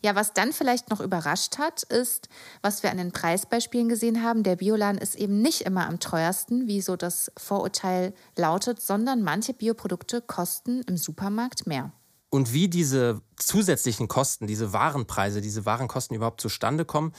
Ja, 0.06 0.14
was 0.14 0.32
dann 0.32 0.52
vielleicht 0.52 0.88
noch 0.88 1.00
überrascht 1.00 1.58
hat, 1.58 1.82
ist, 1.82 2.28
was 2.62 2.84
wir 2.84 2.92
an 2.92 2.96
den 2.96 3.10
Preisbeispielen 3.10 3.88
gesehen 3.88 4.22
haben, 4.22 4.44
der 4.44 4.54
Bioladen 4.54 5.00
ist 5.00 5.16
eben 5.16 5.42
nicht 5.42 5.62
immer 5.62 5.88
am 5.88 5.98
teuersten, 5.98 6.68
wie 6.68 6.80
so 6.80 6.94
das 6.94 7.32
Vorurteil 7.36 8.14
lautet, 8.36 8.80
sondern 8.80 9.24
manche 9.24 9.52
Bioprodukte 9.52 10.22
kosten 10.22 10.82
im 10.82 10.96
Supermarkt 10.96 11.66
mehr. 11.66 11.90
Und 12.30 12.52
wie 12.52 12.68
diese 12.68 13.20
zusätzlichen 13.34 14.06
Kosten, 14.06 14.46
diese 14.46 14.72
Warenpreise, 14.72 15.40
diese 15.40 15.66
Warenkosten 15.66 16.14
überhaupt 16.14 16.40
zustande 16.40 16.84
kommen, 16.84 17.12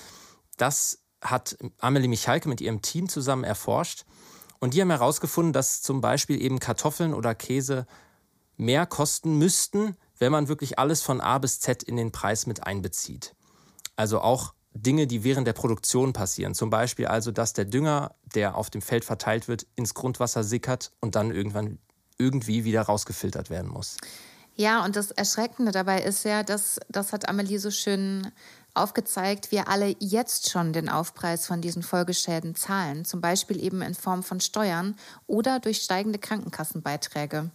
das 0.55 0.99
hat 1.21 1.57
Amelie 1.79 2.07
Michalke 2.07 2.47
mit 2.47 2.61
ihrem 2.61 2.81
Team 2.81 3.09
zusammen 3.09 3.43
erforscht. 3.43 4.05
Und 4.59 4.73
die 4.73 4.81
haben 4.81 4.91
herausgefunden, 4.91 5.51
dass 5.51 5.81
zum 5.81 5.99
Beispiel 5.99 6.41
eben 6.41 6.59
Kartoffeln 6.59 7.13
oder 7.13 7.35
Käse 7.35 7.85
mehr 8.55 8.85
kosten 8.85 9.37
müssten, 9.37 9.97
wenn 10.19 10.31
man 10.31 10.47
wirklich 10.47 10.79
alles 10.79 11.01
von 11.01 11.21
A 11.21 11.37
bis 11.37 11.59
Z 11.59 11.83
in 11.83 11.95
den 11.95 12.11
Preis 12.11 12.47
mit 12.47 12.65
einbezieht. 12.65 13.35
Also 13.95 14.21
auch 14.21 14.53
Dinge, 14.73 15.07
die 15.07 15.23
während 15.23 15.47
der 15.47 15.53
Produktion 15.53 16.13
passieren. 16.13 16.53
Zum 16.53 16.69
Beispiel 16.69 17.07
also, 17.07 17.31
dass 17.31 17.53
der 17.53 17.65
Dünger, 17.65 18.15
der 18.35 18.55
auf 18.55 18.69
dem 18.69 18.81
Feld 18.81 19.05
verteilt 19.05 19.47
wird, 19.47 19.65
ins 19.75 19.93
Grundwasser 19.93 20.43
sickert 20.43 20.91
und 21.01 21.15
dann 21.15 21.31
irgendwann 21.31 21.79
irgendwie 22.17 22.63
wieder 22.63 22.83
rausgefiltert 22.83 23.49
werden 23.49 23.71
muss. 23.71 23.97
Ja, 24.55 24.83
und 24.83 24.95
das 24.95 25.11
Erschreckende 25.11 25.71
dabei 25.71 26.01
ist 26.01 26.25
ja, 26.25 26.41
dass 26.43 26.79
das 26.89 27.13
hat 27.13 27.29
Amelie 27.29 27.59
so 27.59 27.69
schön 27.69 28.31
aufgezeigt, 28.73 29.51
wir 29.51 29.67
alle 29.67 29.95
jetzt 29.99 30.49
schon 30.49 30.73
den 30.73 30.89
Aufpreis 30.89 31.45
von 31.45 31.61
diesen 31.61 31.83
Folgeschäden 31.83 32.55
zahlen, 32.55 33.05
zum 33.05 33.21
Beispiel 33.21 33.63
eben 33.63 33.81
in 33.81 33.93
Form 33.93 34.23
von 34.23 34.39
Steuern 34.39 34.95
oder 35.25 35.59
durch 35.59 35.83
steigende 35.83 36.19
Krankenkassenbeiträge. 36.19 37.51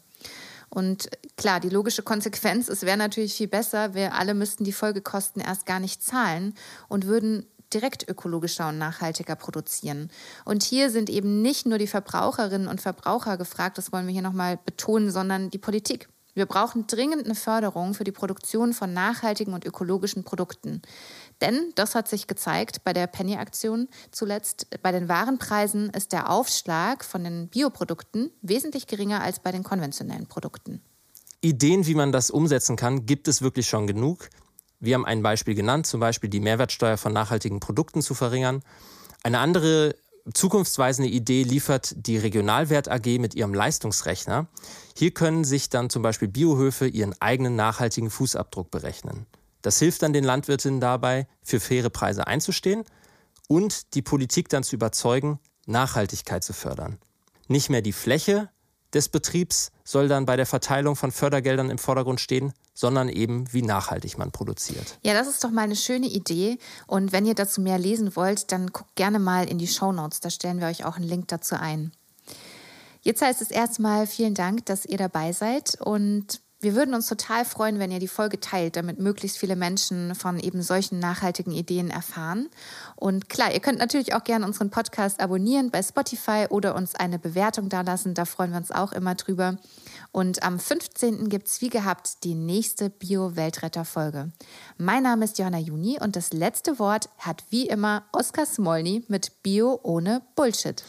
Und 0.75 1.11
klar, 1.37 1.61
die 1.61 1.69
logische 1.69 2.03
Konsequenz, 2.03 2.69
es 2.69 2.81
wäre 2.81 2.97
natürlich 2.97 3.35
viel 3.35 3.47
besser, 3.49 3.93
wir 3.93 4.15
alle 4.15 4.33
müssten 4.33 4.65
die 4.65 4.73
Folgekosten 4.73 5.43
erst 5.43 5.67
gar 5.67 5.81
nicht 5.81 6.03
zahlen 6.03 6.55
und 6.89 7.07
würden 7.07 7.45
direkt 7.75 8.09
ökologischer 8.09 8.71
und 8.71 8.79
nachhaltiger 8.79 9.37
produzieren. 9.37 10.11
Und 10.47 10.63
hier 10.63 10.89
sind 10.89 11.11
eben 11.11 11.43
nicht 11.43 11.67
nur 11.67 11.77
die 11.77 11.87
Verbraucherinnen 11.87 12.69
und 12.69 12.81
Verbraucher 12.81 13.37
gefragt, 13.37 13.77
das 13.77 13.93
wollen 13.93 14.07
wir 14.07 14.15
hier 14.15 14.23
nochmal 14.23 14.59
betonen, 14.65 15.11
sondern 15.11 15.51
die 15.51 15.59
Politik. 15.59 16.09
Wir 16.35 16.47
brauchen 16.47 16.87
dringend 16.87 17.27
eine 17.27 17.35
Förderung 17.35 17.93
für 17.93 18.05
die 18.05 18.13
Produktion 18.13 18.73
von 18.73 18.93
nachhaltigen 18.93 19.53
und 19.53 19.67
ökologischen 19.67 20.25
Produkten. 20.25 20.81
Denn, 21.43 21.73
das 21.75 21.95
hat 21.95 22.09
sich 22.09 22.27
gezeigt 22.27 22.85
bei 22.85 22.93
der 22.93 23.07
Penny-Aktion 23.07 23.89
zuletzt, 24.13 24.69
bei 24.83 24.93
den 24.93 25.09
Warenpreisen 25.09 25.91
ist 25.91 26.13
der 26.13 26.31
Aufschlag 26.31 27.05
von 27.05 27.25
den 27.25 27.49
Bioprodukten 27.49 28.31
wesentlich 28.41 28.87
geringer 28.87 29.23
als 29.23 29.41
bei 29.41 29.53
den 29.53 29.63
konventionellen 29.63 30.27
Produkten. 30.27 30.81
Ideen, 31.43 31.87
wie 31.87 31.95
man 31.95 32.13
das 32.13 32.31
umsetzen 32.31 32.77
kann, 32.77 33.05
gibt 33.05 33.29
es 33.29 33.43
wirklich 33.43 33.69
schon 33.69 33.87
genug. 33.87 34.31
Wir 34.79 34.95
haben 34.95 35.05
ein 35.05 35.23
Beispiel 35.23 35.55
genannt, 35.55 35.87
zum 35.87 36.01
Beispiel 36.01 36.31
die 36.31 36.41
Mehrwertsteuer 36.41 36.97
von 36.97 37.13
nachhaltigen 37.13 37.61
Produkten 37.61 38.01
zu 38.01 38.15
verringern. 38.15 38.63
Eine 39.23 39.39
andere 39.39 39.95
zukunftsweisende 40.33 41.11
Idee 41.11 41.43
liefert 41.43 41.95
die 41.97 42.17
Regionalwert 42.17 42.89
AG 42.89 43.19
mit 43.19 43.35
ihrem 43.35 43.55
Leistungsrechner. 43.55 44.47
Hier 44.97 45.13
können 45.13 45.45
sich 45.45 45.69
dann 45.69 45.91
zum 45.91 46.03
Beispiel 46.03 46.29
Biohöfe 46.29 46.87
ihren 46.87 47.15
eigenen 47.21 47.57
nachhaltigen 47.57 48.11
Fußabdruck 48.11 48.71
berechnen. 48.71 49.27
Das 49.63 49.79
hilft 49.79 50.03
dann 50.03 50.13
den 50.13 50.25
Landwirtinnen 50.25 50.81
dabei, 50.81 51.27
für 51.43 51.61
faire 51.61 51.91
Preise 51.91 52.27
einzustehen 52.27 52.85
und 53.49 53.95
die 53.95 54.03
Politik 54.03 54.49
dann 54.49 54.65
zu 54.65 54.77
überzeugen, 54.77 55.39
Nachhaltigkeit 55.67 56.43
zu 56.43 56.53
fördern. 56.53 56.99
Nicht 57.49 57.71
mehr 57.71 57.83
die 57.83 57.93
Fläche 57.93 58.51
des 58.95 59.09
Betriebs 59.09 59.71
soll 59.85 60.09
dann 60.09 60.27
bei 60.27 60.37
der 60.37 60.47
Verteilung 60.47 60.97
von 60.97 61.13
Fördergeldern 61.13 61.71
im 61.71 61.79
Vordergrund 61.79 62.21
stehen, 62.21 62.53
sondern 62.75 63.09
eben 63.09 63.53
wie 63.53 63.63
nachhaltig 63.63 64.19
man 64.19 64.31
produziert. 64.31 64.99
Ja, 65.03 65.15
das 65.15 65.29
ist 65.29 65.43
doch 65.43 65.51
mal 65.51 65.63
eine 65.63 65.77
schöne 65.77 66.07
Idee. 66.07 66.59
Und 66.87 67.13
wenn 67.13 67.27
ihr 67.27 67.35
dazu 67.35 67.61
mehr 67.61 67.79
lesen 67.79 68.15
wollt, 68.17 68.53
dann 68.53 68.69
guckt 68.69 68.95
gerne 68.95 69.19
mal 69.19 69.49
in 69.49 69.59
die 69.59 69.67
Show 69.67 69.93
Notes. 69.93 70.21
Da 70.21 70.31
stellen 70.31 70.61
wir 70.61 70.67
euch 70.67 70.85
auch 70.85 70.97
einen 70.97 71.09
Link 71.09 71.29
dazu 71.29 71.57
ein. 71.57 71.93
Jetzt 73.03 73.23
heißt 73.23 73.43
es 73.43 73.51
erstmal 73.51 74.07
vielen 74.07 74.35
Dank, 74.35 74.67
dass 74.67 74.85
ihr 74.85 74.99
dabei 74.99 75.33
seid 75.33 75.81
und 75.81 76.41
wir 76.63 76.77
würden 76.77 76.95
uns 76.95 77.09
total 77.09 77.45
freuen, 77.45 77.81
wenn 77.81 77.91
ihr 77.91 77.99
die 77.99 78.07
Folge 78.07 78.39
teilt, 78.39 78.77
damit 78.77 79.01
möglichst 79.01 79.37
viele 79.37 79.57
Menschen 79.57 80.15
von 80.15 80.39
eben 80.39 80.63
solchen 80.63 81.01
nachhaltigen 81.01 81.53
Ideen 81.53 81.91
erfahren. 81.91 82.49
Und 82.95 83.29
klar, 83.29 83.53
ihr 83.53 83.59
könnt 83.59 83.81
natürlich 83.81 84.15
auch 84.15 84.23
gerne 84.23 84.47
unseren 84.47 84.71
Podcast 84.71 85.21
abonnieren 85.21 85.73
bei 85.73 85.83
Spotify 85.83 86.47
oder 86.51 86.77
uns 86.77 86.95
eine 86.95 87.19
Bewertung 87.19 87.69
dalassen. 87.69 88.15
Da 88.15 88.27
freuen 88.27 88.53
wir 88.53 88.59
uns 88.59 88.71
auch 88.71 88.93
immer 88.93 89.17
drüber. 89.17 89.57
Und 90.13 90.45
am 90.45 90.61
15. 90.61 91.29
gibt 91.29 91.49
es 91.49 91.61
wie 91.63 91.69
gehabt 91.69 92.23
die 92.23 92.37
nächste 92.37 92.91
Bio-Weltretter-Folge. 92.91 94.31
Mein 94.79 95.03
Name 95.03 95.25
ist 95.25 95.39
Johanna 95.39 95.59
Juni 95.59 95.99
und 96.01 96.15
das 96.15 96.33
letzte 96.33 96.79
Wort 96.79 97.09
hat 97.19 97.43
wie 97.51 97.67
immer 97.67 98.05
Oskar 98.13 98.47
Smolny 98.47 99.05
mit 99.09 99.43
Bio 99.43 99.81
ohne 99.83 100.23
Bullshit. 100.37 100.85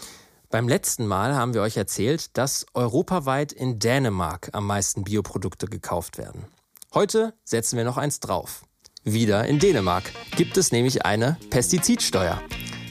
Beim 0.53 0.67
letzten 0.67 1.07
Mal 1.07 1.35
haben 1.35 1.55
wir 1.55 1.63
euch 1.63 1.77
erzählt, 1.77 2.37
dass 2.37 2.67
europaweit 2.75 3.51
in 3.51 3.79
Dänemark 3.79 4.51
am 4.53 4.67
meisten 4.67 5.03
Bioprodukte 5.03 5.65
gekauft 5.65 6.19
werden. 6.19 6.45
Heute 6.93 7.33
setzen 7.43 7.75
wir 7.75 7.83
noch 7.83 7.97
eins 7.97 8.19
drauf. 8.19 8.63
Wieder 9.03 9.45
in 9.45 9.57
Dänemark 9.57 10.03
gibt 10.37 10.55
es 10.57 10.71
nämlich 10.71 11.07
eine 11.07 11.37
Pestizidsteuer. 11.49 12.39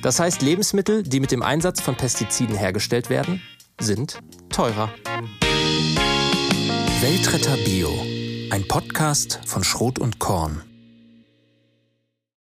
Das 0.02 0.18
heißt, 0.18 0.42
Lebensmittel, 0.42 1.04
die 1.04 1.20
mit 1.20 1.30
dem 1.30 1.44
Einsatz 1.44 1.80
von 1.80 1.94
Pestiziden 1.94 2.56
hergestellt 2.56 3.10
werden, 3.10 3.40
sind 3.80 4.18
teurer. 4.48 4.92
Weltretter 7.00 7.56
Bio, 7.58 7.90
ein 8.50 8.66
Podcast 8.66 9.38
von 9.46 9.62
Schrot 9.62 10.00
und 10.00 10.18
Korn. 10.18 10.64